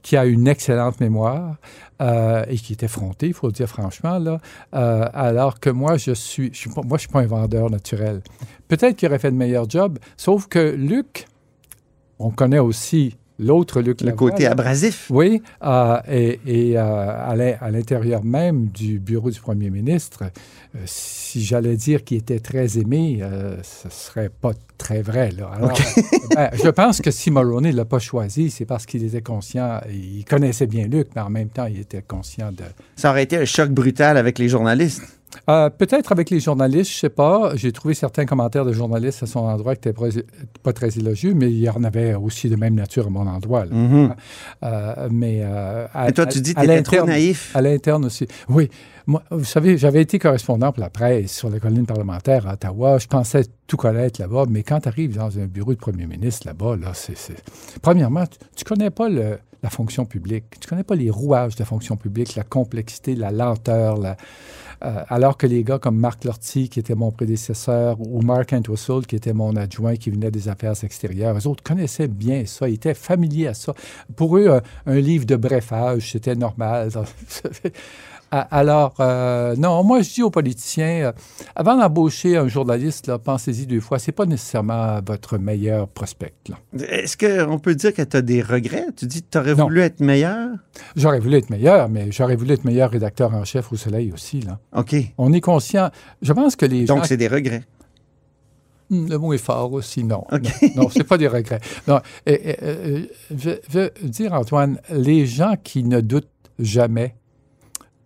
qui 0.04 0.18
a 0.18 0.26
une 0.26 0.48
excellente 0.48 1.00
mémoire 1.00 1.56
euh, 2.02 2.46
et 2.48 2.58
qui 2.58 2.74
est 2.74 2.84
effronté, 2.84 3.28
il 3.28 3.34
faut 3.34 3.48
le 3.48 3.54
dire 3.54 3.68
franchement, 3.68 4.20
là, 4.20 4.40
euh, 4.76 5.08
alors 5.14 5.60
que 5.60 5.70
moi, 5.70 5.98
je 5.98 6.12
suis, 6.12 6.50
je 6.54 6.58
suis 6.58 6.70
suis 6.70 7.08
pas 7.08 7.22
un 7.22 7.26
vendeur 7.26 7.70
naturel. 7.70 8.22
Peut-être 8.68 8.98
qu'il 8.98 9.08
aurait 9.08 9.20
fait 9.20 9.32
de 9.32 9.38
meilleur 9.38 9.68
job, 9.70 9.98
sauf 10.18 10.48
que 10.48 10.76
Luc, 10.76 11.26
on 12.20 12.30
connaît 12.30 12.60
aussi 12.60 13.18
l'autre 13.40 13.82
Luc 13.82 14.02
Le 14.02 14.08
Lavoie, 14.08 14.32
côté 14.32 14.44
là. 14.44 14.52
abrasif. 14.52 15.08
Oui, 15.10 15.42
euh, 15.64 15.98
et, 16.10 16.40
et, 16.46 16.78
euh, 16.78 16.82
à 16.84 17.36
l'in- 17.36 17.56
à 17.62 17.72
l'intérieur 17.72 18.24
même 18.24 18.68
du 18.68 19.00
bureau 19.00 19.30
du 19.32 19.40
premier 19.40 19.70
ministre, 19.70 20.24
euh, 20.76 20.80
si 20.86 21.44
j'allais 21.44 21.76
dire 21.76 22.04
qu'il 22.04 22.18
était 22.18 22.40
très 22.40 22.78
aimé, 22.78 23.22
ce 23.64 23.90
serait 23.90 24.30
pas 24.30 24.52
très 24.78 25.02
vrai. 25.02 25.32
Là. 25.32 25.50
Alors, 25.56 25.74
ben, 26.36 26.50
je 26.54 26.70
pense 26.70 27.00
que 27.02 27.10
si 27.12 27.32
Mulroney 27.32 27.72
ne 27.72 27.78
l'a 27.78 27.86
pas 27.86 28.00
choisi, 28.00 28.50
c'est 28.52 28.66
parce 28.66 28.86
qu'il 28.86 29.04
était 29.04 29.22
conscient, 29.22 29.80
il 29.90 30.26
connaissait 30.26 30.68
bien 30.68 30.88
Luc, 30.88 31.08
mais 31.16 31.22
en 31.22 31.30
même 31.30 31.50
temps, 31.50 31.66
il 31.66 31.80
était 31.80 32.02
conscient 32.02 32.52
de... 32.52 32.64
Ça 32.96 33.10
aurait 33.12 33.24
été 33.24 33.38
un 33.38 33.46
choc 33.46 33.70
brutal 33.72 34.18
avec 34.18 34.38
les 34.40 34.50
journalistes. 34.50 35.02
Euh, 35.50 35.70
Peut-être 35.70 36.12
avec 36.12 36.30
les 36.30 36.40
journalistes, 36.40 36.92
je 36.92 36.98
sais 37.00 37.10
pas. 37.10 37.52
J'ai 37.56 37.72
trouvé 37.72 37.94
certains 37.94 38.26
commentaires 38.26 38.66
de 38.66 38.74
journalistes 38.74 39.24
à 39.24 39.26
son 39.26 39.40
endroit 39.42 39.76
qui 39.76 39.88
n'étaient 39.88 40.24
pas, 40.62 40.74
très 40.74 40.98
élogieux, 40.98 41.34
mais 41.34 41.52
il 41.52 41.60
y 41.60 41.70
en 41.70 41.84
avait 41.84 42.14
aussi 42.16 42.50
de 42.50 42.56
même 42.56 42.76
nature 42.76 43.08
à 43.08 43.10
mon 43.10 43.28
endroit. 43.28 43.66
là. 43.66 43.74
Mhm. 43.76 44.16
Euh, 44.64 45.08
mais 45.12 45.40
euh, 45.42 45.88
à, 45.94 46.06
Mais 46.06 46.12
toi, 46.14 46.26
tu 46.26 46.40
dis 46.42 46.54
que 46.54 46.62
t'étais 46.62 46.82
trop 46.84 47.06
naïf? 47.06 47.56
À 47.56 47.62
l'interne 47.62 48.06
aussi. 48.06 48.28
Oui. 48.50 48.70
Moi, 49.06 49.22
vous 49.32 49.44
savez, 49.44 49.78
j'avais 49.78 50.02
été 50.02 50.18
correspondant 50.18 50.72
pour 50.72 50.82
la 50.82 50.90
presse 50.90 51.32
sur 51.34 51.50
la 51.50 51.60
colline 51.60 51.86
parlementaire 51.86 52.48
à 52.48 52.54
Ottawa. 52.54 52.98
Je 53.00 53.08
pensais 53.08 53.44
tout 53.68 53.76
connaître 53.76 54.22
là-bas, 54.22 54.46
mais 54.50 54.64
quand 54.64 54.80
tu 54.80 54.88
arrives 54.88 55.18
dans 55.18 55.38
un 55.40 55.46
bureau 55.46 55.74
de 55.74 55.80
premier 55.80 56.06
ministre 56.06 56.48
là-bas, 56.48 56.78
là, 56.78 56.92
c'est. 56.94 57.18
c'est- 57.18 57.36
Premièrement, 57.82 58.24
tu 58.56 58.64
ne 58.64 58.70
connais 58.70 58.90
pas 58.92 59.10
le- 59.10 59.40
la 59.62 59.70
fonction 59.70 60.06
publique. 60.06 60.46
Tu 60.60 60.66
ne 60.68 60.70
connais 60.70 60.84
pas 60.84 60.96
les 60.96 61.10
rouages 61.10 61.56
de 61.56 61.60
la 61.60 61.66
fonction 61.66 61.98
publique, 61.98 62.36
la 62.36 62.44
complexité, 62.44 63.16
la 63.16 63.32
lenteur, 63.32 63.98
la, 63.98 64.16
euh, 64.84 65.04
alors 65.10 65.38
que 65.38 65.48
les 65.48 65.64
gars 65.64 65.80
comme 65.80 65.98
Marc 65.98 66.24
Lortie, 66.26 66.70
qui 66.70 66.80
était 66.80 66.96
mon 66.96 67.12
prédécesseur, 67.12 68.00
ou 68.00 68.22
Mark 68.22 68.54
Entwistle, 68.54 69.06
qui 69.08 69.16
était 69.16 69.34
mon 69.34 69.56
adjoint, 69.56 69.96
qui 69.96 70.10
venait 70.10 70.32
des 70.32 70.50
affaires 70.50 70.74
extérieures, 70.84 71.38
eux 71.38 71.48
autres 71.48 71.64
connaissaient 71.64 72.08
bien 72.08 72.46
ça, 72.46 72.68
ils 72.68 72.76
étaient 72.76 72.94
familiers 72.94 73.48
à 73.48 73.54
ça. 73.54 73.74
Pour 74.16 74.38
eux, 74.38 74.48
un, 74.50 74.62
un 74.86 75.00
livre 75.00 75.26
de 75.26 75.36
brefage, 75.36 76.12
c'était 76.12 76.36
normal. 76.36 76.90
Alors, 78.50 78.96
euh, 79.00 79.56
non, 79.58 79.84
moi, 79.84 80.02
je 80.02 80.12
dis 80.12 80.24
aux 80.24 80.32
politiciens, 80.32 81.06
euh, 81.06 81.12
avant 81.56 81.78
d'embaucher 81.78 82.36
un 82.36 82.48
journaliste, 82.48 83.16
pensez-y 83.18 83.68
deux 83.68 83.80
fois. 83.80 84.00
C'est 84.00 84.12
pas 84.12 84.26
nécessairement 84.26 85.00
votre 85.06 85.38
meilleur 85.38 85.88
prospect. 85.88 86.34
Est-ce 86.80 87.16
qu'on 87.16 87.60
peut 87.60 87.76
dire 87.76 87.94
que 87.94 88.02
tu 88.02 88.18
as 88.18 88.22
des 88.24 88.42
regrets? 88.42 88.88
Tu 88.98 89.06
dis 89.06 89.22
que 89.22 89.28
tu 89.32 89.38
aurais 89.38 89.54
voulu 89.54 89.82
être 89.82 90.00
meilleur? 90.00 90.50
J'aurais 90.96 91.20
voulu 91.20 91.36
être 91.38 91.52
meilleur, 91.52 91.90
mais 91.90 92.12
j'aurais 92.12 92.36
voulu 92.36 92.54
être 92.54 92.66
meilleur 92.66 92.90
rédacteur 92.90 93.34
en 93.36 93.44
chef 93.44 93.72
au 93.72 93.76
Soleil 93.76 94.12
aussi. 94.12 94.42
Là. 94.42 94.58
OK. 94.76 94.96
On 95.20 95.32
est 95.32 95.42
conscient. 95.42 95.92
Je 96.24 96.34
pense 96.34 96.56
que 96.56 96.66
les 96.66 96.88
gens. 96.88 96.96
Donc, 96.96 97.06
c'est 97.06 97.18
des 97.18 97.28
regrets. 97.28 97.64
Hmm, 98.90 99.08
Le 99.10 99.18
mot 99.18 99.34
est 99.34 99.38
fort 99.38 99.72
aussi, 99.74 100.04
non. 100.04 100.24
Non, 100.32 100.40
non 100.76 100.90
c'est 100.90 101.04
pas 101.04 101.18
des 101.18 101.28
regrets. 101.28 101.60
Non, 101.88 102.00
et- 102.26 102.50
et, 102.50 102.56
euh, 102.64 103.02
je 103.36 103.52
veux 103.70 103.92
dire, 104.04 104.34
Antoine, 104.34 104.80
les 104.90 105.26
gens 105.26 105.54
qui 105.64 105.84
ne 105.84 106.02
doutent 106.02 106.28
jamais, 106.60 107.16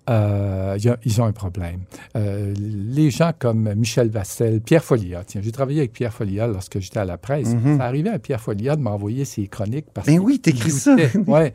euh, 0.10 0.78
y 0.80 0.90
a- 0.90 0.98
ils 1.06 1.22
ont 1.22 1.26
un 1.26 1.32
problème. 1.32 1.82
Euh, 2.16 2.54
les 2.58 3.12
gens 3.12 3.32
comme 3.38 3.74
Michel 3.76 4.10
Vastel, 4.10 4.62
Pierre 4.62 4.84
Follia, 4.84 5.24
tiens, 5.26 5.42
j'ai 5.44 5.52
travaillé 5.52 5.80
avec 5.80 5.94
Pierre 5.94 6.14
Follia 6.14 6.48
lorsque 6.48 6.80
j'étais 6.80 7.00
à 7.00 7.06
la 7.06 7.18
presse. 7.18 7.54
Mhm. 7.54 7.78
Ça 7.78 7.84
arrivait 7.86 8.10
à 8.12 8.20
Pierre 8.20 8.42
Follia 8.42 8.76
de 8.76 8.82
m'envoyer 8.82 9.26
ses 9.26 9.48
chroniques 9.48 9.88
parce 9.94 10.08
Ben 10.08 10.20
oui, 10.20 10.40
t'écris 10.40 10.72
ça. 10.72 10.96
ouais. 11.28 11.54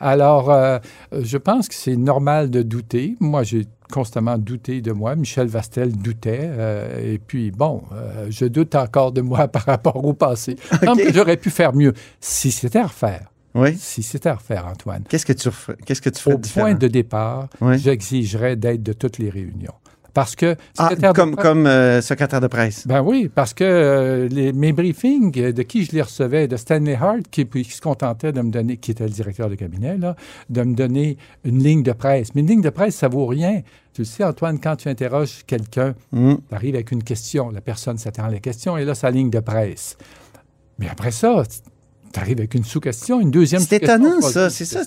Alors, 0.00 0.50
euh, 0.50 0.78
je 1.12 1.36
pense 1.38 1.68
que 1.68 1.74
c'est 1.74 1.96
normal 1.96 2.50
de 2.50 2.62
douter. 2.62 3.16
Moi, 3.20 3.42
j'ai 3.42 3.66
constamment 3.92 4.36
douté 4.38 4.80
de 4.82 4.92
moi. 4.92 5.16
Michel 5.16 5.46
Vastel 5.48 5.92
doutait. 5.96 6.40
euh, 6.42 7.14
et 7.14 7.18
puis, 7.18 7.50
bon, 7.50 7.82
euh, 7.92 8.26
je 8.30 8.44
doute 8.44 8.74
encore 8.74 9.12
de 9.12 9.22
moi 9.22 9.48
par 9.48 9.62
rapport 9.64 10.04
au 10.04 10.12
passé. 10.12 10.56
Donc, 10.84 11.00
j'aurais 11.12 11.36
pu 11.38 11.50
faire 11.50 11.74
mieux 11.74 11.94
si 12.20 12.50
c'était 12.50 12.78
à 12.80 12.86
refaire. 12.86 13.32
Oui. 13.60 13.76
Si 13.78 14.02
c'était 14.02 14.28
à 14.30 14.34
refaire, 14.36 14.66
Antoine. 14.66 15.02
Qu'est-ce 15.08 15.26
que 15.26 15.32
tu 15.32 15.48
referais- 15.48 15.76
Qu'est-ce 15.84 16.02
que 16.02 16.10
tu 16.10 16.20
ferais 16.20 16.36
Au 16.36 16.38
différent? 16.38 16.66
point 16.68 16.74
de 16.74 16.88
départ, 16.88 17.48
Oui. 17.60 17.78
j'exigerais 17.78 18.56
d'être 18.56 18.82
de 18.82 18.92
toutes 18.92 19.18
les 19.18 19.30
réunions. 19.30 19.74
Parce 20.14 20.34
que... 20.34 20.56
Ah, 20.78 20.90
comme, 21.14 21.32
presse- 21.36 21.42
comme 21.46 21.66
euh, 21.66 22.00
secrétaire 22.00 22.40
de 22.40 22.48
presse. 22.48 22.86
ben 22.88 23.02
oui, 23.02 23.30
parce 23.32 23.54
que 23.54 23.62
euh, 23.62 24.28
les- 24.28 24.52
mes 24.52 24.72
briefings, 24.72 25.38
euh, 25.38 25.52
de 25.52 25.62
qui 25.62 25.84
je 25.84 25.92
les 25.92 26.02
recevais, 26.02 26.48
de 26.48 26.56
Stanley 26.56 26.94
Hart, 26.96 27.22
qui, 27.30 27.46
se 27.64 27.80
contentait 27.80 28.32
de 28.32 28.40
me 28.40 28.50
donner, 28.50 28.78
qui 28.78 28.90
était 28.90 29.04
le 29.04 29.10
directeur 29.10 29.48
de 29.48 29.54
cabinet, 29.54 29.96
là, 29.96 30.16
de 30.50 30.62
me 30.62 30.74
donner 30.74 31.18
une 31.44 31.62
ligne 31.62 31.82
de 31.84 31.92
presse. 31.92 32.34
Mais 32.34 32.40
une 32.40 32.48
ligne 32.48 32.62
de 32.62 32.70
presse, 32.70 32.96
ça 32.96 33.06
vaut 33.06 33.26
rien. 33.26 33.60
Tu 33.92 34.00
le 34.00 34.06
sais, 34.06 34.24
Antoine, 34.24 34.58
quand 34.58 34.76
tu 34.76 34.88
interroges 34.88 35.44
quelqu'un, 35.46 35.94
Mm. 36.10 36.34
tu 36.48 36.54
arrives 36.54 36.74
avec 36.74 36.90
une 36.90 37.04
question, 37.04 37.50
la 37.50 37.60
personne 37.60 37.98
s'attend 37.98 38.24
à 38.24 38.30
la 38.30 38.40
question, 38.40 38.76
et 38.76 38.84
là, 38.84 38.94
sa 38.96 39.10
ligne 39.10 39.30
de 39.30 39.40
presse. 39.40 39.96
Mais 40.80 40.88
après 40.88 41.12
ça, 41.12 41.44
tu 42.12 42.20
arrives 42.20 42.38
avec 42.38 42.54
une 42.54 42.64
sous-question, 42.64 43.20
une 43.20 43.30
deuxième 43.30 43.60
C'est 43.60 43.82
étonnant, 43.82 44.20
ça. 44.20 44.50
C'est 44.50 44.64
ça. 44.64 44.82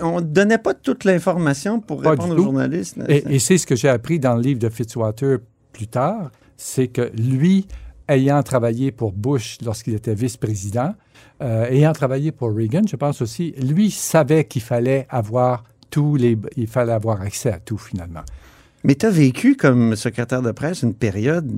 on 0.00 0.20
ne 0.20 0.26
donnait 0.26 0.58
pas 0.58 0.74
toute 0.74 1.04
l'information 1.04 1.80
pour 1.80 2.02
répondre 2.02 2.34
aux 2.34 2.42
journalistes. 2.42 2.96
Et, 3.08 3.24
et 3.34 3.38
c'est 3.38 3.58
ce 3.58 3.66
que 3.66 3.76
j'ai 3.76 3.88
appris 3.88 4.18
dans 4.18 4.34
le 4.34 4.42
livre 4.42 4.60
de 4.60 4.68
Fitzwater 4.68 5.38
plus 5.72 5.88
tard, 5.88 6.30
c'est 6.56 6.88
que 6.88 7.10
lui, 7.16 7.66
ayant 8.08 8.42
travaillé 8.42 8.92
pour 8.92 9.12
Bush 9.12 9.58
lorsqu'il 9.64 9.94
était 9.94 10.14
vice-président, 10.14 10.94
euh, 11.42 11.66
ayant 11.66 11.92
travaillé 11.92 12.30
pour 12.30 12.54
Reagan, 12.54 12.82
je 12.88 12.96
pense 12.96 13.20
aussi, 13.22 13.54
lui 13.60 13.90
savait 13.90 14.44
qu'il 14.44 14.62
fallait 14.62 15.06
avoir 15.10 15.64
tous 15.90 16.16
les, 16.16 16.38
il 16.56 16.68
fallait 16.68 16.92
avoir 16.92 17.20
accès 17.20 17.52
à 17.52 17.58
tout 17.58 17.78
finalement. 17.78 18.22
Mais 18.84 18.94
tu 18.94 19.06
as 19.06 19.10
vécu 19.10 19.56
comme 19.56 19.96
secrétaire 19.96 20.42
de 20.42 20.52
presse 20.52 20.82
une 20.82 20.94
période 20.94 21.50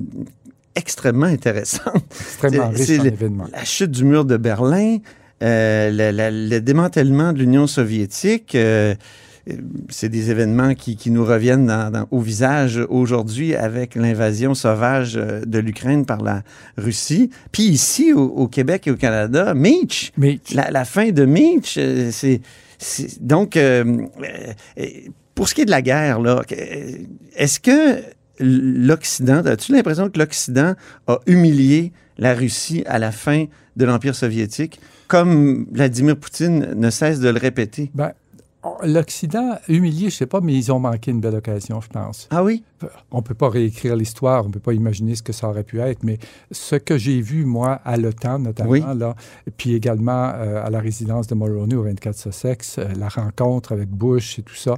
extrêmement 0.75 1.25
intéressante. 1.25 2.03
Extrêmement 2.11 2.69
riche 2.69 2.99
en. 2.99 3.03
La 3.51 3.63
chute 3.65 3.91
du 3.91 4.03
mur 4.05 4.25
de 4.25 4.37
Berlin, 4.37 4.97
euh, 5.43 5.89
le, 5.91 6.11
la- 6.15 6.31
le 6.31 6.59
démantèlement 6.59 7.33
de 7.33 7.39
l'Union 7.39 7.67
soviétique. 7.67 8.55
euh, 8.55 8.95
euh, 9.49 9.53
c'est 9.89 10.09
des 10.09 10.31
événements 10.31 10.73
qui, 10.73 10.95
qui 10.95 11.11
nous 11.11 11.23
reviennent 11.23 11.67
dans- 11.67 11.91
dans- 11.91 12.07
au 12.09 12.19
visage 12.19 12.81
aujourd'hui 12.89 13.53
avec 13.55 13.93
l'invasion 13.95 14.55
sauvage 14.55 15.13
de 15.13 15.59
l'Ukraine 15.59 16.05
par 16.05 16.21
la 16.23 16.41
Russie. 16.77 17.29
Puis 17.51 17.63
ici, 17.63 18.11
au, 18.11 18.23
au 18.23 18.47
Québec 18.47 18.87
et 18.87 18.91
au 18.91 18.95
Canada, 18.95 19.53
Meach, 19.53 20.11
La, 20.53 20.71
la 20.71 20.83
fin 20.85 21.11
de 21.11 21.25
Meach, 21.25 21.77
c'est... 22.11 22.41
Donc, 23.21 23.55
euh, 23.55 23.83
pour 25.33 25.47
ce 25.47 25.53
qui 25.55 25.61
est 25.61 25.65
de 25.65 25.71
la 25.71 25.81
guerre, 25.81 26.19
là, 26.19 26.41
est-ce 27.35 27.59
que 27.59 28.01
l'Occident, 28.39 29.45
as-tu 29.45 29.71
l'impression 29.71 30.09
que 30.09 30.19
l'Occident 30.19 30.73
a 31.07 31.19
humilié 31.27 31.91
la 32.17 32.33
Russie 32.33 32.83
à 32.87 32.99
la 32.99 33.11
fin 33.11 33.45
de 33.75 33.85
l'Empire 33.85 34.15
soviétique, 34.15 34.79
comme 35.07 35.65
Vladimir 35.71 36.15
Poutine 36.17 36.73
ne 36.75 36.89
cesse 36.89 37.19
de 37.19 37.29
le 37.29 37.39
répéter? 37.39 37.91
Ben, 37.93 38.11
L'Occident, 38.83 39.59
humilié, 39.69 40.09
je 40.09 40.15
sais 40.15 40.25
pas, 40.25 40.41
mais 40.41 40.55
ils 40.55 40.71
ont 40.71 40.79
manqué 40.79 41.11
une 41.11 41.21
belle 41.21 41.35
occasion, 41.35 41.81
je 41.81 41.87
pense. 41.87 42.27
Ah 42.31 42.43
oui? 42.43 42.63
On 43.11 43.21
peut 43.21 43.35
pas 43.35 43.49
réécrire 43.49 43.95
l'histoire, 43.95 44.43
on 44.43 44.49
peut 44.49 44.59
pas 44.59 44.73
imaginer 44.73 45.13
ce 45.13 45.21
que 45.21 45.33
ça 45.33 45.47
aurait 45.47 45.63
pu 45.63 45.79
être, 45.79 46.03
mais 46.03 46.17
ce 46.51 46.75
que 46.75 46.97
j'ai 46.97 47.21
vu, 47.21 47.45
moi, 47.45 47.79
à 47.85 47.95
l'OTAN, 47.95 48.39
notamment, 48.39 48.71
Oui. 48.71 48.83
là, 48.97 49.15
puis 49.57 49.75
également 49.75 50.31
euh, 50.33 50.65
à 50.65 50.71
la 50.71 50.79
résidence 50.79 51.27
de 51.27 51.35
Mulroney 51.35 51.75
au 51.75 51.83
24 51.83 52.17
Sussex, 52.17 52.79
euh, 52.79 52.87
la 52.97 53.07
rencontre 53.07 53.71
avec 53.71 53.89
Bush 53.89 54.39
et 54.39 54.41
tout 54.41 54.55
ça, 54.55 54.75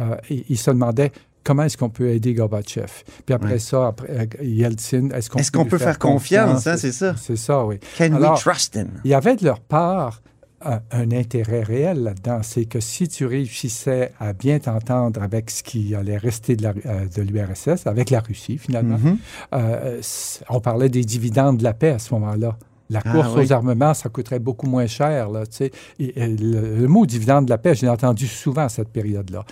euh, 0.00 0.16
ils 0.30 0.58
se 0.58 0.70
demandaient 0.70 1.12
comment 1.44 1.62
est-ce 1.64 1.76
qu'on 1.76 1.88
peut 1.90 2.08
aider 2.10 2.34
Gorbatchev? 2.34 2.90
Puis 3.26 3.34
après 3.34 3.52
Ouais. 3.52 3.58
ça, 3.58 3.88
après, 3.88 4.08
euh, 4.10 4.44
Yeltsin, 4.44 5.10
est-ce 5.10 5.30
qu'on 5.30 5.40
qu'on 5.52 5.62
lui 5.64 5.70
peut 5.70 5.78
faire 5.78 5.98
confiance, 5.98 6.66
hein, 6.66 6.76
c'est 6.76 6.92
ça? 6.92 7.14
C'est 7.16 7.36
ça, 7.36 7.64
oui. 7.64 7.78
Can 7.98 8.12
we 8.12 8.40
trust 8.40 8.74
him? 8.76 8.88
il 9.04 9.10
y 9.10 9.14
avait 9.14 9.36
de 9.36 9.44
leur 9.44 9.60
part 9.60 10.22
un, 10.62 10.80
un 10.90 11.10
intérêt 11.12 11.62
réel 11.62 12.02
là-dedans. 12.02 12.40
C'est 12.42 12.66
que 12.66 12.80
si 12.80 13.08
tu 13.08 13.24
réussissais 13.24 14.12
à 14.20 14.34
bien 14.34 14.58
t'entendre 14.58 15.22
avec 15.22 15.50
ce 15.50 15.62
qui 15.62 15.94
allait 15.94 16.18
rester 16.18 16.54
de 16.54 16.66
euh, 16.66 17.06
l'URSS, 17.16 17.86
avec 17.86 18.10
la 18.10 18.20
Russie 18.20 18.58
finalement, 18.58 18.98
Mhm. 18.98 19.16
euh, 19.54 19.98
c- 20.02 20.44
on 20.50 20.60
parlait 20.60 20.90
des 20.90 21.02
dividendes 21.04 21.56
de 21.56 21.64
la 21.64 21.72
paix 21.72 21.90
à 21.92 21.98
ce 21.98 22.12
moment-là. 22.14 22.58
La 22.90 23.00
Ah, 23.04 23.12
course 23.12 23.28
oui. 23.36 23.46
aux 23.46 23.52
armements, 23.52 23.94
ça 23.94 24.08
coûterait 24.08 24.40
beaucoup 24.40 24.66
moins 24.66 24.86
cher. 24.88 25.30
Là, 25.30 25.44
et, 25.60 25.70
et 26.00 26.26
le, 26.26 26.76
le 26.76 26.88
mot 26.88 27.06
dividende 27.06 27.44
de 27.44 27.50
la 27.50 27.56
paix, 27.58 27.74
je 27.76 27.82
l'ai 27.82 27.88
entendu 27.88 28.26
souvent 28.26 28.62
à 28.64 28.68
cette 28.68 28.88
période-là. 28.88 29.44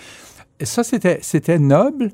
Ça, 0.63 0.83
c'était 0.85 1.59
noble, 1.59 2.11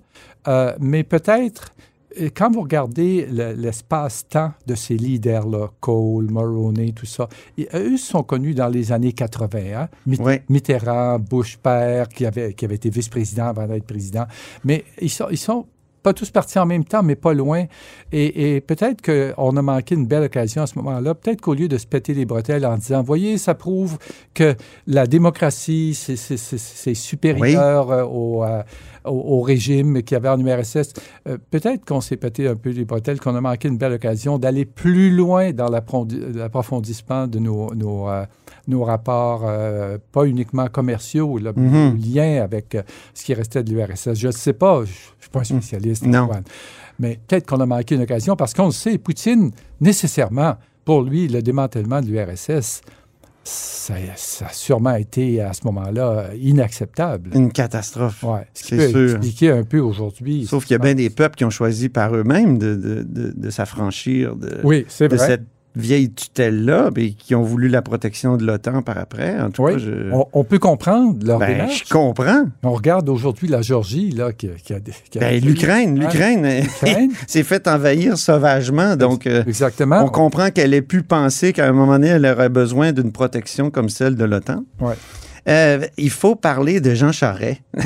euh, 0.49 0.75
mais 0.81 1.03
peut-être, 1.03 1.75
euh, 2.21 2.29
quand 2.35 2.51
vous 2.51 2.61
regardez 2.61 3.27
le- 3.31 3.53
l'espace-temps 3.55 4.53
de 4.67 4.75
ces 4.75 4.97
leaders-là, 4.97 5.69
Cole, 5.81 6.27
Mulroney, 6.31 6.93
tout 6.93 7.07
ça, 7.07 7.29
ils- 7.57 7.69
eux 7.75 7.97
sont 7.97 8.23
connus 8.23 8.55
dans 8.55 8.69
les 8.69 8.93
années 8.93 9.13
80. 9.13 9.83
hein. 9.83 9.89
Mit- 10.07 10.19
Mitterrand, 10.49 11.19
Bush 11.19 11.57
père, 11.57 12.09
qui 12.09 12.27
avait, 12.27 12.53
qui 12.55 12.65
avait 12.67 12.75
été 12.77 12.91
vice-président 12.91 13.47
avant 13.47 13.67
d'être 13.67 13.87
président. 13.87 14.27
Mais 14.65 14.85
ils 15.01 15.11
sont, 15.11 15.29
ils 15.31 15.39
sont 15.39 15.67
pas 16.05 16.13
tous 16.13 16.31
partis 16.31 16.59
en 16.59 16.67
même 16.67 16.85
temps, 16.85 17.03
mais 17.03 17.17
pas 17.17 17.33
loin. 17.33 17.65
Et, 18.13 18.61
peut-être 18.61 19.03
qu'on 19.03 19.57
a 19.57 19.63
manqué 19.63 19.95
une 19.95 20.07
belle 20.07 20.25
occasion 20.25 20.63
à 20.63 20.67
ce 20.67 20.79
moment-là. 20.79 21.15
Peut-être 21.15 21.41
qu'au 21.41 21.55
lieu 21.55 21.67
de 21.67 21.79
se 21.79 21.87
péter 21.87 22.13
les 22.13 22.27
bretelles 22.27 22.67
en 22.67 22.77
disant, 22.77 23.03
voyez, 23.03 23.39
ça 23.39 23.55
prouve 23.55 23.99
que 24.35 24.55
la 24.87 25.07
démocratie, 25.07 25.95
c'est 25.95 26.95
supérieur 26.95 27.91
euh, 27.91 28.05
au, 28.05 28.45
euh, 28.45 28.63
au, 29.05 29.39
au 29.39 29.41
régime 29.43 30.03
qu'il 30.03 30.15
y 30.15 30.17
avait 30.17 30.29
en 30.29 30.39
URSS, 30.39 30.93
euh, 31.29 31.39
peut-être 31.51 31.85
qu'on 31.85 32.01
s'est 32.01 32.17
pété 32.17 32.49
un 32.49 32.57
peu 32.57 32.71
les 32.71 32.85
bretelles, 32.85 33.21
qu'on 33.21 33.35
a 33.35 33.41
manqué 33.41 33.69
une 33.69 33.79
belle 33.79 33.93
occasion 33.93 34.39
d'aller 34.39 34.65
plus 34.65 35.11
loin 35.11 35.53
dans 35.53 35.69
l'approfondissement 35.69 37.27
de 37.27 37.39
nos, 37.39 37.75
nos, 37.75 38.09
euh, 38.09 38.25
nos 38.69 38.85
rapports, 38.85 39.43
euh, 39.47 39.99
pas 40.13 40.25
uniquement 40.25 40.67
commerciaux, 40.69 41.39
là, 41.39 41.53
Mhm. 41.55 41.91
nos 41.91 42.15
liens 42.15 42.43
avec 42.43 42.77
ce 43.15 43.25
qui 43.25 43.35
restait 43.35 43.63
de 43.63 43.73
l'URSS. 43.75 44.15
Je 44.15 44.27
ne 44.29 44.33
sais 44.33 44.53
pas, 44.53 44.77
je 44.85 44.91
ne 44.91 45.21
suis 45.21 45.31
pas 45.31 45.41
un 45.41 45.45
spécialiste, 45.45 46.07
Non. 46.07 46.23
Antoine. 46.25 46.45
mais 46.99 47.19
peut-être 47.27 47.47
qu'on 47.47 47.61
a 47.61 47.67
manqué 47.67 47.95
une 47.97 48.03
occasion 48.03 48.37
parce 48.37 48.55
qu'on 48.55 48.67
le 48.67 48.73
sait, 48.73 48.99
Poutine, 48.99 49.51
nécessairement, 49.81 50.55
pour 50.85 51.03
lui, 51.03 51.29
le 51.29 51.43
démantèlement 51.43 52.01
de 52.01 52.07
l'URSS, 52.07 52.83
ça, 53.45 53.95
ça 54.17 54.47
a 54.47 54.53
sûrement 54.53 54.95
été 54.95 55.41
à 55.41 55.53
ce 55.53 55.61
moment-là 55.67 56.31
inacceptable. 56.41 57.31
Une 57.35 57.53
catastrophe. 57.53 58.23
Ouais. 58.23 58.47
Ce 58.55 58.65
qui 58.65 58.77
peut 58.77 58.89
sûr. 58.89 59.11
expliquer 59.17 59.51
un 59.51 59.65
peu 59.65 59.79
aujourd'hui. 59.81 60.47
Sauf 60.47 60.65
qu'il 60.65 60.73
y 60.75 60.77
a 60.77 60.79
bien 60.79 60.95
des 60.95 61.11
peuples 61.11 61.37
qui 61.37 61.45
ont 61.45 61.51
choisi 61.51 61.89
par 61.89 62.15
eux-mêmes 62.17 62.59
de, 62.59 62.75
de, 62.75 63.03
de, 63.03 63.33
de 63.37 63.51
s'affranchir 63.51 64.37
de, 64.37 64.61
Oui, 64.65 64.85
c'est 64.89 65.09
de 65.09 65.17
vrai. 65.17 65.27
cette 65.27 65.43
vieille 65.77 66.13
tutelle-là, 66.13 66.91
et 66.97 67.13
qui 67.15 67.35
ont 67.35 67.43
voulu 67.43 67.69
la 67.69 67.83
protection 67.83 68.37
de 68.37 68.45
l'OTAN 68.47 68.83
par 68.83 68.97
après. 68.99 69.41
En 69.41 69.51
tout 69.51 69.63
Oui, 69.65 69.73
cas, 69.73 69.79
je... 69.79 70.13
on, 70.13 70.27
on 70.33 70.45
peut 70.45 70.59
comprendre 70.59 71.17
leur 71.27 71.39
Ben, 71.41 71.49
démarche. 71.49 71.85
je 71.87 71.93
comprends. 71.93 72.45
On 72.63 72.73
regarde 72.73 73.09
aujourd'hui 73.09 73.49
la 73.49 73.61
Géorgie, 73.63 74.11
là, 74.13 74.33
qui, 74.33 74.49
qui 74.65 74.73
a... 74.73 74.79
Ben, 75.19 75.43
l'Ukraine, 75.45 75.99
l'Ukraine 75.99 76.65
s'est 77.27 77.43
fait 77.43 77.67
envahir 77.67 78.17
sauvagement. 78.17 78.97
Donc, 78.97 79.27
euh, 79.27 79.43
Exactement. 79.47 80.03
on 80.05 80.09
comprend 80.09 80.51
qu'elle 80.51 80.75
ait 80.75 80.83
pu 80.83 81.03
penser 81.03 81.53
qu'à 81.53 81.67
un 81.69 81.73
moment 81.73 81.93
donné, 81.95 82.09
elle 82.09 82.27
aurait 82.27 82.49
besoin 82.49 82.93
d'une 82.93 83.13
protection 83.13 83.71
comme 83.71 83.89
celle 83.89 84.15
de 84.17 84.25
l'OTAN. 84.25 84.65
Ouais. 84.81 84.95
Euh, 85.49 85.81
il 85.99 86.11
faut 86.11 86.35
parler 86.37 86.81
de 86.81 86.95
Jean 86.95 87.13
Charest. 87.13 87.61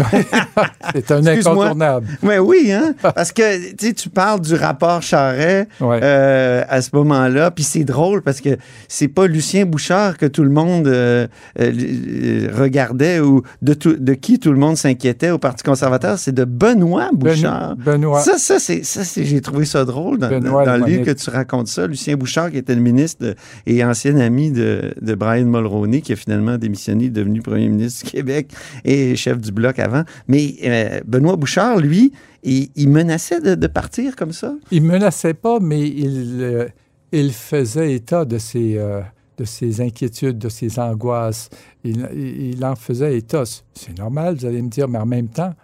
C'est 0.94 1.10
un 1.10 1.22
incontournable. 1.26 2.06
Ouais, 2.22 2.38
oui, 2.38 2.70
hein? 2.72 2.94
Parce 3.02 3.32
que 3.32 3.74
tu 3.92 4.08
parles 4.08 4.40
du 4.40 4.54
rapport 4.54 5.02
Charret 5.02 5.66
euh, 6.02 6.64
à 6.68 6.80
ce 6.82 6.90
moment-là, 6.94 7.50
puis 7.50 7.64
c'est 7.64 7.84
drôle 7.84 8.22
parce 8.22 8.40
que 8.40 8.56
c'est 8.86 9.08
pas 9.08 9.26
Lucien 9.26 9.64
Bouchard 9.66 10.16
que 10.18 10.26
tout 10.26 10.42
le 10.44 10.50
monde 10.50 10.86
euh, 10.88 11.26
euh, 11.60 12.48
regardait 12.54 13.20
ou 13.20 13.42
de, 13.62 13.74
tout- 13.74 13.96
de 13.96 14.14
qui 14.14 14.38
tout 14.38 14.52
le 14.52 14.58
monde 14.58 14.76
s'inquiétait 14.76 15.30
au 15.30 15.38
Parti 15.38 15.62
conservateur, 15.64 16.18
c'est 16.18 16.32
de 16.32 16.44
Benoît 16.44 17.10
Bouchard. 17.12 17.76
Benoît. 17.76 18.20
Ça, 18.20 18.38
ça, 18.38 18.58
c'est, 18.58 18.84
ça 18.84 19.04
c'est- 19.04 19.24
j'ai 19.24 19.40
trouvé 19.40 19.64
ça 19.64 19.84
drôle 19.84 20.18
dans, 20.18 20.28
Benoît 20.28 20.64
dans 20.64 20.76
le 20.76 20.84
livre 20.86 21.04
que 21.04 21.10
tu 21.12 21.30
racontes 21.30 21.68
ça. 21.68 21.86
Lucien 21.86 22.16
Bouchard, 22.16 22.50
qui 22.50 22.58
était 22.58 22.74
le 22.74 22.80
ministre 22.82 23.24
de- 23.24 23.34
et 23.66 23.84
ancien 23.84 24.16
ami 24.18 24.50
de, 24.50 24.92
de 25.00 25.14
Brian 25.14 25.44
Mulroney, 25.46 26.00
qui 26.00 26.12
a 26.12 26.16
finalement 26.16 26.56
démissionné, 26.56 27.08
devenu 27.10 27.40
premier 27.48 27.68
ministre 27.68 28.04
du 28.04 28.10
Québec 28.12 28.52
et 28.84 29.16
chef 29.16 29.40
du 29.40 29.52
Bloc 29.52 29.78
avant. 29.78 30.04
Mais 30.26 30.54
euh, 30.64 31.00
Benoît 31.06 31.36
Bouchard, 31.36 31.78
lui, 31.78 32.12
il, 32.42 32.88
menaçait 32.88 33.40
de, 33.40 33.66
partir 33.66 34.16
comme 34.16 34.32
ça? 34.32 34.54
Il 34.70 34.82
menaçait 34.82 35.34
pas, 35.34 35.58
mais 35.60 35.88
il, 35.88 36.38
euh, 36.40 36.68
il 37.12 37.32
faisait 37.32 37.94
état 37.94 38.24
de 38.24 38.38
ses, 38.38 38.76
euh, 38.76 39.00
de 39.36 39.44
ses 39.44 39.80
inquiétudes, 39.80 40.38
de 40.38 40.48
ses 40.48 40.78
angoisses. 40.78 41.50
Il, 41.84 42.08
il- 42.14 42.64
en 42.64 42.76
faisait 42.76 43.18
état. 43.18 43.44
C'est 43.74 43.98
normal, 43.98 44.36
vous 44.36 44.46
allez 44.46 44.62
me 44.62 44.68
dire, 44.68 44.88
mais 44.88 44.98
en 44.98 45.06
même 45.06 45.28
temps, 45.28 45.54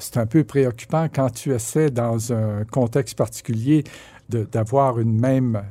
c'est 0.00 0.16
un 0.16 0.26
peu 0.26 0.42
préoccupant 0.42 1.06
quand 1.12 1.30
tu 1.30 1.52
essaies, 1.54 1.90
dans 1.90 2.32
un 2.32 2.64
contexte 2.64 3.16
particulier, 3.16 3.84
d'avoir 4.28 4.98
une 4.98 5.18
même. 5.18 5.62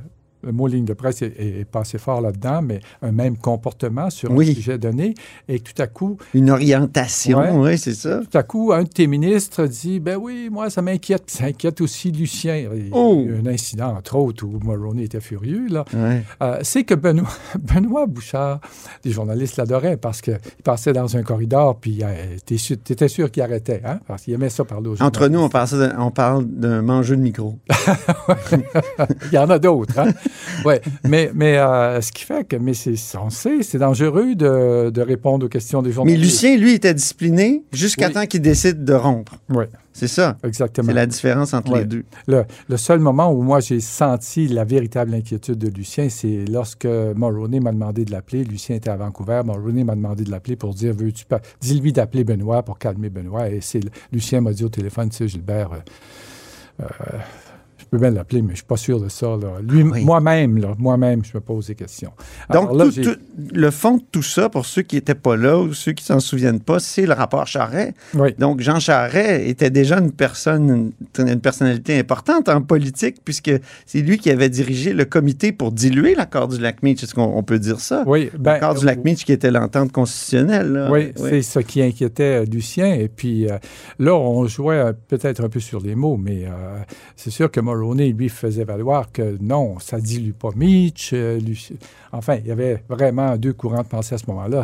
Le 0.45 0.51
mot 0.51 0.67
ligne 0.67 0.85
de 0.85 0.93
presse 0.93 1.21
est, 1.21 1.33
est 1.39 1.65
passé 1.65 1.97
fort 1.97 2.21
là-dedans, 2.21 2.61
mais 2.61 2.79
un 3.01 3.11
même 3.11 3.35
comportement 3.37 4.09
sur 4.09 4.31
Oui. 4.31 4.51
un 4.51 4.53
sujet 4.53 4.77
donné, 4.77 5.13
et 5.47 5.59
tout 5.59 5.73
à 5.81 5.87
coup, 5.87 6.17
Une 6.33 6.49
orientation, 6.51 7.39
Ouais. 7.39 7.51
oui, 7.51 7.77
c'est 7.77 7.93
ça. 7.95 8.19
tout 8.29 8.37
à 8.37 8.43
coup, 8.43 8.71
un 8.73 8.83
de 8.83 8.87
tes 8.89 9.07
ministres 9.07 9.65
dit 9.65 9.99
Ben 9.99 10.17
oui, 10.17 10.49
moi, 10.51 10.69
ça 10.69 10.81
m'inquiète. 10.81 11.23
Puis 11.27 11.35
Ça 11.37 11.45
inquiète 11.45 11.81
aussi 11.81 12.11
Lucien. 12.11 12.55
Il 12.57 12.63
y 12.63 12.65
a 12.91 12.91
Oh! 12.93 13.23
eu 13.25 13.39
un 13.39 13.45
incident, 13.47 13.95
entre 13.95 14.15
autres, 14.17 14.45
où 14.45 14.59
Mulroney 14.63 15.03
était 15.03 15.19
furieux. 15.19 15.67
Là. 15.69 15.83
Ouais. 15.93 16.23
Euh, 16.43 16.59
c'est 16.61 16.83
que 16.83 16.93
Benoît, 16.95 17.27
Benoît 17.59 18.05
Bouchard, 18.05 18.59
les 19.03 19.11
journalistes 19.11 19.57
l'adoraient 19.57 19.97
parce 19.97 20.21
qu'il 20.21 20.37
passait 20.63 20.93
dans 20.93 21.17
un 21.17 21.23
corridor, 21.23 21.77
puis 21.79 22.01
t'es 22.45 22.57
sûr- 22.57 22.77
t'étais 22.83 23.07
sûr 23.07 23.31
qu'il 23.31 23.41
arrêtait, 23.43 23.81
hein, 23.85 23.99
parce 24.07 24.23
qu'il 24.23 24.33
aimait 24.33 24.49
ça 24.49 24.63
parler 24.65 24.89
aux 24.89 25.01
Entre 25.01 25.27
nous, 25.27 25.39
on 25.39 25.47
de- 25.47 25.99
on 25.99 26.11
parle 26.11 26.45
d'un 26.45 26.81
mangeux 26.81 27.15
de 27.15 27.21
micro. 27.21 27.55
Il 29.31 29.33
y 29.33 29.37
en 29.37 29.49
a 29.49 29.59
d'autres. 29.59 29.97
Hein? 29.99 30.11
ouais. 30.65 30.81
Mais, 31.03 31.31
mais 31.33 31.57
euh, 31.57 32.01
ce 32.01 32.11
qui 32.11 32.23
fait 32.23 32.47
que, 32.47 32.55
mais 32.55 32.73
c'est, 32.73 32.95
sait, 32.95 33.61
c'est 33.63 33.77
dangereux 33.77 34.35
de, 34.35 34.89
de 34.89 35.01
répondre 35.01 35.45
aux 35.45 35.49
questions 35.49 35.81
des 35.81 35.89
Mais 35.89 35.95
journalistes. 35.95 36.23
Lucien, 36.23 36.57
lui, 36.57 36.73
était 36.73 36.93
discipliné 36.93 37.63
jusqu'à 37.71 38.07
Oui. 38.07 38.13
temps 38.13 38.25
qu'il 38.25 38.41
décide 38.41 38.83
de 38.83 38.93
rompre. 38.93 39.35
Oui. 39.49 39.65
C'est 39.93 40.09
ça. 40.09 40.35
Exactement. 40.43 40.87
C'est 40.89 40.93
la 40.93 41.05
différence 41.05 41.53
entre 41.53 41.77
les 41.77 41.85
deux. 41.85 42.03
Le, 42.27 42.43
le 42.67 42.75
seul 42.75 42.99
moment 42.99 43.31
où 43.31 43.41
moi 43.41 43.61
j'ai 43.61 43.79
senti 43.79 44.49
la 44.49 44.65
véritable 44.65 45.13
inquiétude 45.13 45.57
de 45.57 45.69
Lucien, 45.69 46.09
c'est 46.09 46.43
lorsque 46.51 46.83
Mulroney 46.83 47.61
m'a 47.61 47.71
demandé 47.71 48.03
de 48.03 48.11
l'appeler. 48.11 48.43
Lucien 48.43 48.75
était 48.75 48.89
à 48.89 48.97
Vancouver. 48.97 49.41
Mulroney 49.45 49.85
m'a 49.85 49.95
demandé 49.95 50.25
de 50.25 50.31
l'appeler 50.31 50.57
pour 50.57 50.73
dire 50.73 50.93
veux-tu 50.93 51.23
pas. 51.23 51.39
Dis-lui 51.61 51.93
d'appeler 51.93 52.25
Benoît 52.25 52.61
pour 52.61 52.77
calmer 52.77 53.09
Benoît. 53.09 53.49
Et 53.49 53.59
c'est 53.61 53.79
Lucien 54.11 54.41
m'a 54.41 54.51
dit 54.51 54.65
au 54.65 54.69
téléphone 54.69 55.09
tu 55.09 55.15
sais, 55.15 55.27
Gilbert, 55.29 55.69
euh, 55.71 56.83
euh, 56.83 57.17
je 57.85 57.89
peux 57.89 57.97
bien 57.99 58.11
l'appeler, 58.11 58.41
mais 58.41 58.51
je 58.51 58.57
suis 58.57 58.65
pas 58.65 58.77
sûr 58.77 58.99
de 58.99 59.09
ça. 59.09 59.27
là. 59.27 59.53
Lui, 59.61 59.83
moi-même, 59.83 60.57
là, 60.57 60.73
moi-même, 60.77 61.23
je 61.23 61.31
me 61.35 61.39
pose 61.41 61.67
des 61.67 61.75
questions. 61.75 62.11
Donc, 62.51 62.63
Alors 62.69 62.75
là, 62.75 62.85
tout- 62.85 62.91
j'ai- 62.91 63.01
tout- 63.03 63.17
le 63.53 63.71
fond 63.71 63.97
de 63.97 64.03
tout 64.11 64.23
ça, 64.23 64.49
pour 64.49 64.65
ceux 64.65 64.81
qui 64.81 64.95
n'étaient 64.95 65.15
pas 65.15 65.35
là 65.37 65.57
ou 65.59 65.73
ceux 65.73 65.91
qui 65.93 66.03
s'en 66.03 66.19
souviennent 66.19 66.59
pas, 66.59 66.79
c'est 66.79 67.05
le 67.05 67.13
rapport 67.13 67.45
Charret. 67.47 67.93
Donc, 68.39 68.61
Jean 68.61 68.79
Charret 68.79 69.47
était 69.47 69.69
déjà 69.69 69.99
une 69.99 70.11
personne, 70.11 70.91
une, 71.19 71.27
une 71.27 71.39
personnalité 71.39 71.97
importante 71.99 72.49
en 72.49 72.61
politique, 72.61 73.17
puisque 73.23 73.51
c'est 73.85 74.01
lui 74.01 74.17
qui 74.17 74.29
avait 74.31 74.49
dirigé 74.49 74.93
le 74.93 75.05
comité 75.05 75.51
pour 75.51 75.71
diluer 75.71 76.15
l'accord 76.15 76.47
du 76.47 76.59
Lac-Meach. 76.59 77.03
Est-ce 77.03 77.13
qu'on 77.13 77.23
on 77.37 77.43
peut 77.43 77.59
dire 77.59 77.79
ça? 77.79 78.03
Oui, 78.07 78.29
ben, 78.37 78.53
l'accord 78.53 78.75
du 78.75 78.85
Lac-Meach 78.85 79.25
qui 79.25 79.31
était 79.31 79.51
l'entente 79.51 79.91
constitutionnelle. 79.91 80.71
là. 80.71 80.91
Oui, 80.91 81.11
c'est 81.15 81.41
ce 81.41 81.59
qui 81.59 81.81
inquiétait 81.81 82.41
euh, 82.41 82.45
Lucien. 82.45 82.93
Et 82.93 83.07
puis 83.07 83.49
euh, 83.49 83.57
là, 83.99 84.15
on 84.15 84.47
jouait 84.47 84.79
euh, 84.79 84.93
peut-être 85.07 85.43
un 85.43 85.49
peu 85.49 85.59
sur 85.59 85.79
les 85.81 85.95
mots, 85.95 86.17
mais 86.17 86.45
euh, 86.45 86.79
c'est 87.15 87.29
sûr 87.31 87.51
que 87.51 87.59
Mulroney, 87.75 88.11
lui, 88.13 88.29
faisait 88.29 88.63
valoir 88.63 89.11
que 89.11 89.37
non, 89.41 89.79
ça 89.79 89.99
dilue 89.99 90.31
pas 90.31 90.49
Mitch. 90.55 91.11
euh, 91.13 91.39
Enfin, 92.11 92.35
il 92.35 92.47
y 92.47 92.51
avait 92.51 92.83
vraiment 92.87 93.35
deux 93.35 93.51
courants 93.53 93.81
de 93.83 93.87
pensée 93.87 94.15
à 94.15 94.17
ce 94.17 94.25
moment-là. 94.27 94.63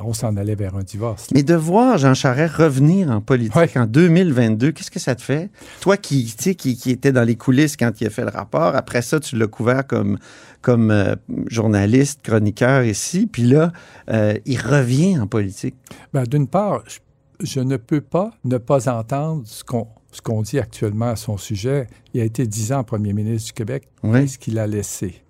On 0.00 0.12
s'en 0.12 0.36
allait 0.36 0.54
vers 0.54 0.76
un 0.76 0.82
divorce. 0.82 1.28
Mais 1.34 1.42
de 1.42 1.54
voir 1.54 1.98
Jean 1.98 2.14
Charest 2.14 2.54
revenir 2.54 3.10
en 3.10 3.20
politique 3.20 3.76
en 3.76 3.86
2022, 3.86 4.70
qu'est-ce 4.72 4.90
que 4.90 5.00
ça 5.00 5.14
te 5.14 5.22
fait? 5.22 5.50
Toi 5.80 5.96
qui, 5.96 6.24
tu 6.36 6.42
sais, 6.42 6.54
qui, 6.54 6.76
qui 6.76 6.90
étais 6.90 7.10
dans 7.12 7.24
les 7.24 7.36
coulisses 7.36 7.76
quand 7.76 8.00
il 8.00 8.06
a 8.06 8.10
fait 8.10 8.22
le 8.24 8.30
rapport, 8.30 8.76
après 8.76 9.02
ça, 9.02 9.18
tu 9.18 9.36
l'as 9.36 9.48
couvert 9.48 9.86
comme, 9.86 10.18
comme 10.60 10.90
euh, 10.90 11.16
journaliste, 11.48 12.20
chroniqueur 12.22 12.84
ici, 12.84 13.26
puis 13.26 13.42
là, 13.42 13.72
euh, 14.10 14.34
il 14.46 14.60
revient 14.60 15.18
en 15.18 15.26
politique. 15.26 15.74
Ben, 16.12 16.22
D'une 16.24 16.46
part, 16.46 16.82
je, 16.86 16.98
je 17.44 17.60
ne 17.60 17.76
peux 17.76 18.00
pas 18.00 18.30
ne 18.44 18.58
pas 18.58 18.88
entendre 18.88 19.42
ce 19.46 19.64
qu'on 19.64 19.88
ce 20.12 20.22
qu'on 20.22 20.42
dit 20.42 20.58
actuellement 20.58 21.08
à 21.08 21.16
son 21.16 21.36
sujet. 21.36 21.86
Il 22.14 22.20
a 22.20 22.24
été 22.24 22.46
dix 22.46 22.72
ans 22.72 22.84
premier 22.84 23.12
ministre 23.12 23.46
du 23.48 23.52
Québec. 23.54 23.88
Oui. 24.02 24.20
Qu'est-ce 24.20 24.38
qu'il 24.38 24.58
a 24.58 24.66
laissé? 24.66 25.22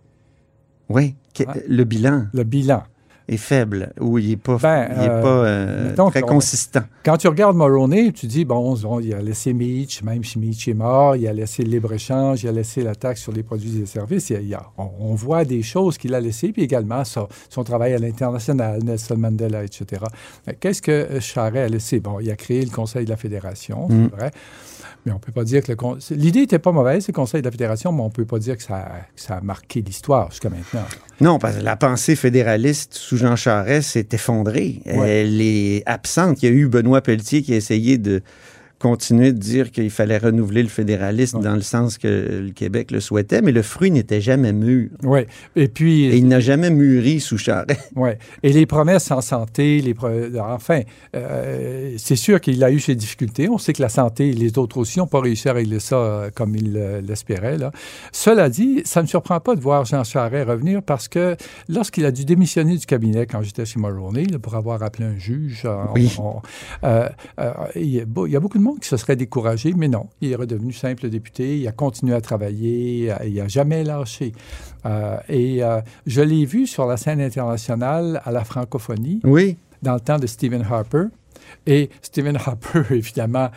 Oui, 0.88 1.14
que- 1.35 1.45
le 1.66 1.85
bilan. 1.85 2.27
Le 2.35 2.45
bilan. 2.45 2.83
Est 3.33 3.37
faible, 3.38 3.92
ou 4.01 4.18
il 4.18 4.29
n'est 4.31 4.37
pas, 4.37 4.57
Ben, 4.61 4.88
il 4.97 5.03
est 5.05 5.09
euh, 5.09 5.23
pas 5.23 5.29
euh, 5.29 5.88
mettons 5.90 6.11
très 6.11 6.21
consistant. 6.23 6.83
Quand 7.05 7.16
tu 7.16 7.29
regardes 7.29 7.57
Mulroney, 7.57 8.12
tu 8.12 8.27
dis, 8.27 8.45
bon, 8.45 8.75
bon, 8.75 9.01
il 9.01 9.14
a 9.14 9.23
laissé 9.23 9.53
Mitch, 9.53 10.03
même 10.03 10.23
si 10.23 10.38
Mitch 10.38 10.68
est 10.68 10.75
mort, 10.75 11.16
il 11.16 11.27
a 11.27 11.33
laissé 11.33 11.62
le 11.62 11.71
libre-échange, 11.71 12.42
il 12.45 12.49
a 12.49 12.53
laissé 12.53 12.83
la 12.83 12.95
taxe 12.95 13.21
sur 13.23 13.33
les 13.33 13.42
produits 13.42 13.81
et 13.81 13.87
services. 13.87 14.31
Il 14.31 14.37
a- 14.37 14.40
il 14.40 14.49
y 14.49 14.55
a- 14.55 14.66
on, 14.77 14.90
on 15.01 15.14
voit 15.14 15.45
des 15.45 15.62
choses 15.62 15.97
qu'il 15.99 16.14
a 16.14 16.21
laissées, 16.21 16.53
puis 16.53 16.62
également 16.62 17.05
son, 17.05 17.29
son 17.49 17.64
travail 17.64 17.95
à 17.95 17.99
l'international, 17.99 18.81
Nelson 18.85 19.16
Mandela, 19.16 19.64
etc. 19.64 20.03
Qu'est-ce 20.61 20.83
que 20.83 20.90
euh, 20.90 21.21
Charest 21.21 21.57
a 21.57 21.68
laissé? 21.68 22.01
Bon, 22.01 22.21
il 22.21 22.31
a 22.31 22.37
créé 22.37 22.62
le 22.64 22.71
Conseil 22.71 23.05
de 23.05 23.11
la 23.11 23.16
Fédération, 23.16 23.87
Mm. 23.88 24.09
c'est 24.11 24.16
vrai. 24.16 24.31
Mais 25.05 25.11
on 25.12 25.17
ne 25.17 25.21
peut 25.21 25.33
pas 25.33 25.43
dire 25.45 25.62
que 25.62 25.73
le... 25.73 25.77
con- 25.77 25.99
L'idée 26.11 26.41
n'était 26.41 26.61
pas 26.61 26.71
mauvaise, 26.71 27.07
le 27.09 27.12
Conseil 27.12 27.43
de 27.43 27.47
la 27.47 27.51
Fédération, 27.51 27.91
mais 27.93 28.03
on 28.03 28.07
ne 28.07 28.11
peut 28.12 28.25
pas 28.25 28.38
dire 28.38 28.57
que 28.57 28.62
ça, 28.62 28.77
a- 28.77 29.01
que 29.15 29.21
ça 29.21 29.35
a 29.37 29.41
marqué 29.41 29.83
l'histoire 29.83 30.31
jusqu'à 30.31 30.49
maintenant. 30.49 30.85
Non, 31.21 31.38
parce 31.41 31.57
que 31.57 31.62
la 31.62 31.75
pensée 31.77 32.15
fédéraliste 32.15 32.95
sous 32.95 33.17
Jean 33.17 33.35
Charest 33.37 33.91
s'est 33.91 34.09
effondrée. 34.12 34.81
Ouais. 34.87 35.23
Elle 35.23 35.41
est 35.41 35.83
absente. 35.87 36.43
Il 36.43 36.49
y 36.49 36.53
a 36.53 36.55
eu 36.55 36.69
Benoît 36.69 37.01
Pelletier 37.01 37.43
qui 37.43 37.53
a 37.53 37.57
essayé 37.57 37.99
de 37.99 38.23
continuer 38.83 39.33
de 39.33 39.38
dire 39.38 39.71
qu'il 39.71 39.90
fallait 39.90 40.18
renouveler 40.18 40.62
le 40.64 40.68
fédéralisme 40.68 41.40
dans 41.40 41.55
le 41.55 41.61
sens 41.62 41.99
que 41.99 42.09
le 42.47 42.51
Québec 42.51 42.90
le 42.90 42.99
souhaitait, 42.99 43.40
mais 43.40 43.53
le 43.53 43.62
fruit 43.62 43.92
n'était 43.92 44.21
jamais 44.21 44.53
mûr. 44.53 44.90
Oui. 45.05 45.21
Et 45.55 45.68
puis. 45.68 46.07
Et 46.07 46.16
il 46.16 46.27
n'a 46.27 46.40
jamais 46.40 46.68
mûri 46.71 47.21
sous 47.21 47.38
Charest. 47.38 47.81
Oui. 47.97 48.11
Et 48.42 48.53
les 48.53 48.66
promesses 48.66 49.11
en 49.12 49.21
santé, 49.21 49.81
les 49.81 49.95
pro- 49.95 50.09
enfin, 50.40 50.81
euh, 51.14 51.95
c'est 51.99 52.16
sûr 52.16 52.40
qu'il 52.40 52.62
a 52.64 52.71
eu 52.73 52.81
ses 52.81 52.95
difficultés. 52.97 53.49
On 53.49 53.59
sait 53.59 53.73
que 53.73 53.83
la 53.83 53.88
santé 53.88 54.31
et 54.31 54.33
les 54.33 54.59
autres 54.59 54.79
aussi 54.79 54.99
n'ont 54.99 55.07
pas 55.07 55.21
réussi 55.21 55.49
à 55.49 55.53
régler 55.53 55.79
ça 55.79 55.97
euh, 55.97 56.31
comme 56.35 56.57
il 56.57 56.77
euh, 56.77 57.01
l'espérait. 57.01 57.59
là. 57.59 57.71
Cela 58.11 58.49
dit, 58.49 58.83
ça 58.85 59.01
ne 59.01 59.05
me 59.05 59.09
surprend 59.09 59.38
pas 59.40 59.55
de 59.55 59.61
voir 59.61 59.85
Jean 59.85 60.03
Charest 60.05 60.49
revenir 60.49 60.83
parce 60.83 61.07
que 61.07 61.37
lorsqu'il 61.68 62.05
a 62.05 62.11
dû 62.11 62.25
démissionner 62.25 62.77
du 62.77 62.87
cabinet 62.87 63.27
quand 63.27 63.42
j'étais 63.42 63.64
chez 63.64 63.79
Mulroney 63.79 64.25
là, 64.25 64.38
pour 64.40 64.55
avoir 64.57 64.83
appelé 64.83 65.05
un 65.07 65.16
juge, 65.18 65.66
Oui. 65.95 66.12
on- 66.18 66.40
euh, 66.85 67.09
euh, 67.38 67.53
il 67.77 67.88
y 67.95 68.01
a 68.01 68.40
beaucoup 68.40 68.59
de 68.59 68.62
monde 68.62 68.71
qui 68.80 68.88
se 68.88 68.96
serait 68.96 69.16
découragé, 69.16 69.74
mais 69.74 69.88
non. 69.88 70.08
Il 70.20 70.32
est 70.32 70.37
redevenu 70.37 70.72
simple 70.72 71.08
député, 71.08 71.58
il 71.58 71.68
a 71.68 71.72
continué 71.72 72.14
à 72.14 72.20
travailler, 72.20 73.12
euh, 73.12 73.16
il 73.26 73.35
n'a 73.35 73.48
jamais 73.48 73.85
lâché. 73.85 74.32
Euh, 74.87 75.16
et 75.28 75.62
euh, 75.62 75.80
je 76.06 76.22
l'ai 76.22 76.44
vu 76.44 76.66
sur 76.66 76.87
la 76.87 76.96
scène 76.96 77.20
internationale 77.20 78.20
à 78.24 78.32
la 78.32 78.44
francophonie. 78.44 79.20
Oui. 79.24 79.56
Dans 79.82 79.94
le 79.94 80.00
temps 80.00 80.18
de 80.18 80.26
Stephen 80.26 80.64
Harper. 80.68 81.04
Et 81.66 81.90
Stephen 82.02 82.37
Harper, 82.37 82.82
évidemment, 82.94 83.50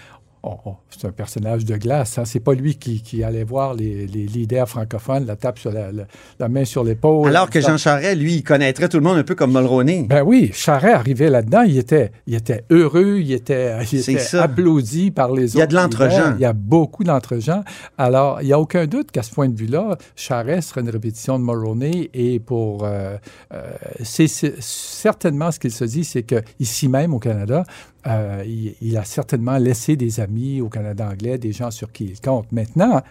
c'est 0.89 1.07
un 1.07 1.11
personnage 1.11 1.65
de 1.65 1.75
glace. 1.77 2.17
Hein. 2.17 2.25
C'est 2.25 2.39
pas 2.39 2.53
lui 2.53 2.75
qui, 2.75 3.01
qui 3.01 3.23
allait 3.23 3.43
voir 3.43 3.73
les, 3.73 4.07
les 4.07 4.25
leaders 4.25 4.67
francophones, 4.69 5.25
la 5.25 5.35
tape 5.35 5.59
sur 5.59 5.71
la, 5.71 5.91
la- 5.91 6.05
la 6.39 6.49
main 6.49 6.65
sur 6.65 6.83
l'épaule. 6.83 7.27
Alors 7.29 7.49
que 7.49 7.59
Jean 7.61 7.77
Charest, 7.77 8.17
lui, 8.17 8.35
il 8.35 8.43
connaîtrait 8.43 8.89
tout 8.89 8.97
le 8.97 9.03
monde 9.03 9.17
un 9.17 9.23
peu 9.23 9.35
comme 9.35 9.51
Mulroney. 9.51 10.05
ben 10.07 10.23
oui, 10.23 10.51
Charest 10.53 10.95
arrivait 10.95 11.29
là-dedans, 11.29 11.61
il 11.61 11.77
était, 11.77 12.11
il 12.27 12.35
était 12.35 12.63
heureux, 12.69 13.19
il 13.19 13.31
était, 13.31 13.73
il 13.91 13.99
était 13.99 14.35
applaudi 14.37 15.11
par 15.11 15.31
les 15.31 15.43
autres. 15.45 15.55
Il 15.55 15.59
y 15.59 15.63
a 15.63 15.67
de 15.67 15.75
l'entre-gens. 15.75 16.33
Il 16.35 16.41
y 16.41 16.45
a 16.45 16.53
beaucoup 16.53 17.03
d'entre-gens. 17.03 17.63
Alors, 17.97 18.41
il 18.41 18.47
n'y 18.47 18.53
a 18.53 18.59
aucun 18.59 18.85
doute 18.87 19.11
qu'à 19.11 19.23
ce 19.23 19.31
point 19.31 19.49
de 19.49 19.57
vue-là, 19.57 19.97
Charest 20.15 20.69
serait 20.69 20.81
une 20.81 20.89
répétition 20.89 21.39
de 21.39 21.43
Mulroney 21.43 22.09
et 22.13 22.39
pour... 22.39 22.83
euh, 22.85 23.17
euh, 23.53 23.61
c'est 24.03 24.27
certainement 24.27 25.51
ce 25.51 25.59
qu'il 25.59 25.71
se 25.71 25.85
dit, 25.85 26.03
c'est 26.03 26.23
qu'ici 26.23 26.87
même 26.87 27.13
au 27.13 27.19
Canada, 27.19 27.63
il, 28.05 28.75
il 28.81 28.97
a 28.97 29.03
certainement 29.03 29.57
laissé 29.57 29.95
des 29.95 30.19
amis 30.19 30.61
au 30.61 30.69
Canada 30.69 31.09
anglais, 31.09 31.37
des 31.37 31.51
gens 31.51 31.71
sur 31.71 31.91
qui 31.91 32.05
il 32.05 32.21
compte. 32.21 32.51
Maintenant, 32.51 33.01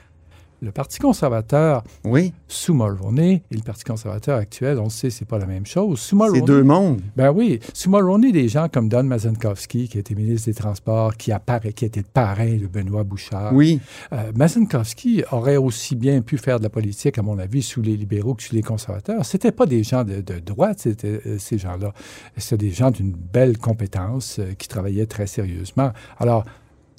Le 0.64 0.72
Parti 0.72 0.98
conservateur, 0.98 1.84
oui. 2.04 2.32
sous 2.48 2.72
Mulroney, 2.72 3.42
et 3.50 3.54
le 3.54 3.60
Parti 3.60 3.84
conservateur 3.84 4.38
actuel, 4.38 4.78
on 4.78 4.84
le 4.84 4.88
sait, 4.90 5.10
c'est 5.10 5.26
pas 5.26 5.38
la 5.38 5.44
même 5.44 5.66
chose. 5.66 6.00
Sous 6.00 6.16
Mulroney, 6.16 6.38
C'est 6.40 6.46
deux 6.46 6.62
mondes. 6.62 7.02
ben 7.16 7.30
oui. 7.30 7.60
Sous 7.74 7.90
Mulroney, 7.90 8.32
des 8.32 8.48
gens 8.48 8.68
comme 8.72 8.88
Don 8.88 9.02
Mazenkowski, 9.02 9.88
qui 9.88 9.98
était 9.98 10.14
ministre 10.14 10.48
des 10.48 10.54
Transports, 10.54 11.16
qui, 11.18 11.32
apparaît, 11.32 11.74
qui 11.74 11.84
était 11.84 12.00
le 12.00 12.06
parrain 12.10 12.54
de 12.56 12.66
Benoît 12.66 13.04
Bouchard. 13.04 13.52
Oui. 13.52 13.78
Euh, 14.14 14.32
Mazenkowski 14.34 15.22
aurait 15.32 15.58
aussi 15.58 15.96
bien 15.96 16.22
pu 16.22 16.38
faire 16.38 16.58
de 16.58 16.64
la 16.64 16.70
politique, 16.70 17.18
à 17.18 17.22
mon 17.22 17.38
avis, 17.38 17.62
sous 17.62 17.82
les 17.82 17.96
libéraux 17.96 18.34
que 18.34 18.42
sous 18.42 18.54
les 18.54 18.62
conservateurs. 18.62 19.22
C'était 19.26 19.52
pas 19.52 19.66
des 19.66 19.82
gens 19.84 20.02
de, 20.02 20.22
de 20.22 20.38
droite, 20.38 20.78
c'était 20.80 21.20
euh, 21.26 21.36
ces 21.38 21.58
gens-là. 21.58 21.92
C'était 22.38 22.64
des 22.66 22.70
gens 22.70 22.90
d'une 22.90 23.12
belle 23.12 23.58
compétence 23.58 24.38
euh, 24.38 24.52
qui 24.56 24.66
travaillaient 24.68 25.06
très 25.06 25.26
sérieusement. 25.26 25.92
Alors, 26.18 26.44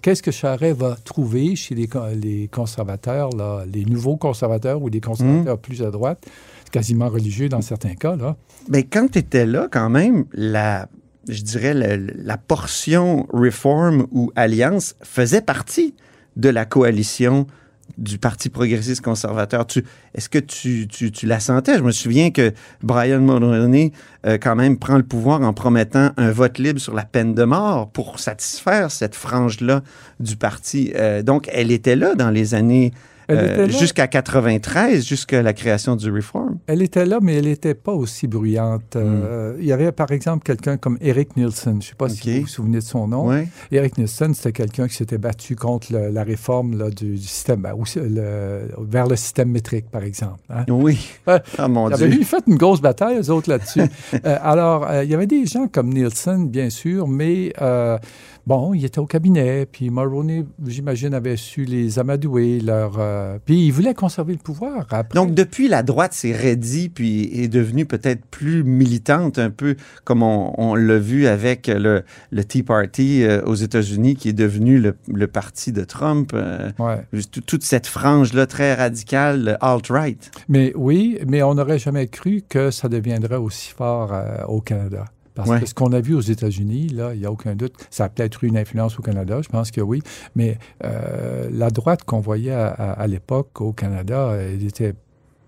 qu'est-ce 0.05 0.21
que 0.21 0.29
Charest 0.29 0.77
va 0.79 0.95
trouver 1.03 1.55
chez 1.55 1.73
les, 1.73 1.87
co- 1.87 1.99
les 2.13 2.47
conservateurs, 2.47 3.31
là, 3.31 3.63
les 3.65 3.85
nouveaux 3.85 4.17
conservateurs 4.17 4.79
ou 4.79 4.87
les 4.87 5.01
conservateurs 5.01 5.57
plus 5.57 5.81
à 5.81 5.89
droite, 5.89 6.23
quasiment 6.71 7.09
religieux 7.09 7.49
dans 7.49 7.61
certains 7.61 7.95
cas, 7.95 8.15
là? 8.15 8.35
Mais 8.69 8.83
quand 8.83 9.07
tu 9.11 9.17
étais 9.17 9.47
là, 9.47 9.67
quand 9.71 9.89
même, 9.89 10.25
la, 10.31 10.89
je 11.27 11.41
dirais, 11.41 11.73
la, 11.73 11.97
la 11.97 12.37
portion 12.37 13.25
Reform 13.33 14.05
ou 14.11 14.31
Alliance 14.35 14.95
faisait 15.01 15.41
partie 15.41 15.95
de 16.35 16.49
la 16.49 16.65
coalition 16.65 17.47
du 17.97 18.17
Parti 18.17 18.49
progressiste 18.49 19.01
conservateur. 19.01 19.65
Est-ce 20.13 20.29
que 20.29 20.39
tu, 20.39 20.87
tu, 20.87 21.25
la 21.25 21.39
sentais? 21.39 21.77
Je 21.77 21.83
me 21.83 21.91
souviens 21.91 22.31
que 22.31 22.53
Brian 22.83 23.19
Mulroney, 23.19 23.91
euh, 24.25 24.37
quand 24.41 24.55
même, 24.55 24.77
prend 24.77 24.97
le 24.97 25.03
pouvoir 25.03 25.41
en 25.41 25.53
promettant 25.53 26.11
un 26.17 26.31
vote 26.31 26.57
libre 26.57 26.79
sur 26.79 26.93
la 26.93 27.03
peine 27.03 27.33
de 27.33 27.43
mort 27.43 27.89
pour 27.89 28.19
satisfaire 28.19 28.91
cette 28.91 29.15
frange-là 29.15 29.81
du 30.19 30.35
parti. 30.35 30.91
Euh, 30.95 31.21
donc, 31.21 31.49
elle 31.51 31.71
était 31.71 31.95
là 31.95 32.15
dans 32.15 32.29
les 32.29 32.53
années 32.53 32.91
euh, 33.31 33.67
jusqu'à 33.69 34.07
93, 34.07 35.05
jusqu'à 35.05 35.41
la 35.41 35.53
création 35.53 35.95
du 35.95 36.11
Reform. 36.11 36.57
Elle 36.67 36.81
était 36.81 37.05
là, 37.05 37.19
mais 37.21 37.35
elle 37.35 37.45
n'était 37.45 37.73
pas 37.73 37.91
aussi 37.93 38.27
bruyante. 38.27 38.95
Hmm. 38.95 38.99
Euh, 38.99 39.55
il 39.59 39.65
y 39.65 39.71
avait, 39.71 39.91
par 39.91 40.11
exemple, 40.11 40.43
quelqu'un 40.43 40.77
comme 40.77 40.97
Eric 41.01 41.35
Nielsen. 41.37 41.73
Je 41.73 41.77
ne 41.77 41.81
sais 41.81 41.95
pas 41.97 42.09
si 42.09 42.35
vous 42.35 42.41
vous 42.41 42.47
souvenez 42.47 42.77
de 42.79 42.83
son 42.83 43.07
nom. 43.07 43.31
Eric 43.71 43.97
Nielsen, 43.97 44.33
c'était 44.33 44.51
quelqu'un 44.51 44.87
qui 44.87 44.95
s'était 44.95 45.17
battu 45.17 45.55
contre 45.55 45.91
le- 45.93 46.09
la 46.09 46.23
réforme 46.23 46.77
là, 46.77 46.89
du, 46.89 47.17
système, 47.17 47.61
ben, 47.61 47.73
le- 47.95 48.67
vers 48.79 49.07
le 49.07 49.15
système 49.15 49.49
métrique, 49.49 49.89
par 49.89 50.03
exemple. 50.03 50.39
hein. 50.49 50.65
Oui. 50.69 50.97
Ouais. 51.27 51.41
Ah, 51.57 51.67
mon 51.67 51.89
Il 51.89 51.93
avait 51.93 52.09
Dieu. 52.09 52.21
eu 52.21 52.23
fait 52.23 52.43
une 52.47 52.55
grosse 52.57 52.81
bataille, 52.81 53.17
eux 53.17 53.29
autres, 53.31 53.49
là-dessus. 53.49 53.81
Euh, 54.25 54.37
alors, 54.41 54.87
euh, 54.89 55.03
il 55.03 55.09
y 55.09 55.13
avait 55.13 55.27
des 55.27 55.45
gens 55.45 55.67
comme 55.67 55.89
Nielsen, 55.93 56.47
bien 56.49 56.69
sûr, 56.69 57.07
mais 57.07 57.53
euh, 57.61 57.97
bon, 58.47 58.73
il 58.73 58.85
était 58.85 58.99
au 58.99 59.05
cabinet, 59.05 59.65
puis 59.65 59.89
Mulroney, 59.89 60.45
j'imagine, 60.65 61.13
avait 61.13 61.37
su 61.37 61.65
les 61.65 61.99
amadouer, 61.99 62.59
leur, 62.59 62.95
euh, 62.99 63.37
puis 63.43 63.65
il 63.67 63.71
voulait 63.71 63.93
conserver 63.93 64.33
le 64.33 64.39
pouvoir. 64.39 64.85
Après, 64.91 65.15
Donc, 65.19 65.33
depuis, 65.33 65.67
la 65.67 65.83
droite 65.83 66.13
s'est 66.13 66.31
raidie 66.31 66.89
puis 66.89 67.29
est 67.33 67.47
devenue 67.47 67.85
peut-être 67.85 68.25
plus 68.25 68.63
militante, 68.63 69.39
un 69.39 69.49
peu 69.49 69.75
comme 70.03 70.23
on, 70.23 70.53
on 70.57 70.75
l'a 70.75 70.97
vu 70.99 71.27
avec 71.27 71.67
le, 71.67 72.03
le 72.31 72.43
Tea 72.43 72.63
Party 72.63 73.23
euh, 73.23 73.41
aux 73.45 73.55
États-Unis, 73.55 74.15
qui 74.15 74.29
est 74.29 74.33
devenu 74.33 74.79
le, 74.79 74.95
le 75.07 75.27
parti 75.27 75.71
de 75.71 75.83
Trump. 75.83 76.31
euh, 76.33 76.69
tout- 77.31 77.41
toute 77.41 77.63
cette 77.63 77.87
frange-là 77.87 78.45
très 78.45 78.73
radicale, 78.73 79.57
alt-right. 79.61 80.31
Mais 80.49 80.71
oui, 80.75 81.17
mais 81.27 81.41
on 81.43 81.55
n'aurait 81.55 81.79
jamais 81.79 82.07
cru 82.07 82.43
que 82.47 82.71
ça 82.71 82.89
deviendrait 82.89 83.35
aussi 83.37 83.71
fort 83.71 84.13
au 84.47 84.61
Canada. 84.61 85.05
Parce 85.35 85.49
Ouais. 85.49 85.59
que 85.59 85.65
ce 85.67 85.73
qu'on 85.73 85.91
a 85.93 85.99
vu 85.99 86.15
aux 86.15 86.21
États-Unis, 86.21 86.87
là, 86.89 87.13
il 87.13 87.19
n'y 87.19 87.25
a 87.25 87.31
aucun 87.31 87.55
doute, 87.55 87.73
ça 87.91 88.05
a 88.05 88.09
peut-être 88.09 88.43
eu 88.43 88.47
une 88.47 88.57
influence 88.57 88.97
au 88.97 89.01
Canada, 89.03 89.41
je 89.43 89.49
pense 89.49 89.69
que 89.69 89.81
oui, 89.81 90.01
mais 90.35 90.57
euh, 90.83 91.49
la 91.51 91.69
droite 91.69 92.03
qu'on 92.05 92.21
voyait 92.21 92.51
à, 92.53 92.67
à- 92.69 92.91
à 92.93 93.07
l'époque 93.07 93.59
au 93.61 93.73
Canada, 93.73 94.31
elle 94.39 94.65
était 94.65 94.93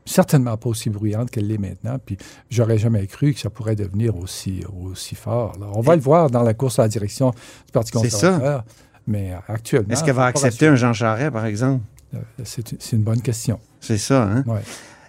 certainement 0.06 0.56
pas 0.58 0.70
aussi 0.70 0.90
bruyante 0.90 1.30
qu'elle 1.32 1.48
l'est 1.48 1.58
maintenant, 1.58 1.98
puis 2.06 2.18
j'aurais 2.50 2.78
jamais 2.78 3.06
cru 3.08 3.34
que 3.34 3.40
ça 3.40 3.50
pourrait 3.50 3.76
devenir 3.76 4.16
aussi, 4.18 4.64
aussi 4.84 5.16
fort. 5.16 5.54
là. 5.60 5.68
On 5.74 5.82
va 5.82 5.96
le 5.96 6.02
voir 6.02 6.30
dans 6.30 6.44
la 6.44 6.54
course 6.54 6.80
à 6.80 6.84
la 6.84 6.88
direction 6.90 7.32
du 7.32 7.72
Parti 7.74 7.92
C'est 7.94 8.10
ça. 8.10 8.28
conservateur, 8.30 8.66
mais 9.06 9.34
actuellement... 9.48 9.90
Est-ce 9.90 10.04
qu'elle 10.04 10.16
va 10.16 10.26
accepter 10.26 10.68
un 10.68 10.76
Jean 10.76 10.94
Charest, 10.94 11.32
par 11.32 11.46
exemple? 11.46 11.84
Euh, 12.16 12.20
C'est 12.46 12.76
c'est 12.82 12.96
une 12.96 13.04
bonne 13.04 13.22
question. 13.22 13.60
C'est 13.82 13.98
ça, 13.98 14.24
hein? 14.24 14.44
Ouais. 14.48 14.62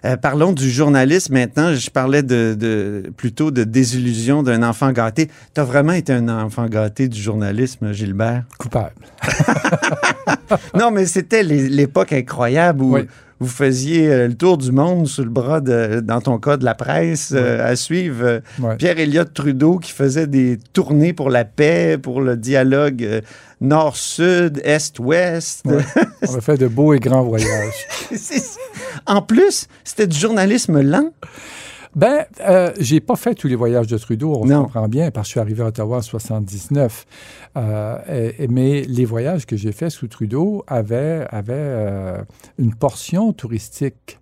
Euh, 0.05 0.15
parlons 0.17 0.53
du 0.53 0.69
journalisme 0.69 1.33
maintenant. 1.33 1.73
Je 1.75 1.89
parlais 1.89 2.23
de, 2.23 2.55
de- 2.57 3.11
plutôt 3.17 3.51
de 3.51 3.63
désillusion 3.63 4.43
d'un 4.43 4.63
enfant 4.63 4.91
gâté. 4.91 5.29
Tu 5.53 5.61
as 5.61 5.63
vraiment 5.63 5.93
été 5.93 6.13
un 6.13 6.29
enfant 6.29 6.67
gâté 6.67 7.07
du 7.07 7.21
journalisme, 7.21 7.91
Gilbert? 7.91 8.43
Coupable. 8.57 8.93
non, 10.77 10.91
mais 10.91 11.05
c'était 11.05 11.43
l'é- 11.43 11.69
l'époque 11.69 12.13
incroyable 12.13 12.81
où 12.83 12.97
vous 13.39 13.47
faisiez 13.47 14.07
euh, 14.09 14.27
le 14.27 14.33
tour 14.35 14.57
du 14.57 14.71
monde 14.71 15.07
sous 15.07 15.23
le 15.23 15.29
bras, 15.29 15.61
de, 15.61 16.01
dans 16.01 16.19
ton 16.19 16.39
cas, 16.39 16.57
de 16.57 16.65
la 16.65 16.75
presse, 16.75 17.31
euh, 17.33 17.65
à 17.65 17.75
suivre 17.75 18.25
euh, 18.25 18.39
Ouais. 18.59 18.75
Pierre-Éliott 18.75 19.33
Trudeau 19.33 19.77
qui 19.77 19.91
faisait 19.91 20.27
des 20.27 20.59
tournées 20.73 21.13
pour 21.13 21.29
la 21.29 21.45
paix, 21.45 21.97
pour 22.01 22.21
le 22.21 22.35
dialogue 22.35 23.03
euh, 23.03 23.21
nord-sud, 23.61 24.59
est-ouest. 24.63 25.65
Ouais. 25.65 25.83
On 26.27 26.35
a 26.35 26.41
fait 26.41 26.57
de 26.57 26.67
beaux 26.67 26.93
et 26.93 26.99
grands 26.99 27.23
voyages. 27.23 27.87
En 29.05 29.21
plus, 29.21 29.67
c'était 29.83 30.07
du 30.07 30.17
journalisme 30.17 30.81
lent. 30.81 31.11
Ben, 31.95 32.25
euh, 32.47 32.71
j'ai 32.79 32.99
pas 32.99 33.15
fait 33.15 33.33
tous 33.33 33.47
les 33.47 33.55
voyages 33.55 33.87
de 33.87 33.97
Trudeau, 33.97 34.35
on 34.35 34.45
Non. 34.45 34.63
comprend 34.63 34.87
bien, 34.87 35.09
parce 35.09 35.25
que 35.25 35.29
je 35.29 35.31
suis 35.31 35.39
arrivé 35.39 35.63
à 35.63 35.67
Ottawa 35.67 35.97
en 35.97 36.01
79. 36.01 37.05
Euh, 37.57 38.31
et- 38.37 38.47
mais 38.47 38.81
les 38.83 39.05
voyages 39.05 39.45
que 39.47 39.57
j'ai 39.57 39.71
faits 39.71 39.89
sous 39.89 40.07
Trudeau 40.07 40.63
avaient, 40.67 41.25
avaient 41.31 41.53
euh, 41.57 42.21
une 42.59 42.75
portion 42.75 43.33
touristique. 43.33 44.19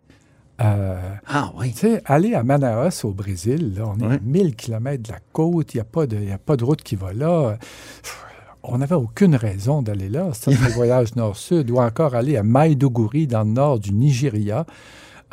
Euh, 0.62 0.98
ah 1.28 1.52
oui. 1.58 1.72
Tu 1.74 1.80
sais, 1.80 2.02
aller 2.06 2.34
à 2.34 2.44
Manaus 2.44 3.04
au 3.06 3.12
Brésil, 3.12 3.76
là, 3.78 3.84
on 3.96 4.00
est 4.00 4.16
à 4.16 4.20
1000 4.24 4.56
km 4.56 5.04
de 5.04 5.12
la 5.12 5.20
côte, 5.34 5.74
il 5.74 5.78
n'y 5.78 5.82
a, 5.82 5.84
pas 5.84 6.08
de- 6.08 6.18
y 6.18 6.32
a 6.32 6.38
pas 6.40 6.56
de 6.56 6.64
route 6.64 6.82
qui 6.82 6.96
va 6.96 7.14
là. 7.14 7.58
Pff, 8.02 8.24
On 8.70 8.80
n'avait 8.80 8.96
aucune 8.96 9.36
raison 9.36 9.82
d'aller 9.82 10.10
là. 10.10 10.30
C'était 10.34 10.58
un 10.58 10.68
voyage 10.76 11.16
nord-sud, 11.16 11.70
ou 11.72 11.78
encore 11.78 12.16
aller 12.16 12.36
à 12.38 12.44
Maïdougouri, 12.44 13.26
dans 13.28 13.44
le 13.44 13.52
nord 13.52 13.80
du 13.80 13.94
Nigeria. 13.94 14.66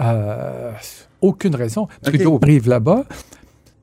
Euh, 0.00 0.72
aucune 1.24 1.54
raison. 1.54 1.88
Trudeau 2.02 2.38
arrive 2.42 2.68
là-bas, 2.68 3.04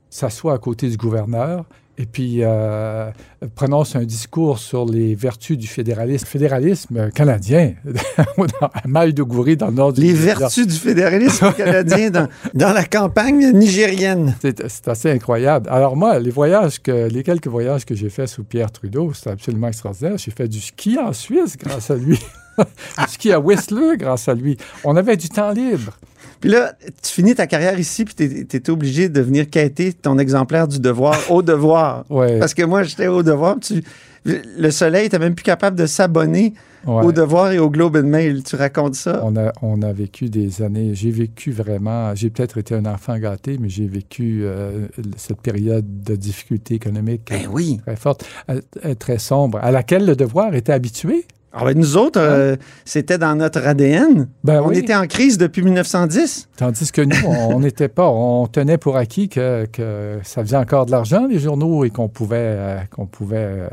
s'assoit 0.10 0.54
à 0.54 0.58
côté 0.58 0.90
du 0.90 0.98
gouverneur, 0.98 1.66
et 1.98 2.06
puis 2.06 2.38
euh, 2.42 3.12
prononce 3.56 3.96
un 3.96 4.04
discours 4.04 4.60
sur 4.60 4.86
les 4.86 5.14
vertus 5.14 5.58
du 5.58 5.68
fédéralisme, 5.68 6.26
fédéralisme 6.26 7.12
canadien, 7.12 7.74
à 8.62 8.88
Maïdougouri, 8.88 9.58
dans 9.58 9.68
le 9.68 9.74
nord 9.74 9.94
du 9.94 10.02
Les 10.02 10.14
vertus 10.14 10.66
du 10.66 10.76
fédéralisme 10.76 11.54
canadien 11.58 12.10
dans, 12.10 12.28
dans 12.54 12.74
la 12.74 12.86
campagne 12.86 13.52
nigérienne. 13.52 14.36
C'est 14.42 14.68
c'est 14.68 14.88
assez 14.88 15.12
incroyable. 15.12 15.70
Alors 15.70 15.96
moi, 15.96 16.18
les 16.20 16.32
voyages 16.32 16.82
que, 16.82 17.08
les 17.08 17.24
quelques 17.24 17.48
voyages 17.48 17.86
que 17.86 17.94
j'ai 17.94 18.10
faits 18.10 18.30
sous 18.30 18.44
Pierre 18.44 18.72
Trudeau, 18.72 19.14
c'était 19.14 19.32
absolument 19.32 19.68
extraordinaire. 19.68 20.18
J'ai 20.18 20.32
fait 20.32 20.48
du 20.48 20.60
ski 20.60 20.98
en 20.98 21.14
Suisse 21.14 21.58
grâce 21.58 21.92
à 21.92 21.96
lui. 21.96 22.20
du 22.58 23.12
ski 23.12 23.32
à 23.32 23.40
Whistler 23.40 23.98
grâce 23.98 24.28
à 24.28 24.34
lui. 24.34 24.58
On 24.84 24.96
avait 24.96 25.18
du 25.18 25.30
temps 25.30 25.52
libre. 25.52 25.94
Puis 26.42 26.50
là, 26.50 26.74
tu 27.02 27.12
finis 27.12 27.36
ta 27.36 27.48
carrière 27.48 27.80
ici, 27.80 28.04
puis 28.04 28.16
tu 28.16 28.58
es, 28.58 28.70
obligé 28.70 29.08
de 29.10 29.22
venir 29.22 29.50
quêter 29.50 29.94
ton 29.94 30.18
exemplaire 30.18 30.68
du 30.68 30.80
devoir 30.80 31.18
au 31.30 31.42
devoir. 31.42 32.04
Ouais. 32.10 32.40
Parce 32.40 32.54
que 32.54 32.64
moi, 32.64 32.84
j'étais 32.84 33.08
au 33.08 33.24
devoir. 33.24 33.58
Tu, 33.60 33.84
le 34.26 34.70
soleil, 34.72 35.08
tu 35.10 35.18
même 35.18 35.36
plus 35.36 35.44
capable 35.44 35.78
de 35.78 35.86
s'abonner 35.86 36.54
Ouais. 36.86 37.06
au 37.06 37.12
devoir 37.12 37.52
et 37.52 37.60
au 37.60 37.70
Globe 37.70 37.96
and 37.98 38.08
Mail. 38.08 38.42
Tu 38.44 38.56
racontes 38.56 38.96
ça? 38.96 39.22
On 39.24 39.36
a, 39.38 39.54
on 39.62 39.84
a 39.84 39.94
vécu 39.94 40.30
des 40.30 40.64
années. 40.64 40.96
J'ai 40.96 41.12
vécu 41.12 41.52
vraiment. 41.52 42.16
J'ai 42.16 42.32
peut-être 42.32 42.58
été 42.58 42.74
un 42.74 42.86
enfant 42.88 43.18
gâté, 43.20 43.58
mais 43.60 43.70
j'ai 43.70 43.86
vécu 43.86 44.42
euh, 44.44 44.88
cette 45.16 45.42
période 45.42 45.86
de 46.04 46.16
difficulté 46.16 46.74
économique 46.74 47.28
Ben 47.30 47.48
oui. 47.52 47.80
très 47.86 47.96
forte, 47.96 48.26
euh, 48.50 48.96
très 48.98 49.20
sombre, 49.20 49.60
à 49.62 49.70
laquelle 49.70 50.08
le 50.08 50.16
devoir 50.16 50.56
était 50.56 50.74
habitué. 50.74 51.26
Ah 51.54 51.66
ben, 51.66 51.78
nous 51.78 51.98
autres, 51.98 52.20
euh, 52.20 52.56
c'était 52.86 53.18
dans 53.18 53.36
notre 53.36 53.66
ADN. 53.66 54.30
Ben 54.44 54.62
on 54.62 54.70
oui. 54.70 54.78
était 54.78 54.96
en 54.96 55.06
crise 55.06 55.38
depuis 55.38 55.62
1910. 55.62 56.48
Tandis 56.56 56.92
que 56.92 57.02
nous, 57.02 57.16
on 57.28 57.60
n'était 57.60 57.90
pas, 57.90 58.08
on 58.08 58.48
tenait 58.48 58.78
pour 58.78 58.96
acquis 58.96 59.28
que, 59.28 59.66
que 59.72 60.20
ça 60.24 60.44
faisait 60.44 60.56
encore 60.56 60.86
de 60.86 60.92
l'argent, 60.92 61.28
les 61.28 61.40
journaux, 61.40 61.84
et 61.84 61.90
qu'on 61.90 62.08
pouvait, 62.08 62.38
euh, 62.38 62.78
qu'on 62.90 63.06
pouvait 63.06 63.38
euh, 63.38 63.68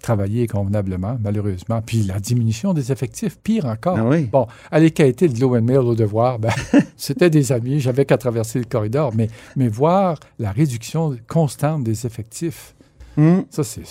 travailler 0.00 0.46
convenablement, 0.46 1.16
malheureusement. 1.20 1.82
Puis 1.84 2.02
la 2.02 2.20
diminution 2.20 2.72
des 2.72 2.92
effectifs, 2.92 3.36
pire 3.42 3.66
encore. 3.66 3.98
Ah 3.98 4.04
oui. 4.04 4.28
Bon, 4.30 4.46
aller 4.70 4.92
quêter 4.92 5.26
le 5.26 5.34
Globe 5.34 5.54
and 5.54 5.62
Mail 5.62 5.78
au 5.78 5.94
devoir, 5.94 6.38
ben, 6.38 6.52
c'était 6.96 7.30
des 7.30 7.50
amis, 7.50 7.80
j'avais 7.80 8.04
qu'à 8.04 8.16
traverser 8.16 8.60
le 8.60 8.66
corridor, 8.66 9.12
mais, 9.14 9.28
mais 9.56 9.68
voir 9.68 10.20
la 10.38 10.52
réduction 10.52 11.16
constante 11.26 11.82
des 11.82 12.06
effectifs, 12.06 12.74
Hmm. 13.16 13.42
ça 13.50 13.62
c'est... 13.64 13.82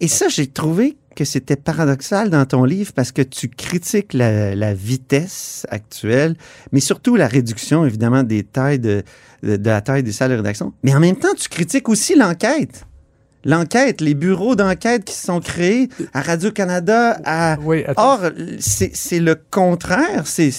Et 0.00 0.08
ça, 0.08 0.28
j'ai 0.28 0.46
trouvé 0.46 0.96
que 1.16 1.24
c'était 1.24 1.56
paradoxal 1.56 2.30
dans 2.30 2.46
ton 2.46 2.62
livre 2.64 2.92
parce 2.94 3.10
que 3.10 3.22
tu 3.22 3.48
critiques 3.48 4.12
la, 4.14 4.54
la 4.54 4.72
vitesse 4.74 5.66
actuelle, 5.70 6.36
mais 6.72 6.80
surtout 6.80 7.16
la 7.16 7.26
réduction, 7.26 7.84
évidemment, 7.84 8.22
des 8.22 8.44
tailles 8.44 8.78
de, 8.78 9.02
de, 9.42 9.56
de 9.56 9.68
la 9.70 9.80
taille 9.80 10.04
des 10.04 10.12
salles 10.12 10.30
de 10.30 10.36
rédaction. 10.36 10.72
Mais 10.84 10.94
en 10.94 11.00
même 11.00 11.16
temps, 11.16 11.34
tu 11.36 11.48
critiques 11.48 11.88
aussi 11.88 12.14
l'enquête. 12.14 12.84
l'enquête, 13.44 14.00
les 14.00 14.14
bureaux 14.14 14.56
d'enquête 14.56 15.04
qui 15.04 15.14
se 15.14 15.26
sont 15.26 15.40
créés 15.40 15.88
à 16.12 16.20
Radio-Canada. 16.20 17.18
À... 17.24 17.56
Or, 17.96 18.20
c'est 18.58 19.20
le 19.20 19.36
contraire. 19.50 20.26
C'est 20.26 20.50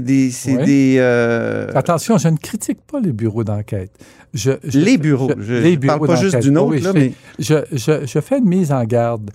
des... 0.00 0.30
c'est 0.30 0.56
Oui. 0.56 0.64
des 0.64 0.96
euh, 0.98 1.66
Attention, 1.74 2.18
je 2.18 2.28
ne 2.28 2.36
critique 2.36 2.80
pas 2.90 3.00
les 3.00 3.12
bureaux 3.12 3.44
d'enquête. 3.44 3.90
Je- 4.34 4.52
je- 4.64 4.78
Les 4.78 4.96
bureaux. 4.96 5.30
Je- 5.38 5.62
je 5.62 5.86
parle 5.86 6.06
pas 6.06 6.16
juste 6.16 6.38
d'une 6.38 6.56
autre, 6.56 6.70
Oui, 6.70 6.80
là, 6.80 6.92
mais- 6.94 7.12
je, 7.38 7.56
je- 7.72 8.06
je 8.06 8.20
fais 8.20 8.38
une 8.38 8.48
mise 8.48 8.72
en 8.72 8.82
garde 8.84 9.30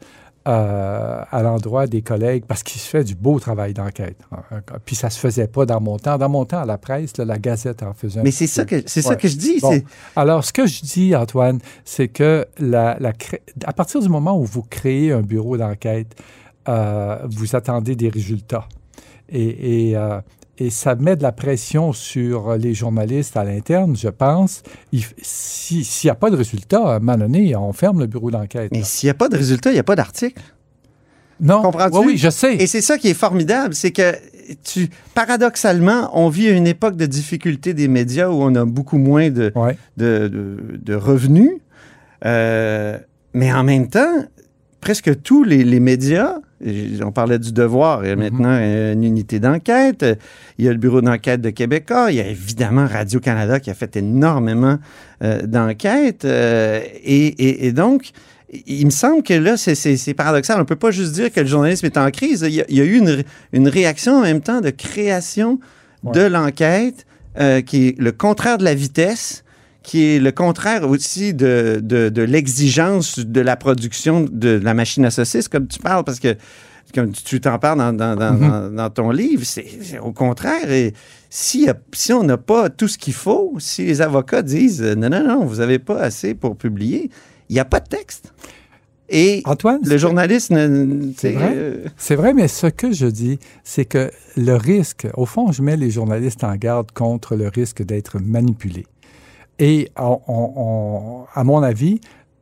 euh, 0.47 1.21
à 1.29 1.43
l'endroit 1.43 1.87
des 1.87 2.01
collègues 2.01 2.45
parce 2.47 2.63
qu'il 2.63 2.79
se 2.79 2.87
fait 2.87 3.03
du 3.03 3.15
beau 3.15 3.39
travail 3.39 3.73
d'enquête. 3.73 4.17
Euh, 4.53 4.59
Puis 4.85 4.95
ça 4.95 5.09
se 5.09 5.19
faisait 5.19 5.47
pas 5.47 5.65
dans 5.65 5.81
mon 5.81 5.97
temps. 5.97 6.17
Dans 6.17 6.29
mon 6.29 6.45
temps, 6.45 6.59
à 6.61 6.65
la 6.65 6.77
presse, 6.77 7.17
là, 7.17 7.25
la 7.25 7.37
Gazette 7.37 7.83
en 7.83 7.93
faisait 7.93 8.21
un 8.21 8.23
Mais 8.23 8.31
c'est 8.31 8.47
ça 8.47 8.63
que- 8.63 8.81
c'est 8.85 9.01
ça 9.01 9.15
que 9.17 9.27
je 9.27 9.35
dis, 9.35 9.59
Bon. 9.59 9.79
Alors, 10.15 10.45
ce 10.45 10.53
que 10.53 10.65
je 10.65 10.81
dis, 10.83 11.15
Antoine, 11.15 11.59
c'est 11.83 12.07
que 12.07 12.45
la, 12.59 12.97
la 12.99 13.11
cré- 13.13 13.41
à 13.65 13.73
partir 13.73 14.01
du 14.01 14.07
moment 14.09 14.39
où 14.39 14.43
vous 14.45 14.61
créez 14.63 15.11
un 15.11 15.21
bureau 15.21 15.57
d'enquête, 15.57 16.15
euh, 16.69 17.17
vous 17.29 17.55
attendez 17.55 17.95
des 17.95 18.09
résultats. 18.09 18.67
Et, 19.29 19.89
et, 19.89 19.97
euh, 19.97 20.21
et 20.57 20.69
ça 20.69 20.95
met 20.95 21.15
de 21.15 21.23
la 21.23 21.31
pression 21.31 21.93
sur 21.93 22.55
les 22.57 22.73
journalistes 22.73 23.37
à 23.37 23.43
l'interne, 23.43 23.95
je 23.95 24.09
pense. 24.09 24.63
Si- 25.21 25.83
S'il 25.83 26.07
n'y 26.07 26.11
a 26.11 26.15
pas 26.15 26.29
de 26.29 26.35
résultat, 26.35 26.79
à 26.83 26.95
un 26.95 26.99
moment 26.99 27.17
donné, 27.17 27.55
on 27.55 27.73
ferme 27.73 27.99
le 27.99 28.07
bureau 28.07 28.31
d'enquête. 28.31 28.71
Mais 28.71 28.83
s'il 28.83 29.07
n'y 29.07 29.11
a 29.11 29.15
pas 29.15 29.29
de 29.29 29.37
résultat, 29.37 29.69
il 29.71 29.73
n'y 29.73 29.79
a 29.79 29.83
pas 29.83 29.95
d'article. 29.95 30.41
Non. 31.39 31.61
Comprends-tu? 31.61 31.97
Oui, 31.99 32.03
oui, 32.07 32.17
je 32.17 32.29
sais. 32.29 32.55
Et 32.55 32.65
c'est 32.67 32.81
ça 32.81 32.97
qui 32.97 33.09
est 33.09 33.13
formidable, 33.13 33.75
c'est 33.75 33.91
que 33.91 34.13
tu, 34.63 34.89
paradoxalement, 35.13 36.09
on 36.13 36.29
vit 36.29 36.47
une 36.49 36.65
époque 36.67 36.95
de 36.95 37.05
difficulté 37.05 37.73
des 37.75 37.87
médias 37.87 38.29
où 38.29 38.41
on 38.41 38.55
a 38.55 38.65
beaucoup 38.65 38.97
moins 38.97 39.29
de, 39.29 39.53
de, 39.97 40.27
de- 40.27 40.77
de 40.81 40.95
revenus. 40.95 41.51
Euh, 42.25 42.97
mais 43.33 43.53
en 43.53 43.63
même 43.63 43.87
temps, 43.89 44.25
presque 44.81 45.21
tous 45.21 45.43
les, 45.43 45.63
les 45.63 45.79
médias, 45.79 46.37
on 46.65 47.11
parlait 47.11 47.39
du 47.39 47.51
devoir, 47.51 48.03
il 48.03 48.09
y 48.09 48.11
a 48.11 48.15
maintenant 48.15 48.57
une 48.57 49.03
unité 49.03 49.39
d'enquête, 49.39 50.05
il 50.57 50.65
y 50.65 50.67
a 50.67 50.71
le 50.71 50.77
bureau 50.77 51.01
d'enquête 51.01 51.41
de 51.41 51.49
Québécois, 51.51 52.07
il 52.11 52.15
y 52.17 52.19
a 52.21 52.27
évidemment 52.27 52.87
Radio-Canada 52.87 53.59
qui 53.59 53.69
a 53.69 53.73
fait 53.73 53.95
énormément 53.95 54.77
euh, 55.23 55.41
d'enquêtes. 55.45 56.25
euh, 56.25 56.81
et, 57.03 57.27
et- 57.27 57.67
et 57.67 57.71
donc, 57.73 58.09
il 58.65 58.85
me 58.85 58.91
semble 58.91 59.23
que 59.23 59.33
là, 59.33 59.57
c'est- 59.57 60.13
paradoxal. 60.13 60.55
On 60.57 60.61
ne 60.61 60.65
peut 60.65 60.75
pas 60.75 60.91
juste 60.91 61.11
dire 61.13 61.31
que 61.31 61.41
le 61.41 61.47
journalisme 61.47 61.85
est 61.85 61.97
en 61.97 62.09
crise. 62.11 62.43
Il 62.47 62.53
y 62.55 62.61
a, 62.61 62.65
il 62.69 62.77
y 62.77 62.81
a 62.81 62.85
eu 62.85 62.97
une, 62.97 63.23
une 63.53 63.67
réaction 63.67 64.13
en 64.17 64.21
même 64.21 64.41
temps 64.41 64.61
de 64.61 64.69
création 64.69 65.59
de 66.03 66.21
l'enquête 66.21 67.05
euh, 67.39 67.61
qui 67.61 67.89
est 67.89 67.99
le 67.99 68.11
contraire 68.11 68.57
de 68.57 68.63
la 68.63 68.73
vitesse, 68.73 69.43
qui 69.87 70.03
est 70.03 70.19
le 70.19 70.33
contraire 70.33 70.83
aussi 70.89 71.33
de, 71.33 71.79
de, 71.81 72.09
de 72.09 72.21
l'exigence 72.21 73.19
de 73.19 73.39
la 73.41 73.55
production 73.55 74.25
de 74.29 74.49
la 74.61 74.73
machine 74.73 75.05
à 75.05 75.11
saucisses, 75.11 75.47
comme 75.47 75.65
tu 75.67 75.79
parles, 75.79 76.03
parce 76.03 76.19
que 76.19 76.35
comme 76.93 77.11
tu 77.13 77.39
t'en 77.39 77.57
parles 77.57 77.79
dans, 77.79 77.93
dans- 77.93 78.15
dans- 78.17 78.33
Mhm. 78.33 78.75
dans 78.75 78.89
ton 78.89 79.11
livre, 79.11 79.43
c'est 79.45 79.99
au 80.01 80.11
contraire. 80.11 80.69
Et 80.71 80.93
si, 81.29 81.67
si 81.93 82.11
on 82.11 82.23
n'a 82.23 82.37
pas 82.37 82.69
tout 82.69 82.89
ce 82.89 82.97
qu'il 82.97 83.13
faut, 83.13 83.53
si 83.59 83.85
les 83.85 84.01
avocats 84.01 84.41
disent 84.41 84.81
euh, 84.81 84.95
non, 84.95 85.09
non, 85.09 85.23
non, 85.25 85.45
vous 85.45 85.57
n'avez 85.57 85.79
pas 85.79 85.99
assez 86.01 86.33
pour 86.35 86.57
publier, 86.57 87.09
il 87.49 87.53
n'y 87.53 87.59
a 87.61 87.65
pas 87.65 87.79
de 87.79 87.87
texte. 87.87 88.33
Et 89.09 89.41
le 89.85 89.97
journaliste, 89.97 90.53
C'est 91.17 91.31
vrai. 91.31 91.53
euh, 91.55 91.85
C'est 91.95 92.15
vrai, 92.15 92.33
mais 92.33 92.49
ce 92.49 92.67
que 92.67 92.91
je 92.91 93.07
dis, 93.07 93.39
c'est 93.63 93.85
que 93.85 94.11
le 94.35 94.55
risque, 94.55 95.07
au 95.15 95.25
fond, 95.25 95.53
je 95.53 95.61
mets 95.61 95.77
les 95.77 95.91
journalistes 95.91 96.43
en 96.43 96.55
garde 96.57 96.91
contre 96.91 97.37
le 97.37 97.47
risque 97.47 97.83
d'être 97.83 98.19
manipulés. 98.19 98.85
Et 99.59 99.89
on- 99.97 100.19
on- 100.27 100.53
on- 100.55 101.25
à 101.33 101.43
mon 101.43 101.63
avis, 101.63 101.99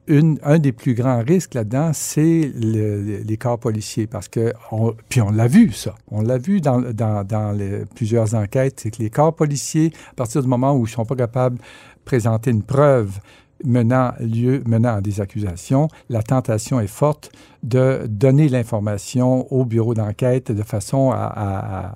une- 0.07 0.37
un 0.43 0.59
des 0.59 0.71
plus 0.71 0.93
grands 0.93 1.23
risques 1.23 1.53
là-dedans, 1.55 1.91
c'est 1.93 2.51
le- 2.55 3.23
les 3.23 3.37
corps 3.37 3.57
policiers. 3.57 4.05
Parce 4.05 4.27
que, 4.27 4.53
on- 4.71 4.93
puis 5.09 5.21
on 5.21 5.31
l'a 5.31 5.47
vu, 5.47 5.71
ça. 5.71 5.95
On 6.11 6.21
l'a 6.21 6.37
vu 6.37 6.61
dans, 6.61 6.79
dans- 6.81 7.23
dans 7.23 7.51
les- 7.51 7.85
plusieurs 7.95 8.35
enquêtes, 8.35 8.81
c'est 8.81 8.91
que 8.91 9.01
les 9.01 9.09
corps 9.09 9.35
policiers, 9.35 9.91
à 10.11 10.13
partir 10.15 10.41
du 10.41 10.47
moment 10.47 10.73
où 10.73 10.79
ils 10.79 10.81
ne 10.91 10.95
sont 10.95 11.05
pas 11.05 11.15
capables 11.15 11.57
de 11.57 11.63
présenter 12.03 12.51
une 12.51 12.63
preuve 12.63 13.19
menant, 13.63 14.11
lieu, 14.19 14.61
menant 14.67 14.95
à 14.97 15.01
des 15.01 15.21
accusations, 15.21 15.87
la 16.09 16.21
tentation 16.21 16.79
est 16.81 16.87
forte 16.87 17.31
de 17.63 18.05
donner 18.07 18.49
l'information 18.49 19.51
au 19.51 19.65
bureau 19.65 19.93
d'enquête 19.95 20.51
de 20.51 20.61
façon 20.61 21.11
à, 21.11 21.31
à- 21.35 21.95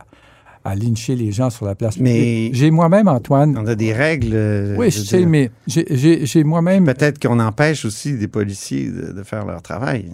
à- 0.63 0.75
lyncher 0.75 1.15
les 1.15 1.31
gens 1.31 1.49
sur 1.49 1.65
la 1.65 1.75
place 1.75 1.97
Mais-. 1.99 2.49
J'ai 2.53 2.71
moi-même, 2.71 3.07
Antoine... 3.07 3.57
On 3.57 3.65
a 3.67 3.75
des 3.75 3.93
règles. 3.93 4.31
euh, 4.33 4.75
Oui, 4.77 4.91
je 4.91 4.99
sais, 4.99 5.19
dire. 5.19 5.27
mais 5.27 5.51
j'ai- 5.67 6.43
moi-même... 6.43 6.85
Peut-être 6.85 7.19
qu'on 7.19 7.39
empêche 7.39 7.85
aussi 7.85 8.13
des 8.17 8.27
policiers 8.27 8.87
de, 8.89 9.11
de 9.13 9.23
faire 9.23 9.45
leur 9.45 9.61
travail. 9.61 10.05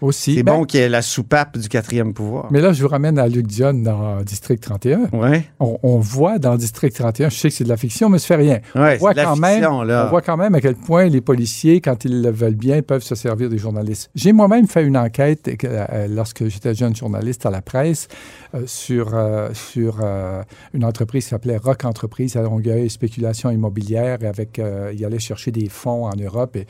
Aussi. 0.00 0.34
C'est 0.36 0.42
Ben- 0.42 0.56
bon 0.58 0.64
qu'il 0.64 0.80
y 0.80 0.82
ait 0.82 0.88
la 0.88 1.02
soupape 1.02 1.58
du 1.58 1.68
quatrième 1.68 2.14
pouvoir. 2.14 2.46
Mais 2.50 2.60
là, 2.60 2.72
je 2.72 2.82
vous 2.82 2.88
ramène 2.88 3.18
à 3.18 3.26
Luc 3.28 3.46
Dion 3.46 3.74
dans 3.74 4.22
District 4.22 4.60
31. 4.60 5.08
Ouais. 5.12 5.44
On, 5.60 5.78
on 5.82 5.98
voit 5.98 6.38
dans 6.38 6.56
District 6.56 6.94
31, 6.94 7.30
je 7.30 7.36
sais 7.36 7.48
que 7.48 7.54
c'est 7.54 7.64
de 7.64 7.68
la 7.68 7.76
fiction, 7.76 8.08
mais 8.08 8.18
ça 8.18 8.26
fait 8.28 8.36
rien. 8.36 8.60
Ouais, 8.74 8.96
on, 8.96 8.98
voit 8.98 9.14
quand 9.14 9.34
fiction, 9.34 9.78
même, 9.78 9.88
là. 9.88 10.06
on 10.06 10.10
voit 10.10 10.22
quand 10.22 10.36
même 10.36 10.54
à 10.54 10.60
quel 10.60 10.76
point 10.76 11.06
les 11.06 11.20
policiers, 11.20 11.80
quand 11.80 12.04
ils 12.04 12.22
le 12.22 12.30
veulent 12.30 12.54
bien, 12.54 12.82
peuvent 12.82 13.02
se 13.02 13.14
servir 13.14 13.48
des 13.48 13.58
journalistes. 13.58 14.10
J'ai 14.14 14.32
moi-même 14.32 14.66
fait 14.68 14.84
une 14.84 14.96
enquête 14.96 15.48
euh, 15.64 16.06
lorsque 16.08 16.46
j'étais 16.48 16.74
jeune 16.74 16.94
journaliste 16.94 17.44
à 17.46 17.50
la 17.50 17.62
presse 17.62 18.08
euh, 18.54 18.62
sur, 18.66 19.14
euh, 19.14 19.48
sur 19.52 19.98
euh, 20.02 20.42
une 20.74 20.84
entreprise 20.84 21.24
qui 21.24 21.30
s'appelait 21.30 21.56
Rock 21.56 21.84
Entreprise 21.84 22.36
à 22.36 22.42
Longueuil, 22.42 22.88
spéculation 22.90 23.50
immobilière, 23.50 24.18
avec, 24.22 24.58
euh, 24.58 24.92
il 24.94 25.04
allait 25.04 25.18
chercher 25.18 25.50
des 25.50 25.68
fonds 25.68 26.06
en 26.06 26.14
Europe. 26.16 26.56
Et, 26.56 26.66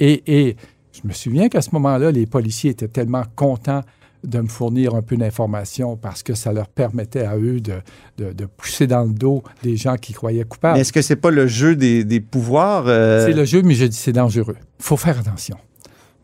et, 0.00 0.48
et 0.48 0.56
je 1.02 1.08
me 1.08 1.12
souviens 1.12 1.48
qu'à 1.48 1.62
ce 1.62 1.70
moment-là, 1.72 2.10
les 2.10 2.26
policiers 2.26 2.70
étaient 2.70 2.88
tellement 2.88 3.24
contents 3.36 3.82
de 4.24 4.40
me 4.40 4.48
fournir 4.48 4.94
un 4.96 5.02
peu 5.02 5.16
d'informations 5.16 5.96
parce 5.96 6.24
que 6.24 6.34
ça 6.34 6.52
leur 6.52 6.66
permettait 6.68 7.24
à 7.24 7.36
eux 7.36 7.60
de, 7.60 7.74
de, 8.18 8.32
de 8.32 8.46
pousser 8.46 8.88
dans 8.88 9.04
le 9.04 9.12
dos 9.12 9.44
des 9.62 9.76
gens 9.76 9.94
qui 9.96 10.12
croyaient 10.12 10.42
coupables. 10.44 10.74
Mais 10.74 10.80
est-ce 10.80 10.92
que 10.92 11.02
c'est 11.02 11.14
pas 11.16 11.30
le 11.30 11.46
jeu 11.46 11.76
des, 11.76 12.02
des 12.04 12.20
pouvoirs? 12.20 12.84
euh, 12.88 13.24
C'est 13.26 13.32
le 13.32 13.44
jeu, 13.44 13.62
mais 13.62 13.74
je 13.74 13.84
dis 13.84 13.96
c'est 13.96 14.12
dangereux. 14.12 14.56
Il 14.80 14.84
faut 14.84 14.96
faire 14.96 15.18
attention. 15.20 15.56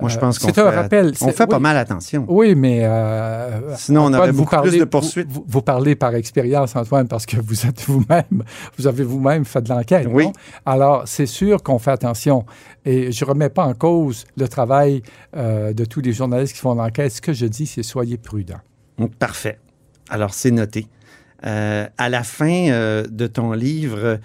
Moi, 0.00 0.10
je 0.10 0.16
Euh, 0.16 0.20
pense 0.20 0.38
qu'on 0.40 0.48
c'est 0.48 0.58
un 0.60 0.70
fait- 0.70 0.76
rappel. 0.76 1.12
on 1.20 1.28
fait 1.30 1.46
pas 1.46 1.56
oui. 1.56 1.62
mal 1.62 1.76
attention. 1.76 2.24
Oui, 2.28 2.54
mais 2.56 2.80
euh, 2.82 3.74
Sinon, 3.76 4.02
on 4.02 4.04
Antoine, 4.06 4.20
aurait 4.22 4.30
vous 4.32 4.38
beaucoup 4.38 4.50
parlez- 4.50 4.70
plus 4.70 4.78
de 4.80 4.84
poursuites. 4.84 5.28
Vous, 5.30 5.44
vous 5.46 5.62
parlez 5.62 5.94
par 5.94 6.14
expérience, 6.16 6.74
Antoine, 6.74 7.06
parce 7.06 7.26
que 7.26 7.36
vous 7.40 7.64
êtes 7.66 7.80
vous-même, 7.86 8.42
vous 8.76 8.86
avez 8.88 9.04
vous-même 9.04 9.44
fait 9.44 9.62
de 9.62 9.68
l'enquête. 9.68 10.08
Oui. 10.10 10.24
non? 10.24 10.32
Alors, 10.66 11.02
c'est 11.06 11.26
sûr 11.26 11.62
qu'on 11.62 11.78
fait 11.78 11.92
attention. 11.92 12.44
Et 12.84 13.12
je 13.12 13.24
ne 13.24 13.30
remets 13.30 13.48
pas 13.50 13.64
en 13.64 13.74
cause 13.74 14.24
le 14.36 14.48
travail 14.48 15.02
euh, 15.36 15.72
de 15.72 15.84
tous 15.84 16.00
les 16.00 16.12
journalistes 16.12 16.54
qui 16.54 16.60
font 16.60 16.74
l'enquête. 16.74 17.12
Ce 17.12 17.20
que 17.22 17.32
je 17.32 17.46
dis, 17.46 17.66
c'est 17.66 17.84
soyez 17.84 18.18
prudents. 18.18 18.60
Donc, 18.98 19.14
Parfait. 19.14 19.58
Alors, 20.10 20.34
c'est 20.34 20.50
noté. 20.50 20.86
Euh, 21.46 21.86
à 21.98 22.08
la 22.08 22.22
fin 22.24 23.02
de 23.08 23.26
ton 23.28 23.52
livre, 23.52 24.18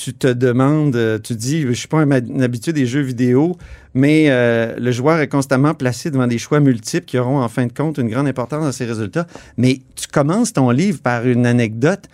tu 0.00 0.14
te 0.14 0.26
demandes, 0.26 0.96
euh, 0.96 1.18
tu 1.18 1.34
dis, 1.34 1.60
je 1.62 1.68
ne 1.68 1.72
suis 1.74 1.88
pas 1.88 1.98
un, 1.98 2.10
un 2.10 2.40
habitué 2.40 2.72
des 2.72 2.86
jeux 2.86 3.02
vidéo, 3.02 3.58
mais 3.92 4.26
euh, 4.28 4.74
le 4.78 4.92
joueur 4.92 5.20
est 5.20 5.28
constamment 5.28 5.74
placé 5.74 6.10
devant 6.10 6.26
des 6.26 6.38
choix 6.38 6.58
multiples 6.60 7.04
qui 7.04 7.18
auront 7.18 7.40
en 7.40 7.48
fin 7.48 7.66
de 7.66 7.72
compte 7.72 7.98
une 7.98 8.08
grande 8.08 8.26
importance 8.26 8.64
dans 8.64 8.72
ses 8.72 8.86
résultats. 8.86 9.26
Mais 9.58 9.80
tu 9.96 10.08
commences 10.08 10.54
ton 10.54 10.70
livre 10.70 11.00
par 11.02 11.26
une 11.26 11.44
anecdote 11.44 12.04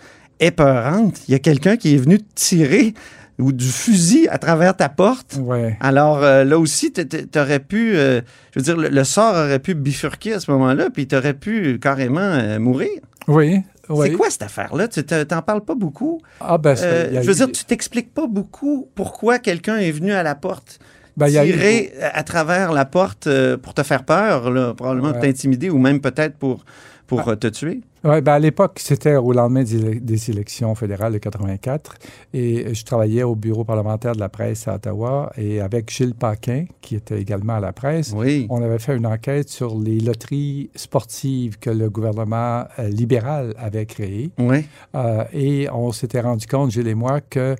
épeurante. 0.41 1.21
Il 1.27 1.31
y 1.31 1.35
a 1.35 1.39
quelqu'un 1.39 1.77
qui 1.77 1.95
est 1.95 1.97
venu 1.97 2.19
te 2.19 2.25
tirer 2.35 2.93
ou 3.39 3.53
du 3.53 3.67
fusil 3.67 4.27
à 4.29 4.37
travers 4.37 4.75
ta 4.75 4.89
porte. 4.89 5.39
Ouais. 5.39 5.77
Alors 5.79 6.23
euh, 6.23 6.43
là 6.43 6.59
aussi, 6.59 6.91
tu 6.91 7.39
aurais 7.39 7.59
pu, 7.59 7.95
euh, 7.95 8.21
je 8.51 8.59
veux 8.59 8.63
dire, 8.63 8.77
le, 8.77 8.89
le 8.89 9.03
sort 9.05 9.33
aurait 9.33 9.59
pu 9.59 9.75
bifurquer 9.75 10.33
à 10.33 10.39
ce 10.39 10.51
moment-là, 10.51 10.89
puis 10.89 11.07
tu 11.07 11.15
aurais 11.15 11.35
pu 11.35 11.79
carrément 11.79 12.19
euh, 12.19 12.59
mourir. 12.59 12.99
Oui. 13.27 13.61
Oui. 13.89 14.07
C'est 14.09 14.15
quoi 14.15 14.29
cette 14.29 14.43
affaire-là? 14.43 14.87
Tu 14.87 15.03
te- 15.05 15.23
t'en 15.23 15.41
parles 15.41 15.61
pas 15.63 15.75
beaucoup. 15.75 16.21
Ah, 16.41 16.57
ben, 16.57 16.75
Euh, 16.81 17.09
y 17.11 17.17
a 17.17 17.21
je 17.21 17.27
veux 17.27 17.33
eu- 17.33 17.35
dire, 17.37 17.51
tu 17.51 17.65
t'expliques 17.65 18.13
pas 18.13 18.27
beaucoup 18.27 18.87
pourquoi 18.95 19.39
quelqu'un 19.39 19.77
est 19.77 19.91
venu 19.91 20.11
à 20.13 20.23
la 20.23 20.35
porte. 20.35 20.79
Ben, 21.15 21.27
eu- 21.27 21.31
tirer 21.31 21.93
à 22.13 22.23
travers 22.23 22.71
la 22.73 22.85
porte 22.85 23.27
euh, 23.27 23.57
pour 23.57 23.73
te 23.73 23.81
faire 23.83 24.03
peur, 24.03 24.51
là, 24.51 24.73
probablement 24.75 25.11
pour 25.13 25.21
t'intimider 25.21 25.69
ou 25.69 25.79
même 25.79 25.99
peut-être 25.99 26.35
pour, 26.37 26.63
pour 27.07 27.27
euh, 27.27 27.35
te 27.35 27.47
tuer. 27.47 27.81
Oui, 28.09 28.21
ben 28.21 28.33
à 28.33 28.39
l'époque, 28.39 28.79
c'était 28.81 29.17
au 29.17 29.33
lendemain 29.33 29.63
des, 29.63 29.75
élec- 29.77 29.99
des 30.05 30.29
élections 30.29 30.73
fédérales 30.75 31.11
de 31.11 31.17
84 31.17 31.95
et 32.33 32.73
je 32.73 32.85
travaillais 32.85 33.23
au 33.23 33.35
bureau 33.35 33.65
parlementaire 33.65 34.13
de 34.13 34.19
la 34.21 34.29
presse 34.29 34.67
à 34.67 34.75
Ottawa 34.75 35.31
et 35.37 35.59
avec 35.59 35.91
Gilles 35.91 36.15
Paquin, 36.15 36.65
qui 36.79 36.95
était 36.95 37.19
également 37.19 37.55
à 37.55 37.59
la 37.59 37.73
presse, 37.73 38.13
on 38.49 38.61
avait 38.63 38.79
fait 38.79 38.95
une 38.95 39.05
enquête 39.05 39.49
sur 39.49 39.77
les 39.77 39.99
loteries 39.99 40.69
sportives 40.75 41.59
que 41.59 41.69
le 41.69 41.89
gouvernement 41.89 42.63
euh, 42.79 42.87
libéral 42.87 43.53
avait 43.57 43.85
créées. 43.85 44.31
Oui. 44.39 44.65
Euh, 44.95 45.25
et 45.33 45.67
on 45.69 45.91
s'était 45.91 46.21
rendu 46.21 46.47
compte, 46.47 46.71
Gilles 46.71 46.87
et 46.87 46.95
moi, 46.95 47.19
que 47.19 47.55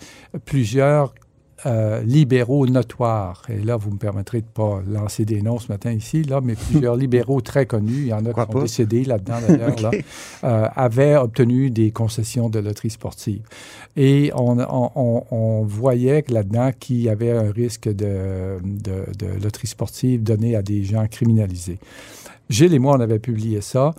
plusieurs 0.46 1.14
euh, 1.66 2.02
libéraux 2.04 2.68
notoires. 2.68 3.42
Et 3.50 3.58
là, 3.64 3.76
vous 3.78 3.90
me 3.92 3.98
permettrez 3.98 4.42
de 4.42 4.46
ne 4.46 4.52
pas 4.52 4.82
lancer 4.88 5.26
des 5.26 5.42
noms 5.42 5.58
ce 5.58 5.72
matin 5.72 5.92
ici, 5.92 6.22
là, 6.24 6.40
mais 6.42 6.54
plusieurs 6.56 6.96
libéraux 7.04 7.42
très 7.42 7.66
connus, 7.66 8.02
il 8.02 8.08
y 8.08 8.14
en 8.14 8.26
a 8.26 8.34
qui 8.34 8.40
sont 8.40 8.46
pas? 8.48 8.62
décédés 8.62 9.04
là-dedans 9.06 9.36
d'ailleurs, 9.48 9.80
là, 9.82 9.92
euh, 10.44 10.68
avaient 10.76 11.16
obtenu 11.16 11.72
des 11.72 11.90
concessions 11.92 12.50
de 12.50 12.60
loterie 12.60 12.92
sportive. 12.92 13.42
Et 13.96 14.32
on, 14.36 14.60
on- 14.60 14.92
on- 14.96 15.24
on 15.32 15.64
voyait 15.64 16.24
là-dedans 16.30 16.72
qu'il 16.80 17.02
y 17.02 17.10
avait 17.10 17.32
un 17.32 17.52
risque 17.52 17.90
de, 17.90 18.58
de, 18.64 19.06
de 19.18 19.44
loterie 19.44 19.68
sportive 19.68 20.22
donnée 20.24 20.56
à 20.56 20.62
des 20.62 20.84
gens 20.84 21.08
criminalisés. 21.08 21.80
Gilles 22.50 22.74
et 22.76 22.80
moi, 22.80 22.96
on 22.98 23.02
avait 23.02 23.20
publié 23.20 23.62
ça. 23.62 23.94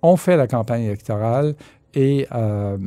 On 0.00 0.16
fait 0.16 0.36
la 0.36 0.46
campagne 0.46 0.82
électorale 0.84 1.54
et 1.94 2.26
euh, 2.32 2.78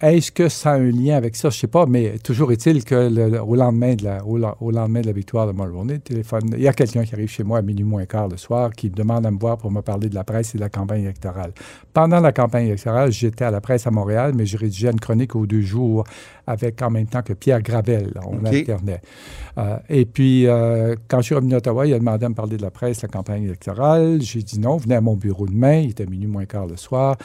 est-ce 0.00 0.32
que 0.32 0.48
ça 0.48 0.72
a 0.72 0.74
un 0.76 0.90
lien 0.90 1.16
avec 1.16 1.36
ça? 1.36 1.50
Je 1.50 1.56
ne 1.56 1.60
sais 1.60 1.66
pas, 1.66 1.86
mais 1.86 2.18
toujours 2.18 2.52
est-il 2.52 2.84
que 2.84 2.94
le- 2.94 3.40
au, 3.40 3.54
lendemain 3.54 3.94
de 3.94 4.04
la, 4.04 4.24
au, 4.24 4.38
lendemain 4.70 5.00
de 5.02 5.06
la 5.06 5.12
victoire 5.12 5.46
de 5.46 5.52
Mulroney, 5.52 5.98
téléphone, 5.98 6.54
il 6.56 6.62
y 6.62 6.68
a 6.68 6.72
quelqu'un 6.72 7.04
qui 7.04 7.14
arrive 7.14 7.28
chez 7.28 7.44
moi 7.44 7.58
à 7.58 7.62
minuit 7.62 7.84
moins 7.84 8.06
quart 8.06 8.28
le 8.28 8.36
soir 8.36 8.70
qui 8.72 8.88
me 8.88 8.94
demande 8.94 9.26
à 9.26 9.30
me 9.30 9.38
voir 9.38 9.58
pour 9.58 9.70
me 9.70 9.82
parler 9.82 10.08
de 10.08 10.14
la 10.14 10.24
presse 10.24 10.54
et 10.54 10.58
de 10.58 10.62
la 10.62 10.70
campagne 10.70 11.02
électorale. 11.02 11.52
Pendant 11.92 12.20
la 12.20 12.32
campagne 12.32 12.66
électorale, 12.66 13.12
j'étais 13.12 13.44
à 13.44 13.50
la 13.50 13.60
presse 13.60 13.86
à 13.86 13.90
Montréal, 13.90 14.32
mais 14.34 14.46
je 14.46 14.56
rédigeais 14.56 14.90
une 14.90 15.00
chronique 15.00 15.36
aux 15.36 15.46
deux 15.46 15.60
jours 15.60 16.04
avec 16.46 16.80
en 16.82 16.90
même 16.90 17.06
temps 17.06 17.22
que 17.22 17.32
Pierre 17.32 17.62
Gravel. 17.62 18.12
On 18.26 18.38
OK. 18.38 18.46
alternait. 18.46 19.02
Euh, 19.58 19.76
et 19.88 20.04
puis, 20.06 20.46
euh, 20.46 20.96
quand 21.08 21.18
je 21.18 21.26
suis 21.26 21.34
revenu 21.34 21.54
à 21.54 21.58
Ottawa, 21.58 21.86
il 21.86 21.94
a 21.94 21.98
demandé 21.98 22.24
à 22.24 22.28
me 22.28 22.34
parler 22.34 22.56
de 22.56 22.62
la 22.62 22.70
presse, 22.70 23.02
la 23.02 23.08
campagne 23.08 23.44
électorale. 23.44 24.20
J'ai 24.22 24.42
dit 24.42 24.58
non. 24.58 24.76
Venez 24.76 24.94
à 24.94 25.00
mon 25.00 25.14
bureau 25.16 25.46
demain. 25.46 25.78
Il 25.80 25.90
était 25.90 26.06
minuit 26.06 26.26
moins 26.26 26.46
quart 26.46 26.66
le 26.66 26.76
soir. 26.76 27.16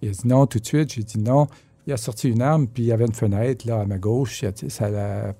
Il 0.00 0.10
a 0.10 0.12
dit 0.12 0.26
non 0.26 0.46
tout 0.46 0.58
de 0.58 0.66
suite. 0.66 0.92
J'ai 0.92 1.02
dit 1.02 1.18
non. 1.18 1.46
Il 1.86 1.92
a 1.92 1.96
sorti 1.96 2.28
une 2.28 2.42
arme, 2.42 2.66
puis 2.68 2.84
il 2.84 2.86
y 2.86 2.92
avait 2.92 3.06
une 3.06 3.14
fenêtre 3.14 3.66
là 3.66 3.80
à 3.80 3.84
ma 3.86 3.98
gauche, 3.98 4.44
ça, 4.68 4.90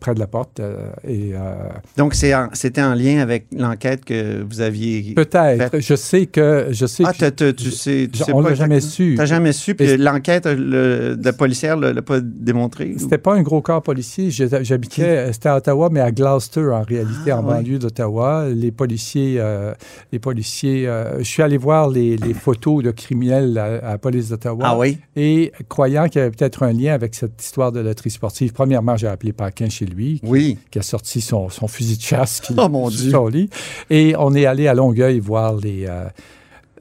près 0.00 0.14
de 0.14 0.18
la 0.18 0.26
porte. 0.26 0.58
euh, 0.60 0.90
et 1.06 1.32
euh, 1.34 1.68
Donc, 1.96 2.14
c'était 2.14 2.82
en 2.82 2.94
lien 2.94 3.18
avec 3.20 3.46
l'enquête 3.56 4.04
que 4.04 4.42
vous 4.42 4.60
aviez 4.60 5.14
peut-être. 5.14 5.78
Je 5.78 5.94
sais 5.94 6.26
que 6.26 6.68
je 6.70 6.86
sais. 6.86 7.04
Ah, 7.06 7.12
que- 7.12 7.50
tu 7.52 7.70
sais, 7.70 8.08
tu 8.12 8.18
je- 8.18 8.24
sais 8.24 8.32
on 8.32 8.42
pas 8.42 8.50
l'a 8.50 8.54
jamais 8.54 8.80
su. 8.80 9.14
T'as 9.16 9.26
jamais 9.26 9.52
su, 9.52 9.74
puis 9.74 9.96
l'enquête 9.96 10.46
le- 10.46 11.14
de 11.16 11.24
la 11.24 11.32
policière 11.32 11.76
ne 11.76 11.90
l'a 11.90 12.02
pas 12.02 12.20
démontré? 12.20 12.94
C'était 12.98 13.18
pas 13.18 13.34
un 13.34 13.42
gros 13.42 13.60
corps 13.60 13.82
policier. 13.82 14.30
J'habitais, 14.30 15.32
c'était 15.32 15.50
à 15.50 15.56
Ottawa, 15.56 15.88
mais 15.92 16.00
à 16.00 16.10
Gloucester 16.10 16.68
en 16.72 16.82
réalité, 16.82 17.32
en 17.32 17.38
Ah, 17.38 17.40
ouais. 17.48 17.54
banlieue 17.62 17.78
d'Ottawa. 17.78 18.46
Les 18.48 18.70
policiers, 18.72 19.36
euh, 19.38 19.72
les 20.12 20.18
policiers. 20.18 20.86
euh, 20.88 21.18
je 21.18 21.24
suis 21.24 21.42
allé 21.42 21.58
voir 21.58 21.88
les, 21.90 22.16
les 22.16 22.34
photos 22.34 22.82
de 22.82 22.90
criminels 22.90 23.56
à, 23.58 23.64
à 23.64 23.90
la 23.92 23.98
police 23.98 24.30
d'Ottawa. 24.30 24.64
Ah 24.66 24.78
oui? 24.78 24.98
Et 25.16 25.52
croyant 25.68 26.06
qu'il 26.08 26.20
y 26.20 26.24
avait 26.24 26.30
peut-être 26.40 26.62
un 26.62 26.72
lien 26.72 26.94
avec 26.94 27.14
cette 27.14 27.42
histoire 27.42 27.70
de 27.70 27.80
loterie 27.80 28.10
sportive, 28.10 28.52
premièrement, 28.52 28.96
j'ai 28.96 29.06
appelé 29.08 29.32
Paquin 29.32 29.68
chez 29.68 29.84
lui, 29.84 30.20
qui, 30.20 30.26
Oui. 30.26 30.58
qui 30.70 30.78
a 30.78 30.82
sorti 30.82 31.20
son, 31.20 31.50
son 31.50 31.68
fusil 31.68 31.96
de 31.98 32.02
chasse 32.02 32.40
qui 32.40 32.54
Oh, 32.56 32.68
mon 32.68 32.88
Dieu. 32.88 33.10
son 33.10 33.26
lit. 33.28 33.50
Et 33.90 34.14
on 34.18 34.34
est 34.34 34.46
allé 34.46 34.66
à 34.66 34.74
Longueuil 34.74 35.20
voir 35.20 35.56
les. 35.56 35.86
euh, 35.86 36.04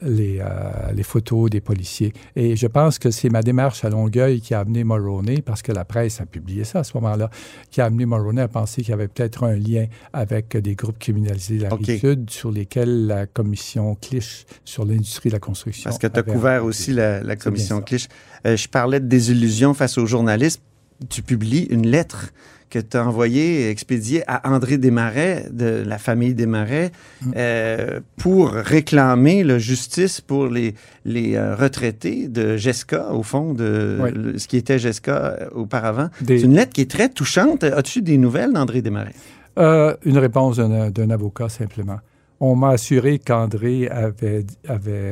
les, 0.01 0.39
euh, 0.39 0.91
les 0.93 1.03
photos 1.03 1.49
des 1.49 1.61
policiers. 1.61 2.13
Et 2.35 2.55
je 2.55 2.67
pense 2.67 2.99
que 2.99 3.11
c'est 3.11 3.29
ma 3.29 3.41
démarche 3.41 3.83
à 3.85 3.89
Longueuil 3.89 4.41
qui 4.41 4.53
a 4.53 4.61
amené 4.61 4.83
Mulroney, 4.83 5.41
parce 5.41 5.61
que 5.61 5.71
la 5.71 5.85
presse 5.85 6.21
a 6.21 6.25
publié 6.25 6.63
ça 6.63 6.79
à 6.79 6.83
ce 6.83 6.95
moment-là, 6.95 7.29
qui 7.71 7.81
a 7.81 7.85
amené 7.85 8.05
Mulroney 8.05 8.41
à 8.41 8.47
penser 8.47 8.81
qu'il 8.81 8.91
y 8.91 8.93
avait 8.93 9.07
peut-être 9.07 9.43
un 9.43 9.55
lien 9.55 9.85
avec 10.13 10.55
des 10.57 10.75
groupes 10.75 10.99
criminalisés 10.99 11.57
de 11.57 11.63
la 11.63 11.73
OK. 11.73 11.85
rive 11.85 11.99
sud 11.99 12.29
sur 12.29 12.51
lesquels 12.51 13.07
la 13.07 13.25
commission 13.25 13.95
Clich 13.95 14.45
sur 14.65 14.85
l'industrie 14.85 15.29
de 15.29 15.35
la 15.35 15.39
construction. 15.39 15.89
Parce 15.89 15.99
que 15.99 16.07
tu 16.07 16.19
as 16.19 16.23
couvert 16.23 16.63
aussi 16.63 16.93
la, 16.93 17.21
la 17.21 17.35
commission. 17.35 17.81
Clich. 17.81 18.07
Euh, 18.45 18.55
je 18.55 18.67
parlais 18.67 18.99
de 18.99 19.07
désillusion 19.07 19.73
face 19.73 19.97
aux 19.97 20.05
journalistes. 20.05 20.61
Tu 21.09 21.21
publies 21.21 21.67
une 21.69 21.87
lettre 21.87 22.31
que 22.69 22.79
tu 22.79 22.97
as 22.97 23.05
envoyée, 23.07 23.69
expédiée 23.69 24.23
à 24.27 24.51
André 24.53 24.77
Desmarais, 24.77 25.47
de 25.51 25.83
la 25.85 25.97
famille 25.97 26.33
Desmarais, 26.33 26.91
Mm. 27.21 27.31
euh, 27.35 27.99
pour 28.17 28.51
réclamer 28.51 29.43
la 29.43 29.57
justice 29.57 30.21
pour 30.21 30.47
les, 30.47 30.75
les 31.05 31.35
euh, 31.35 31.55
retraités 31.55 32.27
de 32.27 32.55
GESCA, 32.57 33.11
au 33.13 33.23
fond, 33.23 33.53
de 33.53 33.97
Oui. 34.01 34.11
le- 34.13 34.37
ce 34.37 34.47
qui 34.47 34.57
était 34.57 34.79
GESCA 34.79 35.11
euh, 35.17 35.49
auparavant. 35.53 36.09
Des- 36.21 36.39
C'est 36.39 36.45
une 36.45 36.55
lettre 36.55 36.73
qui 36.73 36.81
est 36.81 36.91
très 36.91 37.09
touchante. 37.09 37.63
As-tu 37.63 38.01
des 38.01 38.17
nouvelles 38.17 38.53
d'André 38.53 38.81
Desmarais? 38.81 39.13
Euh, 39.57 39.95
une 40.05 40.17
réponse 40.17 40.57
d'un 40.57 40.89
d'un 40.91 41.09
avocat, 41.09 41.49
simplement. 41.49 41.99
On 42.39 42.55
m'a 42.55 42.69
assuré 42.69 43.19
qu'André 43.19 43.89
avait, 43.89 44.45
avait 44.67 45.11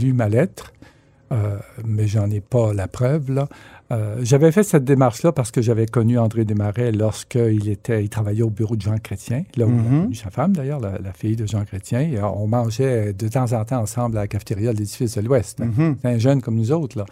lu 0.00 0.14
ma 0.14 0.28
lettre, 0.30 0.72
mais 1.84 2.06
j'en 2.06 2.30
ai 2.30 2.40
pas 2.40 2.72
la 2.72 2.88
preuve. 2.88 3.30
là. 3.32 3.48
Euh, 3.92 4.16
j'avais 4.22 4.50
fait 4.50 4.64
cette 4.64 4.84
démarche-là 4.84 5.30
parce 5.30 5.52
que 5.52 5.62
j'avais 5.62 5.86
connu 5.86 6.18
André 6.18 6.44
Desmarais 6.44 6.90
lorsqu'il 6.90 7.68
était, 7.68 8.02
il 8.02 8.08
travaillait 8.08 8.42
au 8.42 8.50
bureau 8.50 8.74
de 8.74 8.82
Jean 8.82 8.98
Chrétien, 8.98 9.44
là 9.56 9.64
où 9.66 9.70
il 9.70 9.78
a 9.78 9.82
Mhm. 9.82 10.02
connu 10.02 10.14
sa 10.16 10.30
femme 10.30 10.54
d'ailleurs, 10.56 10.80
la, 10.80 10.98
la 10.98 11.12
fille 11.12 11.36
de 11.36 11.46
Jean 11.46 11.64
Chrétien. 11.64 12.00
Et, 12.00 12.18
euh, 12.18 12.26
on 12.26 12.48
mangeait 12.48 13.12
de 13.12 13.28
temps 13.28 13.52
en 13.52 13.64
temps 13.64 13.80
ensemble 13.80 14.18
à 14.18 14.22
la 14.22 14.28
cafétéria 14.28 14.72
de 14.72 14.78
l'édifice 14.78 15.16
de 15.16 15.20
l'Ouest. 15.20 15.60
Mhm. 15.60 15.96
C'est 16.02 16.08
un 16.08 16.18
jeune 16.18 16.42
comme 16.42 16.56
nous 16.56 16.72
autres. 16.72 16.98
Là. 16.98 17.04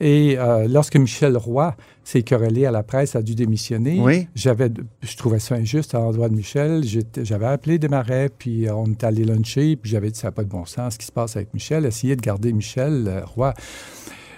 Et 0.00 0.36
euh, 0.38 0.68
lorsque 0.68 0.96
Michel 0.96 1.36
Roy 1.36 1.74
s'est 2.04 2.22
querellé 2.22 2.64
à 2.66 2.70
la 2.70 2.82
presse, 2.84 3.16
a 3.16 3.22
dû 3.22 3.34
démissionner, 3.34 4.00
Oui. 4.00 4.28
j'avais, 4.36 4.68
je 5.02 5.16
trouvais 5.16 5.38
ça 5.40 5.54
injuste 5.56 5.94
à 5.94 5.98
l'endroit 5.98 6.28
de 6.28 6.34
Michel. 6.34 6.82
J'avais 7.22 7.46
appelé 7.46 7.78
Desmarais, 7.78 8.28
puis 8.36 8.66
on 8.70 8.86
est 8.86 9.02
allé 9.04 9.24
luncher, 9.24 9.76
puis 9.76 9.90
j'avais 9.90 10.10
dit 10.10 10.18
ça 10.18 10.28
n'a 10.28 10.32
pas 10.32 10.42
de 10.44 10.48
bon 10.48 10.64
sens 10.64 10.94
ce 10.94 10.98
qui 10.98 11.06
se 11.06 11.12
passe 11.12 11.36
avec 11.36 11.52
Michel. 11.54 11.86
Essayer 11.86 12.14
de 12.16 12.20
garder 12.22 12.52
Michel 12.52 13.04
euh, 13.08 13.20
Roy. 13.24 13.52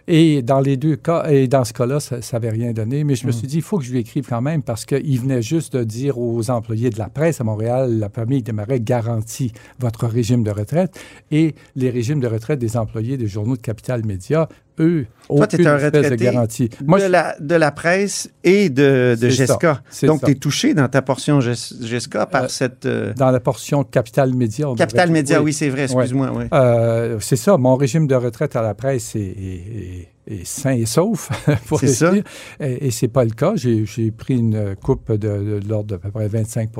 Et 0.08 0.42
dans 0.42 0.60
les 0.60 0.76
deux 0.76 0.96
cas, 0.96 1.28
et 1.28 1.48
dans 1.48 1.64
ce 1.64 1.72
cas-là, 1.72 1.98
ça 1.98 2.18
n'avait 2.32 2.50
rien 2.50 2.72
donné. 2.72 3.02
Mais 3.02 3.16
je 3.16 3.26
me 3.26 3.32
suis 3.32 3.48
dit, 3.48 3.56
il 3.56 3.62
faut 3.62 3.78
que 3.78 3.84
je 3.84 3.92
lui 3.92 3.98
écrive 3.98 4.26
quand 4.28 4.40
même 4.40 4.62
parce 4.62 4.84
qu'il 4.84 5.20
venait 5.20 5.42
juste 5.42 5.76
de 5.76 5.84
dire 5.84 6.18
aux 6.18 6.48
employés 6.50 6.90
de 6.90 6.98
la 6.98 7.08
presse 7.08 7.40
à 7.40 7.44
Montréal, 7.44 7.98
la 7.98 8.08
famille 8.08 8.42
Desmarais 8.42 8.80
garantit 8.80 9.52
votre 9.80 10.06
régime 10.06 10.44
de 10.44 10.50
retraite. 10.50 10.98
Et 11.30 11.54
les 11.74 11.90
régimes 11.90 12.20
de 12.20 12.28
retraite 12.28 12.58
des 12.60 12.76
employés 12.76 13.16
des 13.16 13.26
journaux 13.26 13.56
de 13.56 13.62
Capital 13.62 14.04
Média, 14.04 14.48
eux, 14.78 15.06
Toi, 15.28 15.46
tu 15.46 15.56
es 15.60 15.66
un 15.66 15.78
de 15.78 15.84
retraité 15.86 16.30
de, 16.30 16.84
Moi, 16.86 16.98
je- 16.98 17.06
la, 17.06 17.34
de 17.40 17.54
la 17.54 17.70
presse 17.72 18.30
et 18.44 18.68
de, 18.68 19.16
de. 19.20 19.28
GESCA. 19.28 19.82
Donc, 20.04 20.22
tu 20.24 20.30
es 20.30 20.34
touché 20.34 20.74
dans 20.74 20.88
ta 20.88 21.02
portion 21.02 21.40
GES- 21.40 21.82
GESCA 21.84 22.26
par 22.26 22.44
Euh, 22.44 22.48
cette... 22.48 22.86
euh, 22.86 23.12
dans 23.16 23.30
la 23.30 23.40
portion 23.40 23.82
Capital 23.84 24.32
Média. 24.34 24.66
Capital 24.76 25.10
Média, 25.10 25.42
oui, 25.42 25.52
c'est 25.52 25.68
vrai, 25.68 25.84
excuse-moi, 25.84 26.30
oui. 26.34 26.44
Euh, 26.52 27.18
c'est 27.20 27.36
ça, 27.36 27.56
mon 27.56 27.76
régime 27.76 28.06
de 28.06 28.14
retraite 28.14 28.54
à 28.56 28.62
la 28.62 28.74
presse 28.74 29.16
est, 29.16 29.20
est- 29.20 29.24
est- 29.24 30.08
est 30.26 30.44
sain 30.44 30.72
et 30.72 30.86
sauf, 30.86 31.30
pour 31.66 31.78
le 31.82 31.88
dire. 32.12 32.22
Et, 32.60 32.86
et 32.86 32.90
c'est 32.90 33.08
pas 33.08 33.24
le 33.24 33.30
cas. 33.30 33.52
J'ai, 33.56 33.86
j'ai 33.86 34.10
pris 34.10 34.36
une 34.38 34.74
coupe 34.76 35.12
de, 35.12 35.16
de 35.60 35.68
l'ordre 35.68 35.86
d'à 35.90 35.98
peu 35.98 36.10
près 36.10 36.28
25 36.28 36.70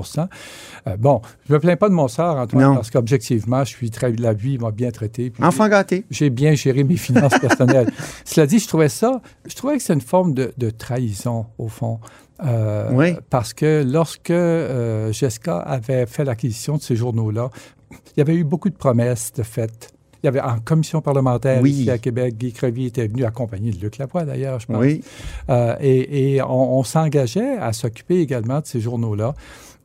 Euh, 0.86 0.96
Bon, 0.98 1.20
je 1.48 1.52
me 1.54 1.60
plains 1.60 1.76
pas 1.76 1.88
de 1.88 1.94
mon 1.94 2.08
sort, 2.08 2.36
Antoine, 2.36 2.64
Non. 2.64 2.74
parce 2.76 2.90
qu'objectivement, 2.90 3.64
je 3.64 3.70
suis 3.70 3.90
très, 3.90 4.10
la 4.12 4.32
vie 4.32 4.58
m'a 4.58 4.70
bien 4.70 4.90
traité. 4.90 5.30
puis 5.30 5.42
Enfant 5.44 5.68
gâté. 5.68 6.04
j'ai 6.10 6.30
bien 6.30 6.54
géré 6.54 6.84
mes 6.84 6.96
finances 6.96 7.38
personnelles. 7.38 7.90
Cela 8.24 8.46
dit, 8.46 8.58
je 8.58 8.68
trouvais 8.68 8.88
ça, 8.88 9.20
je 9.46 9.54
trouvais 9.54 9.76
que 9.76 9.82
c'est 9.82 9.94
une 9.94 10.00
forme 10.00 10.34
de, 10.34 10.52
de 10.58 10.70
trahison, 10.70 11.46
au 11.58 11.68
fond. 11.68 12.00
Euh, 12.44 12.90
Oui. 12.92 13.14
Parce 13.30 13.54
que 13.54 13.82
lorsque 13.86 14.30
euh, 14.30 15.12
Jessica 15.12 15.58
avait 15.58 16.06
fait 16.06 16.24
l'acquisition 16.24 16.76
de 16.76 16.82
ces 16.82 16.96
journaux-là, 16.96 17.50
il 17.90 18.18
y 18.18 18.20
avait 18.20 18.34
eu 18.34 18.44
beaucoup 18.44 18.68
de 18.70 18.74
promesses 18.76 19.32
de 19.32 19.42
faites. 19.42 19.92
Il 20.22 20.26
y 20.26 20.28
avait 20.28 20.40
en 20.40 20.58
commission 20.58 21.00
parlementaire 21.00 21.60
Oui. 21.62 21.70
ici 21.72 21.90
à 21.90 21.98
Québec, 21.98 22.36
Guy 22.38 22.52
Crevier 22.52 22.86
était 22.86 23.06
venu 23.06 23.24
accompagner 23.24 23.70
de 23.70 23.80
Luc 23.80 23.98
Lavoie, 23.98 24.24
d'ailleurs, 24.24 24.58
je 24.60 24.66
pense. 24.66 24.76
Oui. 24.78 25.02
Euh, 25.50 25.76
et 25.80 26.34
et 26.34 26.42
on, 26.42 26.78
on 26.78 26.82
s'engageait 26.84 27.56
à 27.58 27.72
s'occuper 27.72 28.20
également 28.20 28.60
de 28.60 28.66
ces 28.66 28.80
journaux-là. 28.80 29.34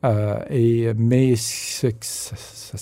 Euh, 0.03 0.39
et, 0.49 0.91
mais 0.97 1.36
ça 1.36 1.89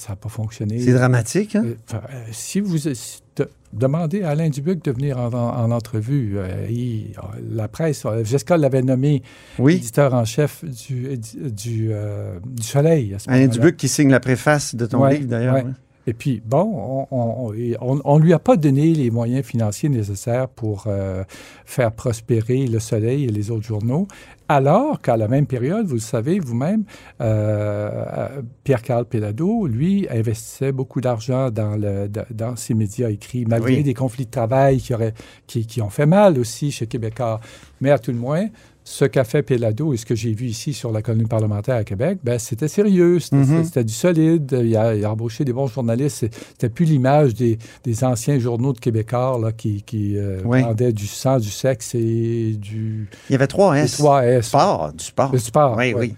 n'a 0.09 0.15
pas 0.15 0.29
fonctionné. 0.29 0.79
C'est 0.79 0.93
dramatique, 0.93 1.55
hein? 1.55 1.63
Euh, 1.65 1.75
enfin, 1.89 2.01
si 2.31 2.61
vous 2.61 2.77
si- 2.77 3.21
de- 3.35 3.49
demandez 3.73 4.23
à 4.23 4.29
Alain 4.29 4.49
Dubuc 4.49 4.83
de 4.85 4.91
venir 4.91 5.17
en, 5.17 5.27
en- 5.33 5.65
en 5.65 5.71
entrevue, 5.71 6.35
euh, 6.37 6.65
il- 6.69 7.11
la 7.51 7.67
presse, 7.67 8.05
Jessica 8.23 8.55
l'avait 8.57 8.81
nommé 8.83 9.21
Oui. 9.57 9.75
éditeur 9.75 10.13
en 10.13 10.23
chef 10.23 10.63
du, 10.63 11.17
du, 11.17 11.89
euh, 11.91 12.39
du 12.45 12.63
Soleil. 12.63 13.13
à 13.15 13.19
ce 13.19 13.29
Alain. 13.29 13.47
Dubuc 13.47 13.75
qui 13.75 13.89
signe 13.89 14.11
la 14.11 14.19
préface 14.21 14.75
de 14.75 14.85
ton 14.85 15.01
Ouais, 15.03 15.17
livre, 15.17 15.27
d'ailleurs. 15.29 15.55
ouais. 15.55 15.63
oui. 15.65 15.71
Et 16.09 16.13
puis, 16.13 16.41
bon, 16.43 17.05
on 17.11 17.51
ne 17.53 18.23
lui 18.23 18.33
a 18.33 18.39
pas 18.39 18.57
donné 18.57 18.95
les 18.95 19.11
moyens 19.11 19.45
financiers 19.45 19.89
nécessaires 19.89 20.47
pour 20.49 20.85
euh, 20.87 21.23
faire 21.65 21.91
prospérer 21.91 22.65
Le 22.65 22.79
Soleil 22.79 23.25
et 23.25 23.27
les 23.27 23.51
autres 23.51 23.67
journaux, 23.67 24.07
alors 24.47 24.99
qu'à 25.01 25.17
la 25.17 25.27
même 25.27 25.45
période, 25.45 25.85
vous 25.85 25.93
le 25.93 25.99
savez 25.99 26.39
vous-même, 26.39 26.83
euh, 27.21 28.41
Pierre-Carl 28.63 29.05
Pellado, 29.05 29.67
lui, 29.67 30.07
investissait 30.09 30.71
beaucoup 30.71 30.99
d'argent 30.99 31.51
dans, 31.51 31.75
le, 31.75 32.07
dans, 32.07 32.25
dans 32.31 32.55
ses 32.55 32.73
médias 32.73 33.09
écrits, 33.11 33.45
malgré 33.45 33.75
Oui. 33.75 33.83
des 33.83 33.93
conflits 33.93 34.25
de 34.25 34.31
travail 34.31 34.79
qui, 34.79 34.95
auraient, 34.95 35.13
qui, 35.45 35.67
qui 35.67 35.79
ont 35.83 35.91
fait 35.91 36.07
mal 36.07 36.39
aussi 36.39 36.71
chez 36.71 36.87
Québécois. 36.87 37.39
Mais 37.81 37.91
à 37.91 37.99
tout 37.99 38.11
le 38.11 38.17
moins, 38.17 38.47
ce 38.91 39.05
qu'a 39.05 39.23
fait 39.23 39.43
Pélado 39.43 39.93
et 39.93 39.97
ce 39.97 40.05
que 40.07 40.15
j'ai 40.15 40.33
vu 40.33 40.47
ici 40.47 40.73
sur 40.73 40.91
la 40.91 41.03
colline 41.03 41.27
parlementaire 41.27 41.75
à 41.75 41.83
Québec, 41.83 42.17
ben, 42.23 42.39
c'était 42.39 42.67
sérieux, 42.67 43.19
c'était 43.19 43.35
Mhm. 43.35 43.83
du 43.83 43.93
solide. 43.93 44.59
Il 44.63 44.75
a, 44.75 44.95
il 44.95 45.05
a 45.05 45.11
embauché 45.11 45.45
des 45.45 45.53
bons 45.53 45.67
journalistes. 45.67 46.25
C'était 46.53 46.69
plus 46.69 46.85
l'image 46.85 47.35
des, 47.35 47.59
des 47.83 48.03
anciens 48.03 48.39
journaux 48.39 48.73
de 48.73 48.79
Québécois 48.79 49.37
là, 49.39 49.51
qui, 49.51 49.83
qui 49.83 50.17
euh, 50.17 50.39
Oui. 50.43 50.63
vendaient 50.63 50.91
du 50.91 51.05
sang, 51.05 51.37
du 51.37 51.51
sexe 51.51 51.93
et 51.93 52.55
du. 52.59 53.07
Il 53.29 53.33
y 53.33 53.35
avait 53.35 53.45
trois 53.45 53.77
S. 53.77 53.97
trois 53.97 54.25
S. 54.25 54.47
Sport, 54.47 54.91
du 54.93 55.03
sport. 55.05 55.29
Le 55.33 55.37
sport. 55.37 55.75
Oui, 55.77 55.93
ouais. 55.93 55.99
oui. 55.99 56.15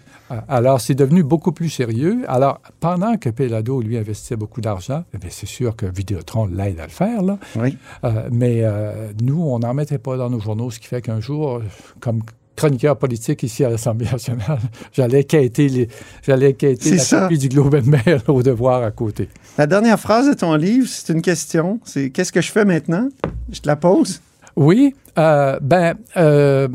Alors, 0.47 0.79
c'est 0.79 0.95
devenu 0.95 1.23
beaucoup 1.23 1.51
plus 1.51 1.69
sérieux. 1.69 2.23
Alors, 2.29 2.61
pendant 2.79 3.17
que 3.17 3.29
Pélado, 3.29 3.81
lui, 3.81 3.97
investissait 3.97 4.37
beaucoup 4.37 4.61
d'argent, 4.61 5.03
eh 5.13 5.17
c'est 5.29 5.45
sûr 5.45 5.75
que 5.75 5.85
Vidéotron 5.85 6.45
l'aide 6.45 6.79
à 6.79 6.83
le 6.85 6.89
faire, 6.89 7.21
là. 7.21 7.37
Oui. 7.57 7.77
Euh, 8.05 8.29
mais 8.31 8.61
euh, 8.63 9.11
nous, 9.21 9.41
on 9.43 9.59
n'en 9.59 9.73
mettait 9.73 9.97
pas 9.97 10.15
dans 10.15 10.29
nos 10.29 10.39
journaux, 10.39 10.71
ce 10.71 10.79
qui 10.79 10.87
fait 10.87 11.01
qu'un 11.01 11.19
jour, 11.19 11.61
comme 11.99 12.21
chroniqueur 12.61 12.97
politique 12.97 13.41
ici 13.43 13.63
à 13.63 13.69
l'Assemblée 13.69 14.05
nationale, 14.11 14.59
j'allais 14.93 15.23
quêter, 15.23 15.67
les, 15.67 15.87
j'allais 16.21 16.53
quêter 16.53 16.95
la 16.95 17.21
copie 17.21 17.37
du 17.39 17.49
Globe 17.49 17.73
and 17.75 17.89
Mail 17.89 18.21
au 18.27 18.43
devoir 18.43 18.83
à 18.83 18.91
côté. 18.91 19.29
La 19.57 19.65
dernière 19.67 19.99
phrase 19.99 20.27
de 20.29 20.33
ton 20.35 20.53
livre, 20.55 20.87
c'est 20.87 21.11
une 21.11 21.21
question. 21.23 21.79
C'est 21.85 22.11
qu'est-ce 22.11 22.31
que 22.31 22.41
je 22.41 22.51
fais 22.51 22.65
maintenant? 22.65 23.09
Je 23.51 23.59
te 23.61 23.67
la 23.67 23.75
pose. 23.75 24.21
Oui, 24.55 24.93
euh, 25.17 25.57
ben, 25.61 25.95
euh, 26.17 26.67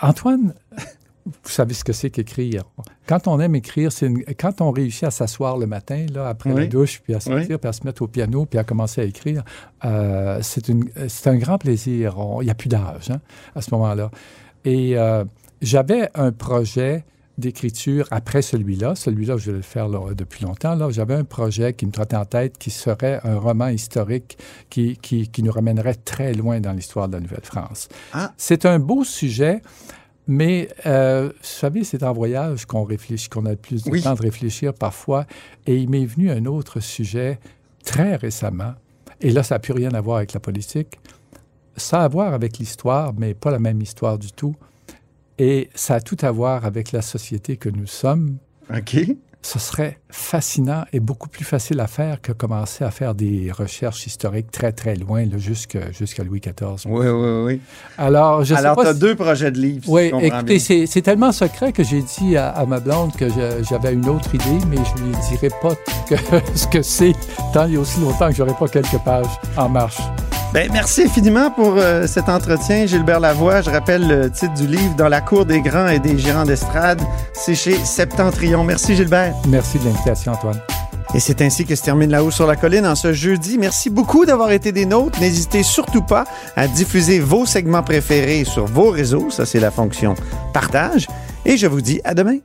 Antoine, 0.00 0.54
vous 1.26 1.32
savez 1.50 1.74
ce 1.74 1.84
que 1.84 1.92
c'est 1.92 2.10
qu'écrire. 2.10 2.62
Quand 3.06 3.26
on 3.26 3.40
aime 3.40 3.54
écrire, 3.56 3.90
c'est 3.92 4.06
une- 4.06 4.22
quand 4.38 4.60
on 4.60 4.70
réussit 4.70 5.04
à 5.04 5.10
s'asseoir 5.10 5.58
le 5.58 5.66
matin, 5.66 6.06
là, 6.14 6.28
après 6.28 6.50
la 6.50 6.56
Oui. 6.62 6.68
douche, 6.68 7.00
puis 7.02 7.14
à 7.14 7.20
sortir, 7.20 7.46
Oui. 7.50 7.58
puis 7.58 7.68
à 7.68 7.72
se 7.72 7.84
mettre 7.84 8.02
au 8.02 8.06
piano, 8.06 8.46
puis 8.46 8.58
à 8.58 8.64
commencer 8.64 9.00
à 9.00 9.04
écrire, 9.04 9.42
euh, 9.84 10.38
c'est 10.42 10.68
une- 10.68 10.88
c'est 11.08 11.28
un 11.28 11.36
grand 11.36 11.58
plaisir. 11.58 12.18
On- 12.18 12.40
Il 12.40 12.46
n'y 12.46 12.50
a 12.50 12.54
plus 12.54 12.68
d'âge 12.68 13.10
hein, 13.10 13.20
à 13.54 13.60
ce 13.60 13.70
moment-là. 13.72 14.10
Et 14.68 14.98
euh, 14.98 15.24
j'avais 15.62 16.10
un 16.14 16.30
projet 16.30 17.04
d'écriture 17.38 18.06
après 18.10 18.42
celui-là. 18.42 18.94
Celui-là, 18.94 19.38
je 19.38 19.50
vais 19.50 19.56
le 19.56 19.62
faire 19.62 19.88
là, 19.88 20.00
depuis 20.14 20.44
longtemps. 20.44 20.74
Là, 20.74 20.90
j'avais 20.90 21.14
un 21.14 21.24
projet 21.24 21.72
qui 21.72 21.86
me 21.86 21.90
trottait 21.90 22.16
en 22.16 22.26
tête 22.26 22.58
qui 22.58 22.70
serait 22.70 23.18
un 23.24 23.38
roman 23.38 23.68
historique 23.68 24.36
qui, 24.68 24.98
qui, 25.00 25.28
qui 25.28 25.42
nous 25.42 25.52
ramènerait 25.52 25.94
très 25.94 26.34
loin 26.34 26.60
dans 26.60 26.72
l'histoire 26.72 27.08
de 27.08 27.14
la 27.14 27.20
Nouvelle-France. 27.20 27.88
Ah. 28.12 28.34
C'est 28.36 28.66
un 28.66 28.78
beau 28.78 29.04
sujet, 29.04 29.62
mais 30.26 30.68
euh, 30.84 31.28
vous 31.28 31.32
savez, 31.40 31.82
c'est 31.84 32.02
en 32.02 32.12
voyage 32.12 32.66
qu'on 32.66 32.84
réfléchit, 32.84 33.30
qu'on 33.30 33.46
a 33.46 33.52
le 33.52 33.56
plus 33.56 33.84
de 33.84 33.90
Oui. 33.90 34.02
temps 34.02 34.14
de 34.16 34.20
réfléchir 34.22 34.74
parfois. 34.74 35.24
Et 35.66 35.76
il 35.76 35.88
m'est 35.88 36.04
venu 36.04 36.30
un 36.30 36.44
autre 36.44 36.80
sujet 36.80 37.38
très 37.84 38.16
récemment. 38.16 38.74
Et 39.22 39.30
là, 39.30 39.42
ça 39.42 39.54
n'a 39.54 39.58
plus 39.60 39.72
rien 39.72 39.94
à 39.94 40.00
voir 40.02 40.18
avec 40.18 40.34
la 40.34 40.40
politique. 40.40 40.98
Ça 41.78 42.02
a 42.02 42.04
à 42.04 42.08
voir 42.08 42.34
avec 42.34 42.58
l'histoire, 42.58 43.12
mais 43.16 43.34
pas 43.34 43.50
la 43.50 43.58
même 43.58 43.80
histoire 43.80 44.18
du 44.18 44.30
tout. 44.32 44.54
Et 45.38 45.70
ça 45.74 45.94
a 45.94 46.00
tout 46.00 46.16
à 46.22 46.30
voir 46.30 46.64
avec 46.64 46.92
la 46.92 47.00
société 47.02 47.56
que 47.56 47.68
nous 47.68 47.86
sommes. 47.86 48.38
OK. 48.74 48.96
Ce 49.40 49.60
serait 49.60 50.00
fascinant 50.10 50.84
et 50.92 50.98
beaucoup 50.98 51.28
plus 51.28 51.44
facile 51.44 51.78
à 51.78 51.86
faire 51.86 52.20
que 52.20 52.32
commencer 52.32 52.82
à 52.82 52.90
faire 52.90 53.14
des 53.14 53.52
recherches 53.52 54.04
historiques 54.08 54.50
très, 54.50 54.72
très 54.72 54.96
loin, 54.96 55.24
jusqu'à 55.38 56.24
Louis 56.24 56.40
XIV. 56.40 56.90
Oui, 56.90 57.06
oui, 57.06 57.42
oui. 57.44 57.60
Alors, 57.96 58.42
je 58.42 58.52
Alors, 58.56 58.76
tu 58.76 58.86
as 58.88 58.94
si- 58.94 58.98
deux 58.98 59.14
projets 59.14 59.52
de 59.52 59.58
livres. 59.58 59.84
si 59.84 59.90
Oui, 59.90 60.10
comprends 60.10 60.26
écoutez, 60.40 60.58
c'est 60.58 61.02
tellement 61.02 61.30
secret 61.30 61.72
que 61.72 61.84
j'ai 61.84 62.02
dit 62.02 62.36
à, 62.36 62.48
à 62.50 62.66
ma 62.66 62.80
blonde 62.80 63.14
que 63.14 63.28
j'avais 63.70 63.92
une 63.94 64.08
autre 64.08 64.34
idée, 64.34 64.58
mais 64.68 64.76
je 64.76 65.02
lui 65.04 65.12
dirai 65.30 65.50
pas 65.62 65.74
que, 66.08 66.16
ce 66.56 66.66
que 66.66 66.82
c'est 66.82 67.12
tant 67.54 67.66
il 67.68 67.74
y 67.74 67.76
a 67.76 67.80
aussi 67.80 68.00
longtemps 68.00 68.28
que 68.30 68.34
j'aurai 68.34 68.54
pas 68.54 68.66
quelques 68.66 68.98
pages 69.04 69.38
en 69.56 69.68
marche. 69.68 70.00
Ben, 70.54 70.70
merci 70.72 71.02
infiniment 71.02 71.50
pour 71.50 71.74
euh, 71.76 72.06
cet 72.06 72.30
entretien, 72.30 72.86
Gilbert 72.86 73.20
Lavoie. 73.20 73.60
Je 73.60 73.68
rappelle 73.68 74.08
le 74.08 74.30
titre 74.30 74.54
du 74.54 74.66
livre 74.66 74.94
Dans 74.96 75.08
la 75.08 75.20
cour 75.20 75.44
des 75.44 75.60
grands 75.60 75.88
et 75.88 75.98
des 75.98 76.18
gérants 76.18 76.46
d'estrade. 76.46 77.02
C'est 77.34 77.54
chez 77.54 77.74
Septentrion. 77.84 78.64
Merci, 78.64 78.96
Gilbert. 78.96 79.34
Merci 79.46 79.78
de 79.78 79.84
l'invitation, 79.84 80.32
Antoine. 80.32 80.58
Et 81.14 81.20
c'est 81.20 81.42
ainsi 81.42 81.66
que 81.66 81.74
se 81.74 81.82
termine 81.82 82.10
La 82.10 82.24
Haut 82.24 82.30
sur 82.30 82.46
la 82.46 82.56
Colline 82.56 82.86
en 82.86 82.94
ce 82.94 83.12
jeudi. 83.12 83.58
Merci 83.58 83.90
beaucoup 83.90 84.24
d'avoir 84.24 84.50
été 84.50 84.72
des 84.72 84.86
nôtres. 84.86 85.20
N'hésitez 85.20 85.62
surtout 85.62 86.02
pas 86.02 86.24
à 86.56 86.66
diffuser 86.66 87.20
vos 87.20 87.44
segments 87.44 87.82
préférés 87.82 88.44
sur 88.44 88.64
vos 88.64 88.88
réseaux. 88.88 89.28
Ça, 89.30 89.44
c'est 89.44 89.60
la 89.60 89.70
fonction 89.70 90.14
partage. 90.54 91.08
Et 91.44 91.58
je 91.58 91.66
vous 91.66 91.82
dis 91.82 92.00
à 92.04 92.14
demain. 92.14 92.38